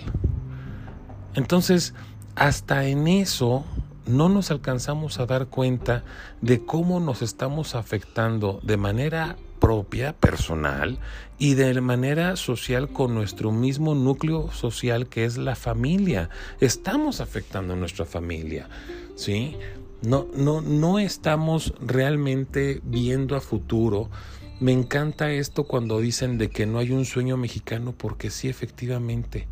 Entonces, 1.34 1.94
hasta 2.34 2.86
en 2.86 3.08
eso 3.08 3.64
no 4.06 4.28
nos 4.28 4.50
alcanzamos 4.50 5.20
a 5.20 5.26
dar 5.26 5.46
cuenta 5.46 6.04
de 6.40 6.64
cómo 6.64 7.00
nos 7.00 7.22
estamos 7.22 7.74
afectando 7.74 8.60
de 8.62 8.76
manera 8.76 9.36
propia, 9.62 10.12
personal, 10.12 10.98
y 11.38 11.54
de 11.54 11.80
manera 11.80 12.34
social 12.34 12.88
con 12.88 13.14
nuestro 13.14 13.52
mismo 13.52 13.94
núcleo 13.94 14.50
social 14.50 15.08
que 15.08 15.24
es 15.24 15.38
la 15.38 15.54
familia. 15.54 16.30
Estamos 16.58 17.20
afectando 17.20 17.74
a 17.74 17.76
nuestra 17.76 18.04
familia, 18.04 18.68
¿sí? 19.14 19.56
No, 20.02 20.26
no, 20.34 20.62
no 20.62 20.98
estamos 20.98 21.74
realmente 21.80 22.80
viendo 22.82 23.36
a 23.36 23.40
futuro. 23.40 24.10
Me 24.58 24.72
encanta 24.72 25.30
esto 25.30 25.62
cuando 25.62 26.00
dicen 26.00 26.38
de 26.38 26.50
que 26.50 26.66
no 26.66 26.80
hay 26.80 26.90
un 26.90 27.04
sueño 27.04 27.36
mexicano, 27.36 27.94
porque 27.96 28.30
sí, 28.30 28.48
efectivamente, 28.48 29.46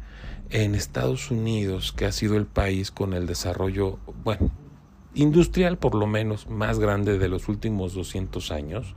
en 0.51 0.75
Estados 0.75 1.31
Unidos, 1.31 1.93
que 1.93 2.07
ha 2.07 2.11
sido 2.11 2.37
el 2.37 2.47
país 2.47 2.91
con 2.91 3.15
el 3.15 3.29
desarrollo, 3.29 4.01
bueno, 4.25 4.51
industrial 5.15 5.79
por 5.79 5.95
lo 5.95 6.09
menos 6.09 6.49
más 6.49 6.81
grande 6.81 7.17
de 7.17 7.29
los 7.29 7.49
últimos 7.49 7.95
200 7.95 8.51
años, 8.51 8.93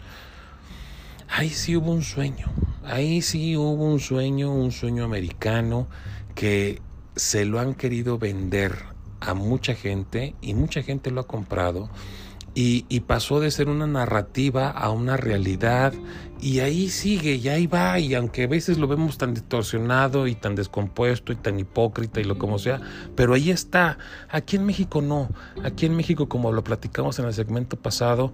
ahí 1.35 1.49
sí 1.49 1.75
hubo 1.75 1.91
un 1.91 2.03
sueño, 2.03 2.47
ahí 2.85 3.23
sí 3.23 3.57
hubo 3.57 3.85
un 3.85 3.99
sueño, 3.99 4.53
un 4.53 4.71
sueño 4.71 5.03
americano 5.03 5.87
que 6.35 6.79
se 7.15 7.45
lo 7.45 7.59
han 7.59 7.73
querido 7.73 8.19
vender 8.19 8.77
a 9.19 9.33
mucha 9.33 9.73
gente 9.73 10.35
y 10.41 10.53
mucha 10.53 10.83
gente 10.83 11.09
lo 11.09 11.21
ha 11.21 11.27
comprado 11.27 11.89
y, 12.55 12.85
y 12.89 12.99
pasó 13.01 13.39
de 13.39 13.49
ser 13.51 13.67
una 13.69 13.87
narrativa 13.87 14.69
a 14.69 14.89
una 14.91 15.17
realidad 15.17 15.93
y 16.39 16.59
ahí 16.59 16.89
sigue 16.89 17.35
y 17.35 17.47
ahí 17.47 17.67
va 17.67 17.97
y 17.99 18.13
aunque 18.15 18.43
a 18.43 18.47
veces 18.47 18.77
lo 18.77 18.85
vemos 18.87 19.17
tan 19.17 19.33
distorsionado 19.33 20.27
y 20.27 20.35
tan 20.35 20.55
descompuesto 20.55 21.31
y 21.31 21.37
tan 21.37 21.57
hipócrita 21.57 22.19
y 22.19 22.25
lo 22.25 22.37
como 22.37 22.59
sea, 22.59 22.81
pero 23.15 23.33
ahí 23.33 23.49
está. 23.49 23.97
Aquí 24.29 24.57
en 24.57 24.65
México 24.65 25.01
no. 25.01 25.29
Aquí 25.63 25.85
en 25.85 25.95
México, 25.95 26.27
como 26.27 26.51
lo 26.51 26.63
platicamos 26.63 27.17
en 27.19 27.25
el 27.25 27.33
segmento 27.33 27.77
pasado, 27.77 28.33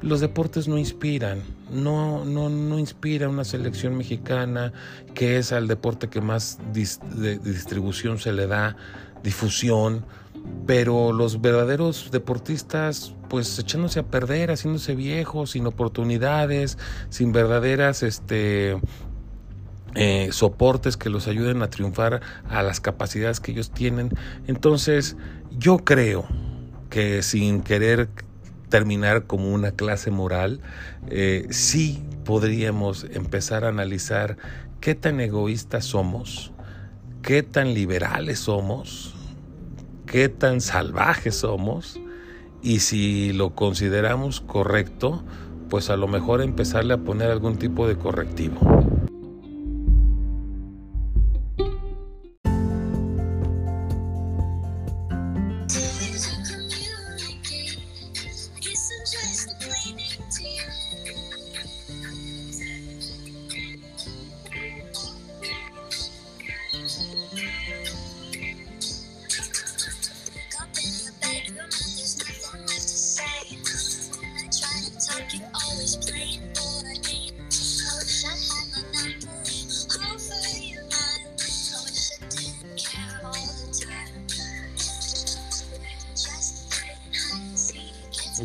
los 0.00 0.20
deportes 0.20 0.68
no 0.68 0.78
inspiran. 0.78 1.42
No, 1.70 2.24
no, 2.24 2.48
no 2.48 2.78
inspira 2.78 3.28
una 3.28 3.44
selección 3.44 3.94
mexicana 3.94 4.72
que 5.14 5.36
es 5.36 5.52
al 5.52 5.68
deporte 5.68 6.08
que 6.08 6.22
más 6.22 6.58
dis- 6.72 6.98
de- 7.10 7.38
de 7.38 7.52
distribución 7.52 8.18
se 8.18 8.32
le 8.32 8.46
da, 8.46 8.74
difusión 9.22 10.06
pero 10.66 11.12
los 11.12 11.40
verdaderos 11.40 12.10
deportistas 12.10 13.14
pues 13.28 13.58
echándose 13.58 14.00
a 14.00 14.02
perder, 14.04 14.50
haciéndose 14.50 14.94
viejos, 14.94 15.52
sin 15.52 15.66
oportunidades, 15.66 16.78
sin 17.08 17.32
verdaderas 17.32 18.02
este 18.02 18.78
eh, 19.94 20.28
soportes 20.32 20.96
que 20.96 21.10
los 21.10 21.26
ayuden 21.26 21.62
a 21.62 21.70
triunfar 21.70 22.20
a 22.48 22.62
las 22.62 22.80
capacidades 22.80 23.40
que 23.40 23.52
ellos 23.52 23.70
tienen. 23.72 24.10
Entonces, 24.46 25.16
yo 25.58 25.78
creo 25.78 26.26
que 26.90 27.22
sin 27.22 27.62
querer 27.62 28.08
terminar 28.68 29.26
como 29.26 29.52
una 29.52 29.72
clase 29.72 30.10
moral, 30.10 30.60
eh, 31.08 31.46
sí 31.50 32.02
podríamos 32.24 33.06
empezar 33.12 33.64
a 33.64 33.68
analizar 33.68 34.36
qué 34.80 34.94
tan 34.94 35.20
egoístas 35.20 35.84
somos, 35.84 36.52
qué 37.22 37.42
tan 37.42 37.74
liberales 37.74 38.38
somos, 38.40 39.16
qué 40.10 40.28
tan 40.28 40.60
salvajes 40.60 41.36
somos 41.36 42.00
y 42.62 42.80
si 42.80 43.32
lo 43.32 43.50
consideramos 43.50 44.40
correcto, 44.40 45.22
pues 45.68 45.88
a 45.88 45.96
lo 45.96 46.08
mejor 46.08 46.42
empezarle 46.42 46.94
a 46.94 46.98
poner 46.98 47.30
algún 47.30 47.58
tipo 47.58 47.86
de 47.86 47.96
correctivo. 47.96 48.58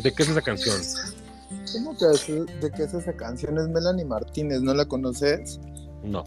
¿De 0.02 0.12
qué 0.12 0.22
es 0.22 0.28
esa 0.28 0.42
canción? 0.42 0.76
¿Cómo 1.72 1.96
que 1.96 2.04
es, 2.12 2.26
de 2.60 2.70
qué 2.74 2.84
es 2.84 2.94
esa 2.94 3.12
canción? 3.14 3.58
Es 3.58 3.68
Melanie 3.68 4.04
Martínez, 4.04 4.60
¿no 4.60 4.74
la 4.74 4.84
conoces? 4.86 5.60
No, 6.02 6.24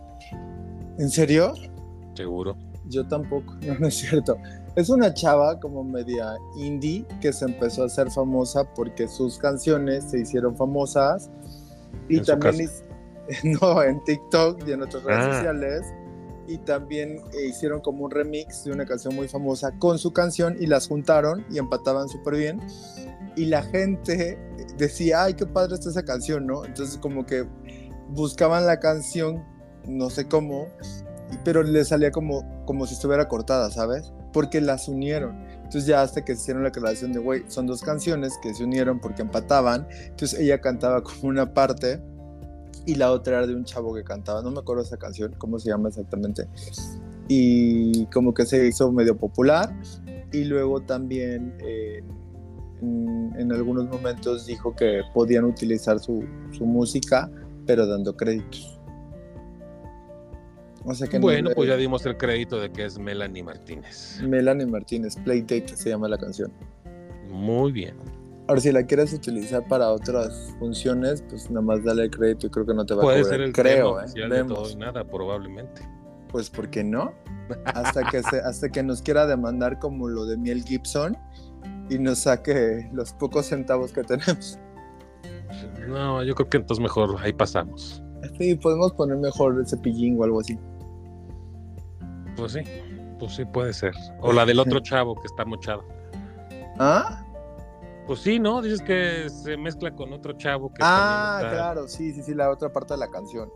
¿En 0.97 1.09
serio? 1.09 1.53
seguro. 2.15 2.57
Yo 2.89 3.07
tampoco, 3.07 3.53
no, 3.61 3.76
no 3.80 3.88
es 3.88 3.95
cierto. 3.95 4.38
Es 4.76 4.89
una 4.89 5.13
chava 5.13 5.59
como 5.59 5.84
media 5.84 6.36
indie 6.57 7.05
que 7.22 7.32
se 7.34 7.45
empezó 7.45 7.84
a 7.84 7.86
hacer 7.86 8.09
famosa 8.11 8.63
porque 8.76 9.07
sus 9.07 9.38
canciones 9.38 10.05
se 10.09 10.20
hicieron 10.20 10.55
famosas 10.55 11.30
y 12.07 12.20
también 12.22 12.70
no 13.43 13.84
en 13.84 14.03
TikTok 14.03 14.67
y 14.67 14.72
en 14.72 14.82
otras 14.82 15.03
redes 15.03 15.26
Ah. 15.28 15.34
sociales 15.34 15.82
y 16.47 16.57
también 16.59 17.17
eh, 17.34 17.45
hicieron 17.47 17.80
como 17.80 18.05
un 18.05 18.11
remix 18.11 18.63
de 18.63 18.72
una 18.72 18.86
canción 18.86 19.15
muy 19.15 19.28
famosa 19.28 19.72
con 19.78 19.99
su 19.99 20.11
canción 20.13 20.55
y 20.59 20.65
las 20.65 20.88
juntaron 20.88 21.45
y 21.51 21.59
empataban 21.59 22.09
súper 22.09 22.36
bien 22.38 22.59
y 23.36 23.45
la 23.45 23.63
gente 23.63 24.38
decía, 24.78 25.24
ay, 25.24 25.34
qué 25.34 25.45
padre 25.45 25.76
está 25.76 25.89
esa 25.89 26.03
canción, 26.03 26.45
¿no? 26.45 26.65
Entonces 26.65 26.97
como 26.97 27.26
que 27.26 27.45
buscaban 28.09 28.65
la 28.65 28.80
canción, 28.80 29.43
no 29.88 30.09
sé 30.09 30.28
cómo, 30.28 30.67
pero 31.43 31.63
le 31.63 31.86
salía 31.86 32.11
como, 32.11 32.65
como 32.65 32.88
si 32.88 32.95
estuviera 32.95 33.28
cortada, 33.28 33.70
¿sabes? 33.72 34.11
Porque 34.34 34.61
las 34.61 34.88
unieron. 34.88 35.38
Entonces 35.70 35.86
ya 35.86 36.01
hasta 36.01 36.26
que 36.26 36.34
hicieron 36.34 36.63
la 36.63 36.70
aclaración 36.70 37.13
de, 37.13 37.20
güey, 37.20 37.43
son 37.47 37.67
dos 37.67 37.82
canciones 37.82 38.34
que 38.41 38.53
se 38.53 38.63
unieron 38.63 38.99
porque 38.99 39.22
empataban. 39.22 39.88
Entonces 40.05 40.39
ella 40.39 40.59
cantaba 40.59 41.03
como 41.03 41.30
una 41.30 41.53
parte 41.53 42.01
y 42.86 42.95
la 42.95 43.11
otra 43.11 43.38
era 43.38 43.47
de 43.47 43.55
un 43.55 43.65
chavo 43.65 43.93
que 43.93 44.03
cantaba, 44.03 44.41
no 44.41 44.51
me 44.51 44.59
acuerdo 44.59 44.82
esa 44.82 44.97
canción, 44.97 45.36
cómo 45.38 45.59
se 45.59 45.70
llama 45.70 45.89
exactamente. 45.89 46.47
Y 47.28 48.07
como 48.07 48.34
que 48.34 48.45
se 48.45 48.65
hizo 48.65 48.91
medio 48.91 49.15
popular 49.15 49.76
y 50.32 50.45
luego 50.45 50.82
también 50.82 51.55
eh, 51.59 52.03
en, 52.82 53.34
en 53.38 53.51
algunos 53.51 53.88
momentos 53.88 54.45
dijo 54.45 54.75
que 54.75 55.01
podían 55.13 55.45
utilizar 55.45 55.99
su, 55.99 56.23
su 56.51 56.65
música, 56.65 57.30
pero 57.65 57.86
dando 57.88 58.15
créditos. 58.15 58.75
O 60.86 60.93
sea 60.93 61.07
que 61.07 61.17
no 61.19 61.23
Bueno, 61.23 61.49
pues 61.55 61.67
ya 61.67 61.75
dimos 61.75 62.05
el 62.05 62.17
crédito 62.17 62.59
de 62.59 62.71
que 62.71 62.86
es 62.86 62.97
Melanie 62.97 63.43
Martínez. 63.43 64.21
Melanie 64.23 64.65
Martínez, 64.65 65.15
Playdate 65.17 65.75
se 65.75 65.89
llama 65.89 66.07
la 66.07 66.17
canción. 66.17 66.51
Muy 67.30 67.71
bien. 67.71 67.95
Ahora, 68.47 68.61
si 68.61 68.71
la 68.71 68.84
quieres 68.84 69.13
utilizar 69.13 69.67
para 69.67 69.89
otras 69.91 70.55
funciones, 70.57 71.21
pues 71.30 71.51
nada 71.51 71.61
más 71.61 71.84
dale 71.84 72.03
el 72.05 72.09
crédito 72.09 72.47
y 72.47 72.49
creo 72.49 72.65
que 72.65 72.73
no 72.73 72.86
te 72.86 72.95
va 72.95 73.01
Puede 73.03 73.19
a 73.19 73.21
cobrar. 73.21 73.38
ser 73.39 73.45
el 73.45 73.53
creo, 73.53 73.97
tema 74.13 74.25
¿eh? 74.36 74.38
de 74.39 74.43
todo 74.45 74.69
y 74.71 74.75
nada, 74.75 75.03
probablemente. 75.03 75.82
Pues, 76.32 76.49
¿por 76.49 76.69
qué 76.69 76.84
no? 76.84 77.13
Hasta 77.65 78.03
que, 78.09 78.23
se- 78.23 78.39
hasta 78.39 78.69
que 78.69 78.82
nos 78.82 79.01
quiera 79.01 79.27
demandar 79.27 79.77
como 79.80 80.07
lo 80.07 80.25
de 80.25 80.38
Miel 80.38 80.63
Gibson 80.63 81.15
y 81.90 81.98
nos 82.00 82.20
saque 82.20 82.90
los 82.94 83.14
pocos 83.14 83.48
centavos 83.48 83.92
que 83.92 84.04
tenemos. 84.04 84.58
No, 85.88 86.24
yo 86.24 86.36
creo 86.36 86.50
que 86.50 86.58
entonces 86.58 86.82
mejor 86.82 87.16
ahí 87.22 87.34
pasamos. 87.34 88.04
Sí, 88.38 88.56
podemos 88.56 88.94
poner 88.94 89.18
mejor 89.18 89.58
el 89.60 89.68
cepillín 89.68 90.20
o 90.20 90.24
algo 90.24 90.40
así. 90.42 90.58
Pues 92.36 92.54
sí, 92.54 92.60
pues 93.18 93.36
sí 93.36 93.46
puede 93.46 93.74
ser. 93.74 93.94
O 94.22 94.32
la 94.32 94.46
del 94.46 94.60
otro 94.60 94.80
chavo 94.82 95.16
que 95.16 95.26
está 95.28 95.46
mochado. 95.46 95.84
¿Ah? 96.78 97.26
Pues 98.08 98.22
sí, 98.22 98.40
¿no? 98.40 98.62
Dices 98.62 98.82
que 98.82 99.30
se 99.30 99.58
mezcla 99.58 99.96
con 99.96 100.12
otro 100.14 100.34
chavo 100.34 100.70
que 100.70 100.80
Ah, 100.82 101.40
está- 101.42 101.52
claro, 101.54 101.88
sí, 101.88 102.14
sí, 102.14 102.24
sí, 102.24 102.34
la 102.34 102.50
otra 102.50 102.72
parte 102.72 102.94
de 102.94 103.00
la 103.00 103.08
canción. 103.10 103.50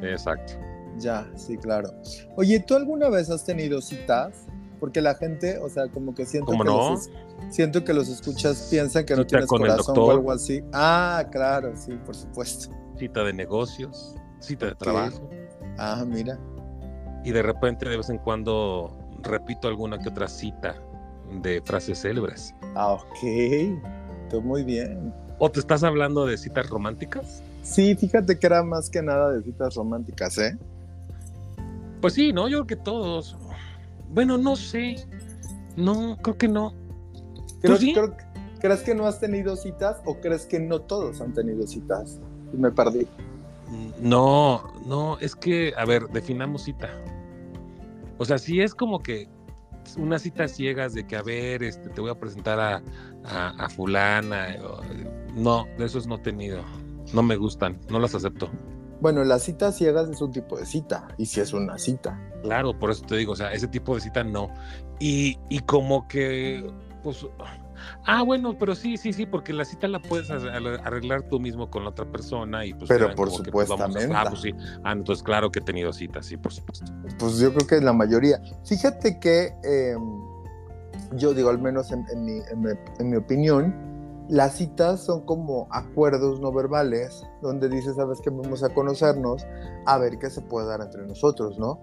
Exacto. 0.00 0.54
Ya, 0.98 1.26
sí, 1.36 1.56
claro. 1.58 1.90
Oye, 2.36 2.58
¿tú 2.60 2.74
alguna 2.74 3.08
vez 3.10 3.28
has 3.30 3.44
tenido 3.44 3.80
citas? 3.82 4.46
Porque 4.78 5.00
la 5.00 5.14
gente, 5.14 5.58
o 5.58 5.68
sea, 5.68 5.88
como 5.88 6.14
que 6.14 6.26
siento 6.26 6.52
¿Cómo 6.52 6.64
que 6.64 6.70
no? 6.70 6.90
los 6.90 7.10
siento 7.50 7.84
que 7.84 7.94
los 7.94 8.08
escuchas 8.08 8.68
piensan 8.70 9.04
que 9.04 9.14
no 9.14 9.22
Cita 9.22 9.28
tienes 9.28 9.46
con 9.48 9.62
el 9.62 9.68
corazón 9.68 9.98
o 9.98 10.10
algo 10.10 10.32
así. 10.32 10.62
Ah, 10.72 11.26
claro, 11.30 11.72
sí, 11.76 11.92
por 12.04 12.14
supuesto. 12.14 12.74
Cita 12.98 13.24
de 13.24 13.32
negocios, 13.32 14.14
cita 14.40 14.66
de 14.66 14.74
trabajo. 14.74 15.28
Ah, 15.78 16.04
mira. 16.06 16.38
Y 17.24 17.32
de 17.32 17.42
repente 17.42 17.88
de 17.88 17.96
vez 17.96 18.10
en 18.10 18.18
cuando 18.18 18.96
repito 19.22 19.68
alguna 19.68 19.98
que 19.98 20.08
otra 20.08 20.28
cita 20.28 20.76
de 21.42 21.60
frases 21.64 22.00
célebres. 22.00 22.54
Ah, 22.74 22.92
ok. 22.92 23.80
Tú 24.30 24.42
muy 24.42 24.62
bien. 24.64 25.12
¿O 25.38 25.50
te 25.50 25.60
estás 25.60 25.82
hablando 25.82 26.24
de 26.26 26.38
citas 26.38 26.68
románticas? 26.68 27.42
Sí, 27.62 27.94
fíjate 27.94 28.38
que 28.38 28.46
era 28.46 28.62
más 28.62 28.88
que 28.88 29.02
nada 29.02 29.32
de 29.32 29.42
citas 29.42 29.74
románticas, 29.74 30.38
¿eh? 30.38 30.56
Pues 32.00 32.14
sí, 32.14 32.32
¿no? 32.32 32.48
Yo 32.48 32.64
creo 32.64 32.66
que 32.66 32.84
todos. 32.84 33.36
Bueno, 34.16 34.38
no 34.38 34.56
sé. 34.56 34.96
No, 35.76 36.16
creo 36.22 36.38
que 36.38 36.48
no. 36.48 36.72
Creo- 37.60 37.76
sí? 37.76 37.92
creo- 37.92 38.16
¿Crees 38.58 38.80
que 38.80 38.94
no 38.94 39.06
has 39.06 39.20
tenido 39.20 39.54
citas 39.56 39.98
o 40.06 40.18
crees 40.18 40.46
que 40.46 40.58
no 40.58 40.80
todos 40.80 41.20
han 41.20 41.34
tenido 41.34 41.66
citas? 41.66 42.18
Y 42.52 42.56
me 42.56 42.70
perdí. 42.72 43.06
No, 44.00 44.72
no, 44.86 45.18
es 45.18 45.36
que, 45.36 45.74
a 45.76 45.84
ver, 45.84 46.08
definamos 46.08 46.62
cita. 46.62 46.88
O 48.16 48.24
sea, 48.24 48.38
si 48.38 48.62
es 48.62 48.74
como 48.74 49.00
que 49.02 49.28
unas 49.98 50.22
citas 50.22 50.52
ciegas 50.52 50.94
de 50.94 51.06
que, 51.06 51.16
a 51.16 51.22
ver, 51.22 51.62
este, 51.62 51.90
te 51.90 52.00
voy 52.00 52.10
a 52.10 52.18
presentar 52.18 52.58
a, 52.58 52.82
a, 53.26 53.48
a 53.64 53.68
fulana. 53.68 54.56
no, 55.34 55.66
de 55.76 55.84
esos 55.84 56.06
no 56.06 56.14
he 56.14 56.20
tenido. 56.20 56.62
No 57.12 57.22
me 57.22 57.36
gustan, 57.36 57.78
no 57.90 57.98
las 58.00 58.14
acepto. 58.14 58.48
Bueno, 59.00 59.24
las 59.24 59.42
citas 59.42 59.76
ciegas 59.76 60.08
es 60.08 60.20
un 60.20 60.32
tipo 60.32 60.56
de 60.58 60.66
cita. 60.66 61.08
Y 61.18 61.26
si 61.26 61.40
es 61.40 61.52
una 61.52 61.78
cita. 61.78 62.20
Claro, 62.42 62.78
por 62.78 62.90
eso 62.90 63.04
te 63.04 63.16
digo, 63.16 63.32
o 63.32 63.36
sea, 63.36 63.52
ese 63.52 63.68
tipo 63.68 63.94
de 63.94 64.00
cita 64.00 64.24
no. 64.24 64.48
Y, 64.98 65.38
y 65.50 65.58
como 65.60 66.06
que, 66.08 66.66
pues, 67.02 67.26
ah, 68.06 68.22
bueno, 68.22 68.56
pero 68.58 68.74
sí, 68.74 68.96
sí, 68.96 69.12
sí, 69.12 69.26
porque 69.26 69.52
la 69.52 69.64
cita 69.64 69.86
la 69.88 70.00
puedes 70.00 70.30
ar- 70.30 70.80
arreglar 70.84 71.22
tú 71.24 71.38
mismo 71.38 71.70
con 71.70 71.84
la 71.84 71.90
otra 71.90 72.04
persona 72.10 72.64
y 72.64 72.72
pues... 72.72 72.88
Pero 72.88 73.14
por 73.14 73.28
que, 73.42 73.50
pues, 73.50 73.70
a- 73.70 73.74
supuestamente. 73.76 74.14
ah, 74.16 74.24
pues 74.30 74.40
sí. 74.40 74.54
Ah, 74.84 74.92
entonces 74.92 75.22
claro 75.22 75.50
que 75.50 75.58
he 75.58 75.62
tenido 75.62 75.92
citas, 75.92 76.24
sí, 76.26 76.36
por 76.36 76.52
supuesto. 76.52 76.86
Pues 77.18 77.38
yo 77.38 77.52
creo 77.52 77.66
que 77.66 77.74
es 77.76 77.82
la 77.82 77.92
mayoría. 77.92 78.40
Fíjate 78.64 79.18
que 79.20 79.52
eh, 79.64 79.96
yo 81.12 81.34
digo, 81.34 81.50
al 81.50 81.58
menos 81.58 81.92
en, 81.92 82.04
en 82.12 82.24
mi, 82.24 82.38
en 82.50 82.60
mi- 82.62 82.70
en 82.98 83.10
mi 83.10 83.16
opinión, 83.16 83.74
las 84.28 84.54
citas 84.54 85.00
son 85.00 85.24
como 85.24 85.68
acuerdos 85.70 86.40
no 86.40 86.52
verbales, 86.52 87.24
donde 87.42 87.68
dices, 87.68 87.96
sabes 87.96 88.20
que 88.20 88.30
vamos 88.30 88.62
a 88.62 88.70
conocernos, 88.70 89.46
a 89.84 89.98
ver 89.98 90.18
qué 90.18 90.30
se 90.30 90.42
puede 90.42 90.66
dar 90.66 90.80
entre 90.80 91.06
nosotros, 91.06 91.58
¿no? 91.58 91.80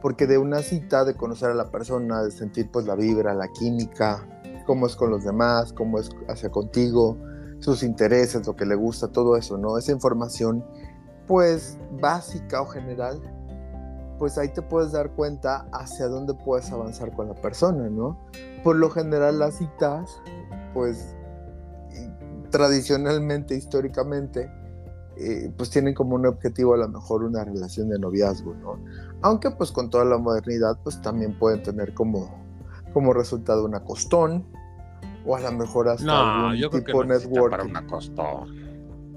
Porque 0.00 0.26
de 0.26 0.38
una 0.38 0.62
cita, 0.62 1.04
de 1.04 1.14
conocer 1.14 1.50
a 1.50 1.54
la 1.54 1.70
persona, 1.70 2.22
de 2.22 2.30
sentir 2.30 2.70
pues 2.70 2.86
la 2.86 2.94
vibra, 2.94 3.34
la 3.34 3.48
química, 3.48 4.26
cómo 4.66 4.86
es 4.86 4.94
con 4.94 5.10
los 5.10 5.24
demás, 5.24 5.72
cómo 5.72 5.98
es 5.98 6.10
hacia 6.28 6.50
contigo, 6.50 7.16
sus 7.58 7.82
intereses, 7.82 8.46
lo 8.46 8.56
que 8.56 8.66
le 8.66 8.76
gusta, 8.76 9.08
todo 9.08 9.36
eso, 9.36 9.58
¿no? 9.58 9.76
Esa 9.76 9.92
información, 9.92 10.64
pues 11.26 11.76
básica 12.00 12.62
o 12.62 12.66
general, 12.66 13.20
pues 14.18 14.38
ahí 14.38 14.48
te 14.48 14.62
puedes 14.62 14.92
dar 14.92 15.10
cuenta 15.12 15.66
hacia 15.72 16.06
dónde 16.06 16.34
puedes 16.34 16.70
avanzar 16.70 17.12
con 17.12 17.28
la 17.28 17.34
persona, 17.34 17.88
¿no? 17.90 18.18
Por 18.62 18.76
lo 18.76 18.90
general 18.90 19.38
las 19.38 19.54
citas, 19.54 20.20
pues 20.72 21.16
tradicionalmente, 22.50 23.54
históricamente, 23.56 24.50
eh, 25.16 25.52
pues 25.56 25.70
tienen 25.70 25.94
como 25.94 26.14
un 26.14 26.26
objetivo 26.26 26.74
a 26.74 26.78
lo 26.78 26.88
mejor 26.88 27.24
una 27.24 27.44
relación 27.44 27.88
de 27.88 27.98
noviazgo, 27.98 28.54
¿no? 28.54 28.78
Aunque 29.22 29.50
pues 29.50 29.70
con 29.72 29.90
toda 29.90 30.04
la 30.04 30.18
modernidad, 30.18 30.78
pues 30.82 31.00
también 31.02 31.38
pueden 31.38 31.62
tener 31.62 31.94
como, 31.94 32.30
como 32.92 33.12
resultado 33.12 33.64
una 33.64 33.80
costón, 33.84 34.44
o 35.26 35.36
a 35.36 35.40
lo 35.40 35.52
mejor 35.52 35.88
hasta 35.88 36.04
No, 36.04 36.12
algún 36.12 36.56
yo 36.56 36.70
creo 36.70 36.84
que 36.84 36.92
no 36.92 37.04
networking. 37.04 37.72
para. 37.72 38.44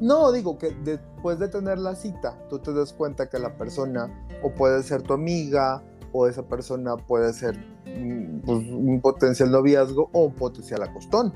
No, 0.01 0.31
digo 0.33 0.57
que 0.57 0.71
después 0.83 1.39
de 1.39 1.47
tener 1.47 1.79
la 1.79 1.95
cita, 1.95 2.37
tú 2.49 2.59
te 2.59 2.73
das 2.73 2.91
cuenta 2.91 3.29
que 3.29 3.39
la 3.39 3.55
persona 3.55 4.09
o 4.41 4.51
puede 4.51 4.83
ser 4.83 5.01
tu 5.03 5.13
amiga, 5.13 5.81
o 6.11 6.27
esa 6.27 6.43
persona 6.43 6.95
puede 6.97 7.31
ser 7.33 7.57
mm, 7.85 8.39
pues, 8.45 8.67
un 8.69 8.99
potencial 9.01 9.51
noviazgo 9.51 10.09
o 10.11 10.25
un 10.25 10.33
potencial 10.33 10.83
acostón. 10.83 11.33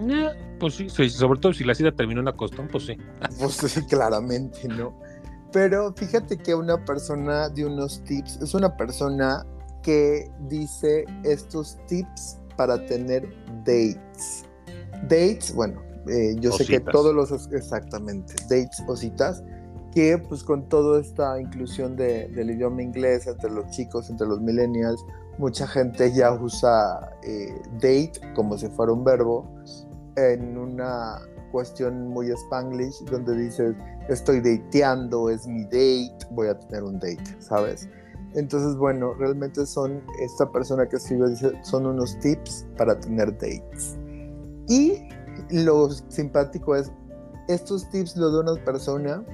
Eh, 0.00 0.28
pues 0.60 0.74
sí, 0.74 0.88
sí, 0.90 1.08
sobre 1.10 1.40
todo 1.40 1.52
si 1.52 1.64
la 1.64 1.74
cita 1.74 1.92
terminó 1.92 2.20
en 2.20 2.28
una 2.28 2.36
costón, 2.36 2.68
pues 2.68 2.86
sí. 2.86 2.96
Pues 3.38 3.54
sí, 3.54 3.84
claramente, 3.86 4.68
¿no? 4.68 4.98
Pero 5.52 5.92
fíjate 5.94 6.36
que 6.36 6.54
una 6.54 6.84
persona 6.84 7.48
de 7.48 7.64
unos 7.64 8.02
tips 8.04 8.42
es 8.42 8.52
una 8.54 8.76
persona 8.76 9.44
que 9.82 10.30
dice 10.48 11.04
estos 11.24 11.78
tips 11.86 12.38
para 12.56 12.84
tener 12.86 13.26
dates. 13.64 14.44
Dates, 15.08 15.54
bueno, 15.54 15.80
eh, 16.08 16.34
yo 16.40 16.50
O 16.52 16.58
sé 16.58 16.66
que 16.66 16.80
todos 16.80 17.14
los, 17.14 17.30
exactamente, 17.52 18.34
dates 18.50 18.82
o 18.86 18.96
citas, 18.96 19.42
que 19.92 20.18
pues 20.18 20.42
con 20.42 20.68
toda 20.68 21.00
esta 21.00 21.40
inclusión 21.40 21.96
de- 21.96 22.28
del 22.28 22.50
idioma 22.50 22.82
inglés 22.82 23.26
entre 23.26 23.50
los 23.50 23.70
chicos, 23.70 24.10
entre 24.10 24.26
los 24.26 24.40
millennials, 24.40 25.02
mucha 25.38 25.66
gente 25.66 26.12
ya 26.12 26.32
usa 26.32 27.12
eh, 27.22 27.48
date 27.74 28.12
como 28.34 28.58
si 28.58 28.68
fuera 28.68 28.92
un 28.92 29.04
verbo 29.04 29.46
en 30.16 30.56
una 30.58 31.18
cuestión 31.52 32.08
muy 32.08 32.30
spanglish 32.32 33.04
donde 33.04 33.36
dices 33.36 33.74
estoy 34.08 34.40
dateando, 34.40 35.30
es 35.30 35.46
mi 35.46 35.64
date, 35.64 36.16
voy 36.30 36.48
a 36.48 36.58
tener 36.58 36.84
un 36.84 36.94
date, 36.94 37.22
¿sabes? 37.40 37.88
Entonces, 38.34 38.76
bueno, 38.76 39.14
realmente 39.14 39.64
son, 39.66 40.02
esta 40.20 40.50
persona 40.52 40.86
que 40.88 40.96
escribe 40.96 41.30
dice, 41.30 41.52
son 41.62 41.86
unos 41.86 42.18
tips 42.20 42.66
para 42.76 42.98
tener 43.00 43.32
dates. 43.38 43.96
Y 44.68 45.08
lo 45.50 45.88
simpático 45.90 46.76
es, 46.76 46.92
estos 47.48 47.88
tips 47.90 48.16
lo 48.16 48.30
da 48.30 48.52
una 48.52 48.64
persona 48.64 49.24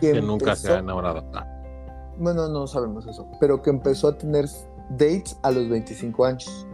que, 0.00 0.12
Que 0.12 0.22
nunca 0.22 0.54
se 0.54 0.68
empezó- 0.68 0.74
ha 0.76 0.78
enamorado. 0.78 1.24
Ah, 1.34 1.46
Bueno, 2.18 2.48
no 2.48 2.66
sabemos 2.66 3.06
eso, 3.06 3.26
pero 3.40 3.60
que 3.60 3.70
empezó 3.70 4.08
a 4.08 4.18
tener 4.18 4.46
dates 4.90 5.36
a 5.42 5.50
los 5.50 5.68
25 5.68 6.24
años. 6.24 6.66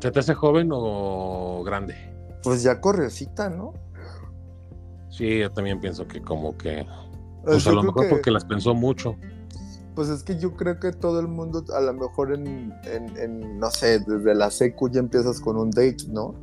¿Se 0.00 0.10
te 0.10 0.18
hace 0.20 0.34
joven 0.34 0.70
o 0.72 1.62
grande? 1.64 1.94
Pues 2.42 2.62
ya 2.62 2.80
corriosita, 2.80 3.50
¿no? 3.50 3.74
Sí, 5.10 5.40
yo 5.40 5.50
también 5.52 5.80
pienso 5.80 6.06
que 6.06 6.22
como 6.22 6.56
que... 6.56 6.86
Pues 7.44 7.64
Pues 7.64 7.66
a 7.66 7.72
lo 7.72 7.82
mejor 7.82 8.04
que- 8.04 8.10
porque 8.10 8.30
las 8.30 8.44
pensó 8.44 8.74
mucho. 8.74 9.16
Pues 9.94 10.08
es 10.08 10.22
que 10.22 10.38
yo 10.38 10.56
creo 10.56 10.78
que 10.78 10.92
todo 10.92 11.20
el 11.20 11.28
mundo, 11.28 11.64
a 11.76 11.80
lo 11.80 11.92
mejor 11.92 12.32
en, 12.32 12.72
en- 12.84 13.16
en, 13.18 13.58
no 13.58 13.70
sé, 13.70 13.98
desde 14.00 14.34
la 14.34 14.50
secu 14.50 14.88
ya 14.88 15.00
empiezas 15.00 15.40
con 15.40 15.56
un 15.56 15.70
date, 15.70 16.04
¿no? 16.08 16.34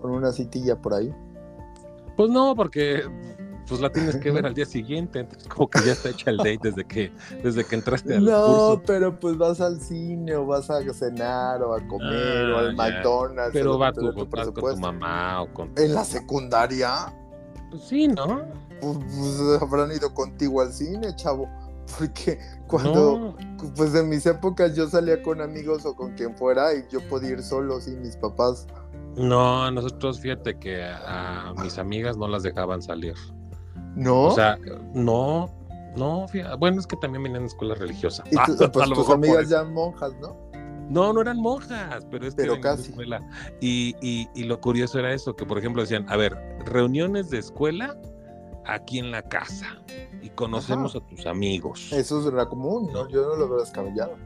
Con 0.00 0.10
una 0.10 0.32
citilla 0.32 0.76
por 0.80 0.92
ahí. 0.94 1.14
Pues 2.16 2.30
no, 2.30 2.54
porque 2.54 3.02
pues 3.68 3.80
la 3.80 3.90
tienes 3.90 4.16
que 4.16 4.30
ver 4.30 4.44
al 4.46 4.54
día 4.54 4.66
siguiente, 4.66 5.20
entonces 5.20 5.48
como 5.48 5.68
que 5.68 5.80
ya 5.82 5.92
está 5.92 6.10
hecha 6.10 6.30
el 6.30 6.36
date 6.38 6.58
desde 6.62 6.84
que, 6.84 7.12
desde 7.42 7.64
que 7.64 7.74
entraste 7.76 8.16
al 8.16 8.24
No, 8.24 8.44
curso. 8.46 8.82
pero 8.86 9.18
pues 9.18 9.36
vas 9.38 9.60
al 9.60 9.80
cine 9.80 10.34
o 10.36 10.46
vas 10.46 10.68
a 10.70 10.80
cenar 10.92 11.62
o 11.62 11.74
a 11.74 11.86
comer 11.86 12.50
o 12.50 12.56
Ah, 12.56 12.60
al 12.60 12.76
ya. 12.76 12.82
McDonald's. 12.82 13.52
Pero 13.52 13.78
va 13.78 13.92
dé 13.92 14.00
tu, 14.00 14.26
vas 14.26 14.50
con 14.50 14.54
tu 14.74 14.76
mamá 14.80 15.42
o 15.42 15.52
con... 15.52 15.72
En 15.76 15.94
la 15.94 16.04
secundaria, 16.04 17.14
Pues 17.70 17.82
sí, 17.84 18.08
¿no? 18.08 18.42
pues, 18.80 18.98
pues, 19.16 19.62
habrán 19.62 19.92
ido 19.92 20.12
contigo 20.12 20.60
al 20.60 20.72
cine, 20.72 21.14
chavo. 21.16 21.48
Porque 21.98 22.38
cuando, 22.66 23.34
No, 23.36 23.36
pues 23.76 23.92
de 23.92 24.02
mis 24.02 24.24
épocas 24.26 24.74
yo 24.74 24.88
salía 24.88 25.22
con 25.22 25.40
amigos 25.42 25.84
o 25.86 25.94
con 25.94 26.12
quien 26.14 26.34
fuera 26.36 26.72
y 26.74 26.84
yo 26.90 27.00
podía 27.08 27.30
ir 27.30 27.42
solo 27.42 27.80
sin 27.80 28.00
mis 28.00 28.16
papás. 28.16 28.66
no, 29.16 29.70
nosotros 29.70 30.18
fíjate 30.18 30.58
que 30.58 30.82
a 30.82 31.52
mis 31.62 31.76
amigas 31.78 32.16
no 32.16 32.26
las 32.26 32.42
dejaban 32.42 32.80
salir. 32.82 33.14
¿No? 33.94 34.24
O 34.24 34.30
sea, 34.32 34.58
no, 34.92 35.50
no, 35.96 36.26
fíjate, 36.28 36.56
bueno, 36.56 36.80
es 36.80 36.86
que 36.86 36.96
también 36.96 37.22
venían 37.22 37.42
de 37.42 37.48
escuela 37.48 37.74
religiosa. 37.74 38.24
y 38.30 38.36
Ah, 38.36 38.44
pues 38.46 38.90
tus 38.94 39.10
amigas 39.10 39.48
ya 39.48 39.64
monjas, 39.64 40.12
¿no? 40.20 40.36
No, 40.90 41.12
no 41.14 41.22
eran 41.22 41.38
monjas, 41.38 42.06
pero 42.10 42.26
es 42.26 42.34
que 42.34 42.42
Pero 42.42 42.54
de 42.56 42.60
casi. 42.60 42.90
escuela. 42.90 43.26
Y, 43.60 43.96
y, 44.02 44.28
y 44.34 44.44
lo 44.44 44.60
curioso 44.60 44.98
era 44.98 45.12
eso, 45.14 45.34
que 45.34 45.46
por 45.46 45.58
ejemplo 45.58 45.80
decían, 45.82 46.04
a 46.10 46.16
ver, 46.16 46.36
reuniones 46.66 47.30
de 47.30 47.38
escuela 47.38 47.96
aquí 48.66 48.98
en 48.98 49.10
la 49.10 49.22
casa 49.22 49.66
y 50.22 50.28
conocemos 50.30 50.94
a 50.96 51.00
tus 51.00 51.26
amigos. 51.26 51.92
Eso 51.92 52.26
era 52.28 52.46
común, 52.46 52.90
¿no? 52.92 53.08
Yo 53.08 53.22
no 53.28 53.36
lo 53.36 53.48
veo 53.48 53.60
descabellado. 53.60 54.16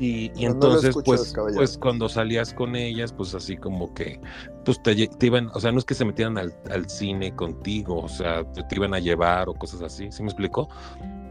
Y, 0.00 0.30
no 0.36 0.52
entonces, 0.52 0.96
pues, 1.04 1.34
pues 1.54 1.76
cuando 1.76 2.08
salías 2.08 2.54
con 2.54 2.74
ellas, 2.74 3.12
pues 3.12 3.34
así 3.34 3.58
como 3.58 3.92
que, 3.92 4.18
pues 4.64 4.82
te, 4.82 4.96
iban, 5.20 5.50
o 5.52 5.60
sea, 5.60 5.72
no 5.72 5.78
es 5.78 5.84
que 5.84 5.94
se 5.94 6.06
metieran 6.06 6.38
al, 6.38 6.56
al 6.70 6.88
cine 6.88 7.36
contigo, 7.36 8.00
o 8.00 8.08
sea, 8.08 8.50
te, 8.52 8.62
te 8.62 8.76
iban 8.76 8.94
a 8.94 8.98
llevar 8.98 9.50
o 9.50 9.54
cosas 9.54 9.82
así, 9.82 10.10
¿sí 10.10 10.22
me 10.22 10.30
explicó? 10.30 10.70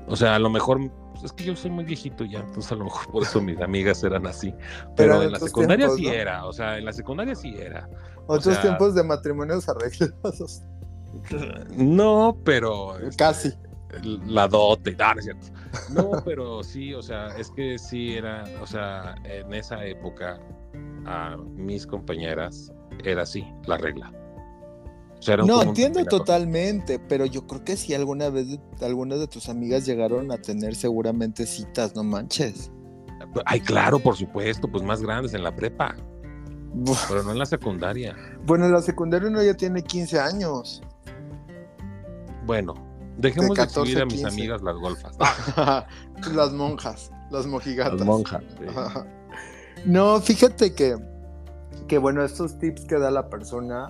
O 0.07 0.15
sea, 0.15 0.35
a 0.35 0.39
lo 0.39 0.51
mejor, 0.51 0.79
pues, 1.13 1.23
es 1.23 1.33
que 1.33 1.45
yo 1.45 1.55
soy 1.55 1.71
muy 1.71 1.83
viejito 1.83 2.25
ya, 2.25 2.41
entonces 2.41 2.71
a 2.71 2.75
lo 2.75 2.85
mejor 2.85 3.11
por 3.11 3.23
eso 3.23 3.41
mis 3.41 3.59
amigas 3.59 4.03
eran 4.03 4.27
así. 4.27 4.53
Pero 4.95 5.23
en 5.23 5.31
la 5.31 5.39
secundaria 5.39 5.87
tiempos, 5.87 5.97
sí 5.97 6.05
¿no? 6.05 6.13
era, 6.13 6.45
o 6.45 6.53
sea, 6.53 6.77
en 6.77 6.85
la 6.85 6.93
secundaria 6.93 7.33
sí 7.33 7.55
era. 7.57 7.89
Otros 8.27 8.53
sea- 8.53 8.61
tiempos 8.61 8.93
de 8.93 9.03
matrimonios 9.03 9.67
arreglados. 9.69 10.61
No, 11.75 12.37
pero... 12.43 12.99
este, 12.99 13.15
Casi. 13.17 13.53
La 14.27 14.47
dote, 14.47 14.95
no, 14.95 15.13
no 15.13 15.19
es 15.19 15.25
cierto. 15.25 15.47
No, 15.91 16.11
pero 16.25 16.63
sí, 16.63 16.93
o 16.93 17.01
sea, 17.01 17.27
es 17.37 17.49
que 17.51 17.77
sí 17.77 18.13
era, 18.13 18.45
o 18.61 18.67
sea, 18.67 19.15
en 19.23 19.53
esa 19.53 19.85
época 19.85 20.39
a 21.05 21.37
mis 21.37 21.87
compañeras 21.87 22.71
era 23.03 23.23
así, 23.23 23.45
la 23.65 23.77
regla. 23.77 24.11
O 25.17 25.21
sea, 25.21 25.37
No, 25.37 25.61
entiendo 25.61 26.03
totalmente, 26.05 26.97
pero 26.97 27.25
yo 27.25 27.45
creo 27.45 27.63
que 27.63 27.75
si 27.75 27.93
alguna 27.93 28.29
vez 28.29 28.59
algunas 28.81 29.19
de 29.19 29.27
tus 29.27 29.49
amigas 29.49 29.85
llegaron 29.85 30.31
a 30.31 30.37
tener 30.37 30.75
seguramente 30.75 31.45
citas, 31.45 31.93
no 31.95 32.03
manches. 32.03 32.71
Ay, 33.45 33.59
claro, 33.59 33.99
por 33.99 34.15
supuesto, 34.15 34.67
pues 34.67 34.83
más 34.83 35.01
grandes 35.01 35.33
en 35.33 35.43
la 35.43 35.53
prepa, 35.53 35.95
pero 37.09 37.23
no 37.23 37.31
en 37.31 37.39
la 37.39 37.45
secundaria. 37.45 38.15
Bueno, 38.45 38.65
en 38.65 38.71
la 38.71 38.81
secundaria 38.81 39.27
uno 39.27 39.43
ya 39.43 39.55
tiene 39.55 39.83
15 39.83 40.19
años. 40.19 40.81
Bueno, 42.45 42.88
dejemos 43.19 43.49
de, 43.49 43.55
14, 43.55 43.79
exhibir 43.81 44.01
a 44.01 44.05
mis 44.05 44.21
15. 44.21 44.27
amigas 44.27 44.61
las 44.61 44.75
golfas. 44.75 45.17
las 46.33 46.51
monjas, 46.51 47.11
las 47.29 47.45
mojigatas. 47.45 47.99
las 47.99 48.05
monjas. 48.05 48.43
sí. 48.57 48.65
No, 49.85 50.19
fíjate 50.19 50.73
que, 50.73 50.97
que 51.87 51.97
bueno, 51.97 52.23
estos 52.23 52.59
tips 52.59 52.85
que 52.85 52.99
da 52.99 53.11
la 53.11 53.29
persona 53.29 53.87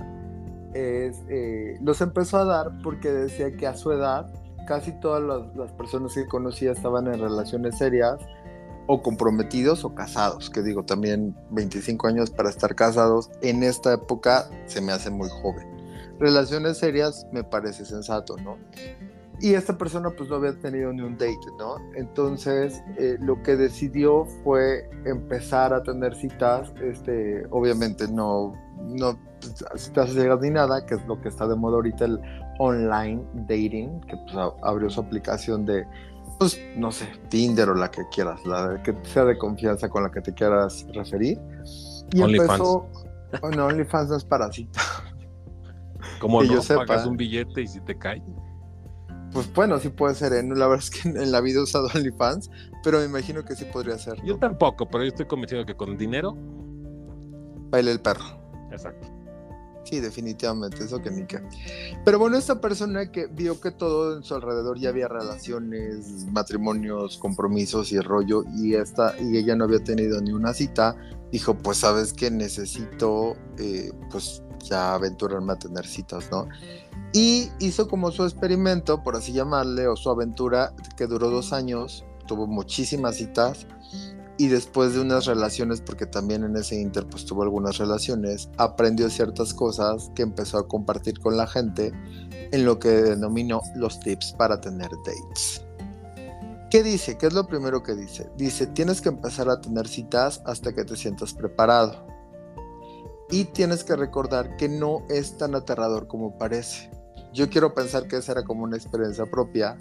es, 0.73 1.17
eh, 1.30 1.77
los 1.82 2.01
empezó 2.01 2.38
a 2.38 2.45
dar 2.45 2.82
porque 2.84 3.09
decía 3.09 3.55
que 3.55 3.65
a 3.65 3.75
su 3.75 3.91
edad 3.91 4.32
casi 4.67 4.91
todas 4.99 5.23
las, 5.23 5.55
las 5.55 5.71
personas 5.71 6.13
que 6.13 6.27
conocía 6.27 6.71
estaban 6.71 7.07
en 7.07 7.19
relaciones 7.19 7.77
serias 7.77 8.19
o 8.91 9.01
comprometidos 9.01 9.86
o 9.86 9.93
casados, 9.93 10.49
que 10.49 10.61
digo 10.61 10.84
también 10.84 11.36
25 11.51 12.07
años 12.07 12.32
para 12.32 12.49
estar 12.49 12.73
casados 12.75 13.30
en 13.41 13.63
esta 13.63 13.93
época 13.93 14.49
se 14.65 14.82
me 14.82 14.91
hace 14.91 15.09
muy 15.09 15.30
joven. 15.30 15.67
Relaciones 16.19 16.80
serias 16.80 17.25
me 17.32 17.43
parece 17.43 17.86
sensato, 17.86 18.36
¿no? 18.38 18.57
Y 19.42 19.54
esta 19.54 19.78
persona 19.78 20.10
pues 20.10 20.30
no 20.30 20.36
había 20.36 20.58
tenido 20.60 20.92
ni 20.92 21.02
un 21.02 21.14
date, 21.14 21.38
¿no? 21.58 21.78
Entonces 21.96 22.84
eh, 22.98 23.18
lo 23.22 23.42
que 23.42 23.56
decidió 23.56 24.26
fue 24.44 24.90
empezar 25.06 25.74
a 25.74 25.82
tener 25.82 26.14
citas, 26.16 26.74
este, 26.82 27.46
obviamente 27.50 28.08
no, 28.08 28.54
no 28.80 29.18
pues, 29.40 29.64
citas 29.82 30.12
ciegas 30.12 30.42
ni 30.42 30.50
nada, 30.50 30.86
que 30.86 30.96
es 30.96 31.06
lo 31.08 31.22
que 31.22 31.30
está 31.30 31.48
de 31.48 31.56
moda 31.56 31.76
ahorita 31.76 32.06
el 32.06 32.20
online 32.60 33.24
dating, 33.48 34.02
que 34.02 34.18
pues 34.18 34.36
abrió 34.64 34.90
su 34.90 35.00
aplicación 35.00 35.66
de, 35.66 35.86
pues 36.38 36.60
no 36.76 36.92
sé, 36.92 37.08
Tinder 37.30 37.70
o 37.70 37.76
la 37.76 37.90
que 37.90 38.02
quieras, 38.12 38.46
la 38.46 38.82
que 38.84 38.96
sea 39.04 39.26
de 39.26 39.38
confianza 39.38 39.90
con 39.90 40.04
la 40.04 40.12
que 40.12 40.22
te 40.22 40.34
quieras 40.34 40.86
referir. 40.94 41.40
Y 42.12 42.22
OnlyFans. 42.22 42.52
empezó, 42.52 42.90
oh, 43.42 43.50
no, 43.52 43.68
OnlyFans 43.68 44.10
no 44.10 44.18
es 44.18 44.26
para 44.26 44.52
cita. 44.52 44.82
Como 46.20 46.42
que 46.42 46.48
no 46.48 46.54
yo 46.56 46.62
sepa. 46.62 46.86
pagas 46.86 47.06
un 47.06 47.18
billete 47.18 47.62
y 47.62 47.68
si 47.68 47.80
te 47.82 47.98
cae. 47.98 48.22
Pues 49.32 49.51
bueno, 49.53 49.80
sí 49.80 49.89
puede 49.89 50.15
ser, 50.15 50.34
¿eh? 50.34 50.43
La 50.43 50.67
verdad 50.67 50.84
es 50.84 50.89
que 50.89 51.07
en 51.07 51.32
la 51.32 51.41
vida 51.41 51.59
he 51.59 51.63
usado 51.63 51.88
OnlyFans, 51.93 52.49
pero 52.84 52.99
me 52.99 53.05
imagino 53.05 53.43
que 53.45 53.55
sí 53.55 53.65
podría 53.65 53.97
ser. 53.97 54.17
¿no? 54.19 54.25
Yo 54.25 54.38
tampoco, 54.38 54.89
pero 54.89 55.03
yo 55.03 55.09
estoy 55.09 55.27
convencido 55.27 55.65
que 55.65 55.75
con 55.75 55.97
dinero. 55.97 56.36
Baile 57.69 57.91
el 57.91 57.99
perro. 57.99 58.25
Exacto. 58.71 59.19
Sí, 59.84 59.99
definitivamente, 59.99 60.84
eso 60.84 61.01
que 61.01 61.09
ni 61.09 61.25
qué. 61.25 61.41
Pero 62.05 62.19
bueno, 62.19 62.38
esta 62.38 62.61
persona 62.61 63.11
que 63.11 63.25
vio 63.25 63.59
que 63.59 63.71
todo 63.71 64.17
en 64.17 64.23
su 64.23 64.36
alrededor 64.36 64.77
ya 64.77 64.89
había 64.89 65.07
relaciones, 65.07 66.27
matrimonios, 66.32 67.17
compromisos 67.17 67.91
y 67.91 67.99
rollo, 67.99 68.43
y 68.55 68.75
esta, 68.75 69.15
y 69.19 69.38
ella 69.38 69.55
no 69.55 69.63
había 69.63 69.84
tenido 69.84 70.21
ni 70.21 70.32
una 70.32 70.53
cita, 70.53 70.95
dijo, 71.32 71.57
pues 71.57 71.80
sabes 71.80 72.13
que 72.13 72.32
necesito, 72.32 73.36
eh, 73.57 73.91
pues 74.11 74.43
ya 74.63 74.93
aventurarme 74.93 75.53
a 75.53 75.59
tener 75.59 75.86
citas, 75.86 76.30
¿no? 76.32 76.47
Y 77.13 77.49
hizo 77.59 77.88
como 77.88 78.11
su 78.11 78.23
experimento, 78.23 79.03
por 79.03 79.15
así 79.15 79.32
llamarle, 79.32 79.88
o 79.88 79.95
su 79.95 80.09
aventura, 80.09 80.73
que 80.97 81.07
duró 81.07 81.30
dos 81.30 81.53
años, 81.53 82.05
tuvo 82.27 82.45
muchísimas 82.45 83.15
citas, 83.15 83.65
y 84.38 84.47
después 84.47 84.93
de 84.93 85.01
unas 85.01 85.25
relaciones, 85.25 85.82
porque 85.82 86.05
también 86.05 86.45
en 86.45 86.55
ese 86.55 86.80
inter 86.80 87.05
pues 87.05 87.25
tuvo 87.25 87.43
algunas 87.43 87.77
relaciones, 87.77 88.49
aprendió 88.57 89.09
ciertas 89.09 89.53
cosas 89.53 90.11
que 90.15 90.21
empezó 90.21 90.59
a 90.59 90.67
compartir 90.67 91.19
con 91.19 91.36
la 91.36 91.45
gente 91.45 91.91
en 92.51 92.65
lo 92.65 92.80
que 92.80 92.89
denominó 92.89 93.61
los 93.75 93.99
tips 93.99 94.34
para 94.38 94.61
tener 94.61 94.89
dates. 95.05 95.65
¿Qué 96.70 96.84
dice? 96.84 97.17
¿Qué 97.17 97.26
es 97.26 97.34
lo 97.34 97.47
primero 97.47 97.82
que 97.82 97.95
dice? 97.95 98.30
Dice, 98.38 98.67
tienes 98.67 99.01
que 99.01 99.09
empezar 99.09 99.49
a 99.49 99.59
tener 99.59 99.88
citas 99.88 100.43
hasta 100.45 100.74
que 100.74 100.86
te 100.86 100.95
sientas 100.95 101.34
preparado. 101.34 102.05
Y 103.32 103.45
tienes 103.45 103.84
que 103.84 103.95
recordar 103.95 104.55
que 104.57 104.70
no 104.70 105.03
es 105.09 105.38
tan 105.38 105.55
aterrador 105.55 106.07
como 106.07 106.38
parece. 106.38 106.91
Yo 107.34 107.49
quiero 107.49 107.74
pensar 107.74 108.07
que 108.07 108.17
esa 108.17 108.34
era 108.34 108.43
como 108.43 108.63
una 108.63 108.78
experiencia 108.78 109.26
propia, 109.26 109.78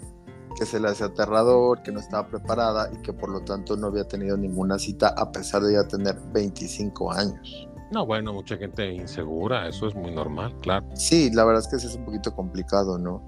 que 0.57 0.65
se 0.65 0.79
le 0.79 0.87
hace 0.87 1.03
aterrador, 1.03 1.83
que 1.83 1.91
no 1.91 1.99
estaba 1.99 2.27
preparada 2.27 2.89
y 2.91 2.97
que 3.03 3.13
por 3.13 3.29
lo 3.29 3.41
tanto 3.41 3.75
no 3.77 3.87
había 3.87 4.07
tenido 4.07 4.35
ninguna 4.35 4.79
cita 4.79 5.09
a 5.09 5.31
pesar 5.31 5.61
de 5.61 5.73
ya 5.73 5.87
tener 5.87 6.19
25 6.33 7.11
años. 7.11 7.67
No, 7.91 8.05
bueno, 8.05 8.33
mucha 8.33 8.57
gente 8.57 8.91
insegura, 8.93 9.67
eso 9.67 9.87
es 9.87 9.95
muy 9.95 10.11
normal, 10.11 10.55
claro. 10.61 10.87
Sí, 10.95 11.31
la 11.31 11.43
verdad 11.43 11.63
es 11.63 11.67
que 11.67 11.79
sí 11.79 11.87
es 11.87 11.95
un 11.95 12.05
poquito 12.05 12.35
complicado, 12.35 12.99
¿no? 12.99 13.21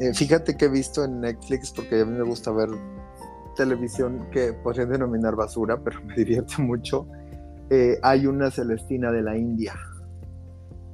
Eh, 0.00 0.14
fíjate 0.14 0.56
que 0.56 0.64
he 0.64 0.68
visto 0.68 1.04
en 1.04 1.20
Netflix, 1.20 1.70
porque 1.70 2.00
a 2.00 2.04
mí 2.06 2.16
me 2.16 2.24
gusta 2.24 2.50
ver 2.50 2.70
televisión 3.54 4.26
que 4.30 4.54
podrían 4.54 4.88
denominar 4.88 5.36
basura, 5.36 5.78
pero 5.78 6.02
me 6.04 6.14
divierte 6.14 6.60
mucho. 6.60 7.06
Eh, 7.68 7.98
hay 8.02 8.26
una 8.26 8.50
Celestina 8.50 9.12
de 9.12 9.22
la 9.22 9.36
India 9.36 9.74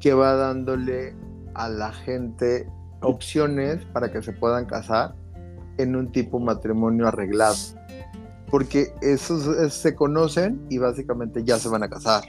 que 0.01 0.13
va 0.13 0.35
dándole 0.35 1.15
a 1.55 1.69
la 1.69 1.93
gente 1.93 2.69
opciones 3.01 3.85
para 3.93 4.11
que 4.13 4.21
se 4.21 4.33
puedan 4.33 4.67
casar 4.67 5.15
en 5.79 5.97
un 5.97 6.11
tipo 6.11 6.41
matrimonio 6.41 7.07
arreglado. 7.07 7.57
Porque 8.51 8.93
esos 9.01 9.47
eh, 9.47 9.71
se 9.71 9.95
conocen 9.95 10.67
y 10.69 10.79
básicamente 10.79 11.45
ya 11.45 11.59
se 11.59 11.69
van 11.69 11.83
a 11.83 11.89
casar. 11.89 12.25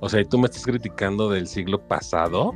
O 0.00 0.08
sea, 0.08 0.20
¿y 0.20 0.24
tú 0.24 0.38
me 0.38 0.46
estás 0.46 0.64
criticando 0.64 1.28
del 1.28 1.46
siglo 1.46 1.86
pasado? 1.86 2.54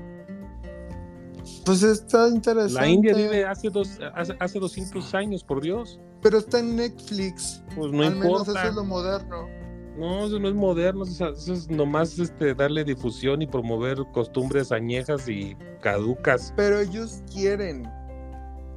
Pues 1.65 1.83
está 1.83 2.29
interesante. 2.29 2.75
La 2.75 2.87
India 2.89 3.15
vive 3.15 3.45
hace, 3.45 3.71
dos, 3.71 3.99
hace, 4.15 4.37
hace 4.39 4.59
200 4.59 5.15
años, 5.15 5.43
por 5.43 5.63
Dios. 5.63 5.99
Pero 6.21 6.39
está 6.39 6.59
en 6.59 6.77
Netflix. 6.77 7.63
Pues 7.75 7.93
no 7.93 8.03
Al 8.03 8.17
menos 8.17 8.25
importa. 8.25 8.61
eso 8.61 8.69
es 8.69 8.75
lo 8.75 8.85
moderno. 8.85 9.49
No, 9.97 10.27
eso 10.27 10.41
no 10.41 10.49
es 10.49 10.55
moderno, 10.55 11.05
eso 11.05 11.29
es, 11.31 11.71
nomás 11.71 12.19
este, 12.19 12.53
darle 12.55 12.83
difusión 12.83 13.43
y 13.43 13.47
promover 13.47 13.99
costumbres 14.13 14.73
añejas 14.73 15.29
y 15.29 15.57
caducas. 15.81 16.53
Pero 16.57 16.81
ellos 16.81 17.23
quieren 17.33 17.89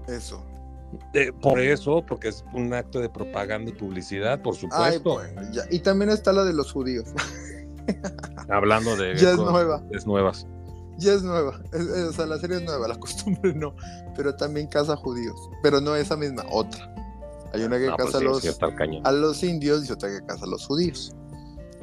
eso. 0.07 0.45
Eh, 1.13 1.31
por 1.41 1.59
eso, 1.59 2.05
porque 2.05 2.29
es 2.29 2.45
un 2.53 2.71
acto 2.73 2.99
de 2.99 3.09
propaganda 3.09 3.71
y 3.71 3.73
publicidad, 3.73 4.41
por 4.41 4.53
Ay, 4.53 4.59
supuesto. 4.61 5.13
bueno, 5.15 5.41
ya. 5.51 5.63
Y 5.71 5.79
también 5.79 6.11
está 6.11 6.31
la 6.31 6.43
de 6.43 6.53
los 6.53 6.71
judíos. 6.71 7.05
Hablando 8.49 8.95
de 8.95 9.15
Ya 9.17 9.31
es 9.31 9.37
nueva. 9.37 9.83
Es 9.91 10.05
nuevas. 10.05 10.45
Ya 10.97 11.13
es 11.13 11.23
nueva. 11.23 11.59
Es- 11.71 11.81
es- 11.87 12.03
o 12.09 12.13
sea, 12.13 12.25
la 12.25 12.37
serie 12.39 12.57
es 12.57 12.63
nueva, 12.63 12.87
la 12.87 12.95
costumbre 12.99 13.53
no. 13.53 13.75
Pero 14.15 14.35
también 14.35 14.67
casa 14.67 14.95
judíos. 14.95 15.39
Pero 15.61 15.79
no 15.81 15.95
esa 15.95 16.15
misma, 16.17 16.43
otra. 16.51 16.93
Hay 17.53 17.63
una 17.63 17.77
que 17.77 17.87
No, 17.87 17.95
pues 17.95 18.07
casa 18.07 18.19
sí, 18.19 18.25
a, 18.25 18.27
los, 18.27 18.59
a 19.05 19.11
los 19.11 19.43
indios 19.43 19.87
y 19.87 19.91
otra 19.93 20.09
que 20.09 20.25
casa 20.25 20.45
a 20.45 20.47
los 20.49 20.65
judíos. 20.67 21.13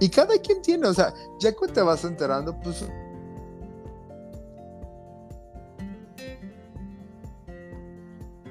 Y 0.00 0.08
cada 0.08 0.36
quien 0.38 0.60
tiene, 0.60 0.88
o 0.88 0.94
sea, 0.94 1.14
ya 1.40 1.52
que 1.52 1.66
te 1.68 1.80
vas 1.80 2.04
enterando, 2.04 2.58
pues. 2.60 2.84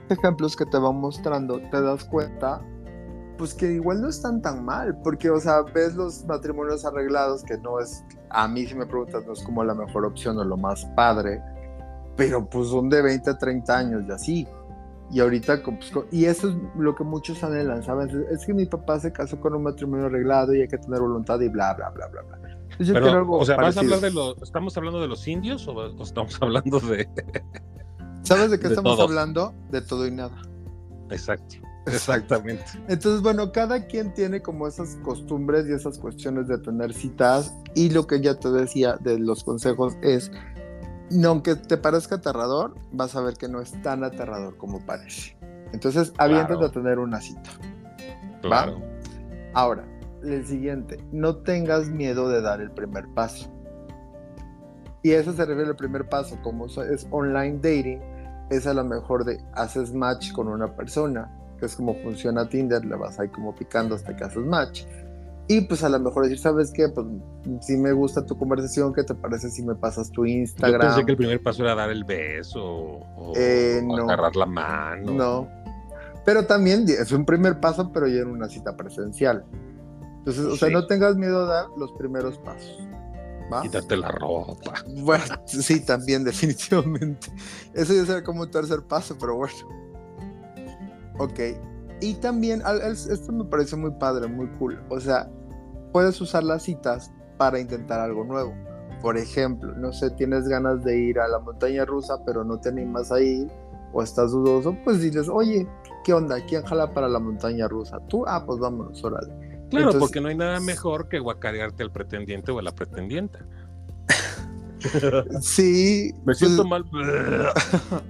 Ejemplos 0.10 0.56
que 0.56 0.66
te 0.66 0.78
va 0.78 0.92
mostrando, 0.92 1.60
te 1.72 1.82
das 1.82 2.04
cuenta, 2.04 2.62
pues 3.38 3.54
que 3.54 3.72
igual 3.72 4.02
no 4.02 4.10
están 4.10 4.42
tan 4.42 4.64
mal, 4.64 4.98
porque, 5.04 5.30
o 5.30 5.40
sea, 5.40 5.62
ves 5.62 5.96
los 5.96 6.26
matrimonios 6.26 6.86
arreglados, 6.86 7.44
que 7.44 7.58
no 7.58 7.80
es, 7.80 8.04
a 8.30 8.48
mí 8.48 8.66
si 8.66 8.76
me 8.76 8.86
preguntas, 8.86 9.26
no 9.26 9.34
es 9.34 9.44
como 9.44 9.64
la 9.64 9.74
mejor 9.74 10.06
opción 10.06 10.38
o 10.38 10.44
lo 10.44 10.58
más 10.58 10.86
padre, 10.96 11.42
pero 12.16 12.48
pues 12.48 12.70
son 12.70 12.90
de 12.90 13.02
20 13.02 13.30
a 13.30 13.38
30 13.38 13.78
años 13.78 14.04
y 14.08 14.12
así. 14.12 14.48
Y 15.12 15.20
ahorita, 15.20 15.62
pues, 15.64 15.92
y 16.12 16.26
eso 16.26 16.50
es 16.50 16.56
lo 16.76 16.96
que 16.96 17.04
muchos 17.04 17.44
anhelan, 17.44 17.84
¿sabes? 17.84 18.12
Es 18.32 18.46
que 18.46 18.54
mi 18.54 18.66
papá 18.66 19.00
se 19.00 19.12
casó 19.12 19.40
con 19.40 19.54
un 19.54 19.64
matrimonio 19.64 20.08
arreglado 20.08 20.56
y 20.56 20.62
hay 20.62 20.68
que 20.68 20.78
tener 20.78 21.02
voluntad 21.02 21.40
y 21.40 21.50
bla, 21.50 21.74
bla, 21.74 21.90
bla, 21.90 22.08
bla, 22.08 22.22
bla. 22.24 22.38
Entonces, 22.38 22.88
yo 22.88 22.94
quiero 22.94 23.06
Pero, 23.06 23.18
algo 23.20 23.38
o 23.38 23.46
sea, 23.46 23.58
¿vas 23.58 23.78
a 23.78 23.82
hablar 23.82 24.00
de 24.00 24.12
los, 24.12 24.42
¿estamos 24.42 24.76
hablando 24.76 25.00
de 25.02 25.08
los 25.08 25.28
indios 25.28 25.68
o, 25.68 25.74
o 25.74 26.04
estamos 26.04 26.42
hablando 26.42 26.80
de...? 26.80 27.08
¿Sabes 28.24 28.52
de 28.52 28.58
qué 28.58 28.70
de 28.70 28.76
estamos 28.76 29.00
hablando? 29.00 29.54
De 29.70 29.82
todo 29.82 30.08
y 30.08 30.12
nada. 30.12 30.42
Exacto. 31.10 31.58
Exactamente. 31.86 32.64
Entonces, 32.88 33.22
bueno, 33.22 33.52
cada 33.52 33.86
quien 33.88 34.14
tiene 34.14 34.42
como 34.42 34.68
esas 34.68 34.96
costumbres 35.04 35.68
y 35.68 35.74
esas 35.74 35.98
cuestiones 36.00 36.48
de 36.48 36.58
tener 36.58 36.94
citas. 36.94 37.54
Y 37.76 37.90
lo 37.90 38.08
que 38.08 38.22
ya 38.22 38.36
te 38.36 38.50
decía 38.52 38.98
de 39.02 39.20
los 39.20 39.44
consejos 39.44 39.96
es, 40.02 40.32
no, 41.12 41.30
aunque 41.30 41.56
te 41.56 41.78
parezca 41.78 42.16
aterrador, 42.16 42.76
vas 42.92 43.16
a 43.16 43.22
ver 43.22 43.36
que 43.36 43.48
no 43.48 43.60
es 43.62 43.72
tan 43.82 44.04
aterrador 44.04 44.58
como 44.58 44.86
parece. 44.86 45.38
Entonces, 45.74 46.14
aviéntate 46.18 46.54
Claro. 46.56 46.68
a 46.68 46.72
tener 46.72 47.00
una 47.00 47.20
cita. 47.20 47.50
Claro. 48.42 48.80
Ahora, 49.54 49.84
el 50.24 50.46
siguiente, 50.46 51.04
no 51.12 51.38
tengas 51.38 51.90
miedo 51.90 52.30
de 52.30 52.42
dar 52.42 52.62
el 52.62 52.72
primer 52.72 53.08
paso. 53.10 53.50
Y 55.02 55.12
eso 55.12 55.34
se 55.34 55.46
refiere 55.46 55.70
al 55.70 55.76
primer 55.76 56.08
paso, 56.08 56.38
como 56.44 56.68
es 56.68 57.08
online 57.12 57.56
dating, 57.62 58.02
es 58.50 58.66
a 58.68 58.74
lo 58.74 58.84
mejor 58.86 59.26
de 59.26 59.38
haces 59.54 59.94
match 59.94 60.32
con 60.32 60.48
una 60.48 60.76
persona, 60.76 61.30
que 61.64 61.68
es 61.68 61.78
como 61.78 61.96
funciona 61.96 62.50
Tinder, 62.50 62.84
le 62.84 62.96
vas 62.98 63.18
ahí 63.22 63.30
como 63.30 63.56
picando 63.56 63.96
hasta 63.96 64.14
que 64.16 64.26
haces 64.26 64.44
match. 64.46 64.84
Y 65.48 65.62
pues 65.62 65.82
a 65.84 65.88
lo 65.90 65.98
mejor 66.00 66.24
decir, 66.24 66.40
¿sabes 66.40 66.72
qué? 66.74 66.90
Pues 66.90 67.06
si 67.62 67.78
me 67.78 67.92
gusta 67.94 68.26
tu 68.26 68.38
conversación, 68.38 68.94
¿qué 68.94 69.04
te 69.04 69.14
parece 69.16 69.50
si 69.50 69.62
me 69.64 69.76
pasas 69.76 70.10
tu 70.12 70.26
Yo 70.26 70.32
Instagram? 70.34 70.82
pensé 70.82 71.06
que 71.06 71.12
el 71.12 71.18
primer 71.18 71.42
paso 71.42 71.64
era 71.64 71.74
dar 71.76 71.90
el 71.90 72.04
beso 72.04 72.62
o, 72.64 73.34
Eh, 73.36 73.82
o 73.82 73.96
no. 73.98 74.04
agarrar 74.04 74.36
la 74.36 74.46
mano. 74.46 75.12
No. 75.14 75.48
Pero 76.26 76.46
también 76.46 76.86
es 76.88 77.12
un 77.14 77.26
primer 77.26 77.60
paso, 77.62 77.92
pero 77.94 78.08
ya 78.08 78.22
en 78.22 78.28
una 78.30 78.48
cita 78.50 78.76
presencial. 78.78 79.46
Entonces, 80.20 80.46
o 80.46 80.56
sea, 80.58 80.68
Sí. 80.70 80.74
no 80.74 80.86
tengas 80.86 81.16
miedo 81.16 81.44
a 81.44 81.46
dar 81.54 81.66
los 81.78 81.92
primeros 81.94 82.38
pasos. 82.40 82.78
¿Va? 83.52 83.62
Quítate 83.62 83.98
la 83.98 84.10
ropa. 84.12 84.74
Bueno, 85.02 85.24
sí, 85.46 85.82
también, 85.86 86.24
definitivamente. 86.26 87.28
Eso 87.74 87.94
ya 87.94 88.06
será 88.06 88.24
como 88.24 88.42
un 88.44 88.52
tercer 88.52 88.82
paso, 88.84 89.16
pero 89.20 89.36
bueno. 89.36 89.54
Ok. 91.20 91.40
Y 92.02 92.16
también, 92.16 92.62
esto 92.86 93.32
me 93.32 93.46
parece 93.46 93.76
muy 93.76 93.92
padre, 93.92 94.28
muy 94.28 94.48
cool. 94.60 94.82
O 94.90 95.00
sea, 95.00 95.30
puedes 95.92 96.20
usar 96.20 96.44
las 96.44 96.64
citas 96.64 97.12
para 97.38 97.60
intentar 97.60 98.00
algo 98.00 98.24
nuevo. 98.26 98.54
Por 99.02 99.18
ejemplo, 99.18 99.74
no 99.76 99.94
sé, 99.94 100.10
tienes 100.12 100.48
ganas 100.48 100.84
de 100.84 100.98
ir 100.98 101.20
a 101.20 101.28
la 101.28 101.40
montaña 101.40 101.86
rusa, 101.86 102.18
pero 102.26 102.44
no 102.44 102.60
te 102.60 102.70
animas 102.70 103.12
a 103.12 103.22
ir, 103.22 103.48
o 103.94 104.02
estás 104.02 104.32
dudoso, 104.32 104.76
pues 104.84 105.02
dices, 105.02 105.30
oye, 105.30 105.68
¿qué 106.04 106.14
onda? 106.14 106.44
¿Quién 106.46 106.64
jala 106.64 106.94
para 106.94 107.08
la 107.08 107.20
montaña 107.20 107.68
rusa? 107.68 108.00
¿Tú? 108.08 108.26
Ah, 108.28 108.44
pues 108.46 108.60
vámonos, 108.60 109.04
órale. 109.04 109.28
Claro, 109.70 109.88
Entonces- 109.88 110.00
porque 110.00 110.22
no 110.22 110.28
hay 110.30 110.36
nada 110.36 110.60
mejor 110.60 111.10
que 111.10 111.20
guacarearte 111.20 111.84
al 111.84 111.92
pretendiente 111.92 112.52
o 112.52 112.60
a 112.60 112.62
la 112.62 112.74
pretendienta. 112.74 113.40
Sí. 115.42 116.12
Me 116.18 116.24
pues, 116.26 116.40
siento 116.40 116.66
mal. 116.66 116.84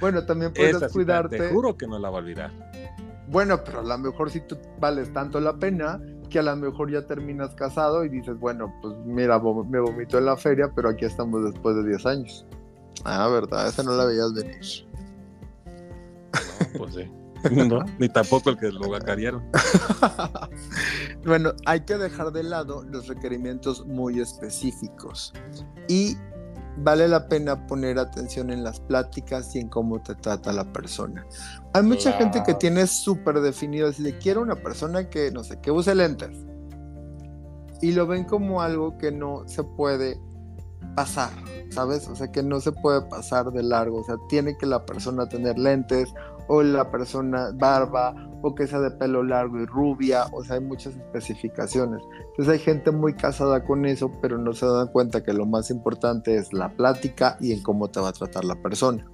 Bueno, 0.00 0.24
también 0.26 0.52
puedes 0.52 0.76
Esa 0.76 0.88
cita, 0.88 0.92
cuidarte. 0.92 1.38
te 1.38 1.48
juro 1.50 1.76
que 1.76 1.86
no 1.86 1.98
la 1.98 2.10
va 2.10 2.18
a 2.18 2.20
olvidar. 2.22 2.50
Bueno, 3.28 3.62
pero 3.64 3.80
a 3.80 3.82
lo 3.82 3.98
mejor 3.98 4.30
si 4.30 4.40
tú 4.40 4.58
vales 4.80 5.12
tanto 5.12 5.40
la 5.40 5.56
pena 5.56 6.00
que 6.28 6.38
a 6.40 6.42
lo 6.42 6.54
mejor 6.56 6.90
ya 6.90 7.06
terminas 7.06 7.54
casado 7.54 8.04
y 8.04 8.08
dices, 8.08 8.38
bueno, 8.38 8.72
pues 8.82 8.94
mira, 9.06 9.40
vom- 9.40 9.66
me 9.68 9.80
vomito 9.80 10.18
en 10.18 10.26
la 10.26 10.36
feria, 10.36 10.70
pero 10.74 10.88
aquí 10.90 11.04
estamos 11.04 11.44
después 11.44 11.76
de 11.76 11.86
10 11.88 12.04
años. 12.06 12.46
Ah, 13.04 13.28
verdad, 13.28 13.66
esa 13.68 13.82
no 13.82 13.92
la 13.92 14.04
veías 14.04 14.32
venir. 14.34 14.58
No, 15.64 16.78
pues 16.78 16.94
sí. 16.94 17.10
No, 17.50 17.84
ni 17.98 18.08
tampoco 18.08 18.48
el 18.48 18.56
que 18.58 18.72
lo 18.72 18.86
guacarearon. 18.86 19.44
bueno, 21.26 21.52
hay 21.66 21.80
que 21.80 21.98
dejar 21.98 22.32
de 22.32 22.42
lado 22.42 22.84
los 22.84 23.06
requerimientos 23.06 23.84
muy 23.86 24.18
específicos 24.20 25.34
y 25.86 26.16
vale 26.78 27.08
la 27.08 27.28
pena 27.28 27.66
poner 27.66 27.98
atención 27.98 28.50
en 28.50 28.64
las 28.64 28.80
pláticas 28.80 29.54
y 29.54 29.60
en 29.60 29.68
cómo 29.68 30.02
te 30.02 30.14
trata 30.14 30.52
la 30.52 30.72
persona. 30.72 31.26
Hay 31.72 31.82
mucha 31.82 32.12
gente 32.12 32.42
que 32.44 32.54
tiene 32.54 32.86
súper 32.86 33.40
definido, 33.40 33.92
si 33.92 34.02
le 34.02 34.18
quiero 34.18 34.42
una 34.42 34.56
persona 34.56 35.08
que, 35.08 35.30
no 35.30 35.44
sé, 35.44 35.60
que 35.60 35.70
use 35.70 35.94
lentes 35.94 36.36
y 37.80 37.92
lo 37.92 38.06
ven 38.06 38.24
como 38.24 38.62
algo 38.62 38.96
que 38.98 39.12
no 39.12 39.42
se 39.46 39.62
puede 39.62 40.18
pasar, 40.94 41.30
¿sabes? 41.70 42.08
O 42.08 42.16
sea, 42.16 42.30
que 42.30 42.42
no 42.42 42.60
se 42.60 42.72
puede 42.72 43.02
pasar 43.02 43.50
de 43.50 43.62
largo, 43.62 44.00
o 44.00 44.04
sea, 44.04 44.16
tiene 44.28 44.56
que 44.56 44.66
la 44.66 44.84
persona 44.86 45.28
tener 45.28 45.58
lentes 45.58 46.12
o 46.48 46.62
la 46.62 46.90
persona 46.90 47.50
barba 47.54 48.14
o 48.42 48.54
que 48.54 48.66
sea 48.66 48.80
de 48.80 48.90
pelo 48.90 49.22
largo 49.22 49.58
y 49.60 49.66
rubia, 49.66 50.26
o 50.32 50.44
sea, 50.44 50.56
hay 50.56 50.62
muchas 50.62 50.94
especificaciones. 50.94 52.02
Entonces 52.30 52.52
hay 52.52 52.58
gente 52.58 52.90
muy 52.90 53.14
casada 53.14 53.64
con 53.64 53.86
eso, 53.86 54.10
pero 54.20 54.36
no 54.36 54.52
se 54.52 54.66
dan 54.66 54.88
cuenta 54.88 55.22
que 55.22 55.32
lo 55.32 55.46
más 55.46 55.70
importante 55.70 56.36
es 56.36 56.52
la 56.52 56.68
plática 56.68 57.38
y 57.40 57.52
en 57.52 57.62
cómo 57.62 57.88
te 57.88 58.00
va 58.00 58.10
a 58.10 58.12
tratar 58.12 58.44
la 58.44 58.56
persona. 58.56 59.10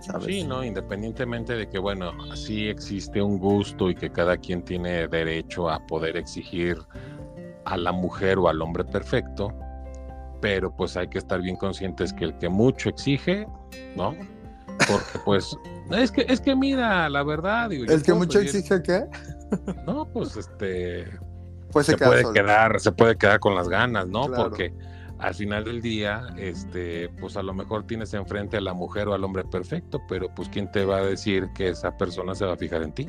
¿Sabes? 0.00 0.26
Sí, 0.26 0.44
no, 0.44 0.64
independientemente 0.64 1.54
de 1.54 1.68
que, 1.68 1.78
bueno, 1.78 2.12
sí 2.34 2.68
existe 2.68 3.22
un 3.22 3.38
gusto 3.38 3.90
y 3.90 3.94
que 3.94 4.10
cada 4.10 4.36
quien 4.36 4.62
tiene 4.62 5.06
derecho 5.08 5.70
a 5.70 5.84
poder 5.86 6.16
exigir 6.16 6.78
a 7.64 7.76
la 7.76 7.92
mujer 7.92 8.38
o 8.38 8.48
al 8.48 8.60
hombre 8.62 8.84
perfecto, 8.84 9.52
pero 10.40 10.74
pues 10.74 10.96
hay 10.96 11.08
que 11.08 11.18
estar 11.18 11.40
bien 11.40 11.56
conscientes 11.56 12.12
que 12.12 12.24
el 12.24 12.38
que 12.38 12.48
mucho 12.48 12.88
exige, 12.88 13.46
¿no? 13.96 14.14
Porque 14.78 15.18
pues, 15.24 15.56
es 15.90 16.10
que, 16.10 16.26
es 16.28 16.40
que 16.40 16.54
mira, 16.54 17.08
la 17.08 17.22
verdad, 17.22 17.70
digo, 17.70 17.84
El 17.84 18.02
que 18.02 18.12
mucho 18.12 18.38
pedir- 18.38 18.48
exige 18.56 18.82
qué, 18.82 19.04
No, 19.86 20.06
pues 20.12 20.36
este, 20.36 21.06
pues 21.72 21.86
se, 21.86 21.96
puede 21.96 22.22
solo. 22.22 22.34
quedar, 22.34 22.80
se 22.80 22.92
puede 22.92 23.16
quedar 23.16 23.40
con 23.40 23.54
las 23.54 23.68
ganas, 23.68 24.06
¿no? 24.08 24.26
Claro. 24.26 24.44
Porque 24.44 24.72
al 25.18 25.34
final 25.34 25.64
del 25.64 25.80
día, 25.80 26.26
este, 26.36 27.08
pues 27.20 27.36
a 27.36 27.42
lo 27.42 27.54
mejor 27.54 27.86
tienes 27.86 28.12
enfrente 28.14 28.56
a 28.58 28.60
la 28.60 28.74
mujer 28.74 29.08
o 29.08 29.14
al 29.14 29.24
hombre 29.24 29.44
perfecto, 29.44 30.00
pero 30.08 30.28
pues 30.34 30.48
quién 30.48 30.70
te 30.70 30.84
va 30.84 30.98
a 30.98 31.02
decir 31.04 31.48
que 31.54 31.68
esa 31.70 31.96
persona 31.96 32.34
se 32.34 32.44
va 32.44 32.52
a 32.52 32.56
fijar 32.56 32.82
en 32.82 32.92
ti. 32.92 33.08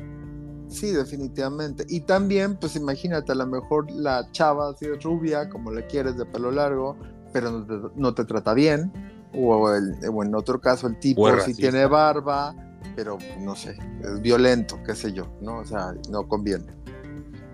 Sí, 0.68 0.90
definitivamente. 0.92 1.84
Y 1.88 2.00
también, 2.02 2.56
pues 2.56 2.76
imagínate, 2.76 3.32
a 3.32 3.34
lo 3.34 3.46
mejor 3.46 3.90
la 3.90 4.26
chava 4.32 4.70
así 4.70 4.84
es 4.86 5.02
rubia, 5.02 5.48
como 5.48 5.70
le 5.72 5.86
quieres, 5.86 6.16
de 6.18 6.26
pelo 6.26 6.50
largo, 6.50 6.96
pero 7.32 7.50
no 7.50 7.66
te, 7.66 7.74
no 7.96 8.14
te 8.14 8.24
trata 8.24 8.52
bien. 8.54 8.92
O, 9.34 9.72
el- 9.74 9.96
o 10.12 10.24
en 10.24 10.34
otro 10.34 10.60
caso, 10.60 10.86
el 10.86 10.98
tipo 10.98 11.28
sí 11.28 11.34
racista. 11.36 11.60
tiene 11.60 11.86
barba, 11.86 12.54
pero 12.96 13.18
no 13.40 13.54
sé, 13.54 13.76
es 14.02 14.20
violento, 14.22 14.78
qué 14.84 14.94
sé 14.94 15.12
yo, 15.12 15.26
¿no? 15.42 15.58
O 15.58 15.64
sea, 15.64 15.92
no 16.10 16.26
conviene. 16.26 16.66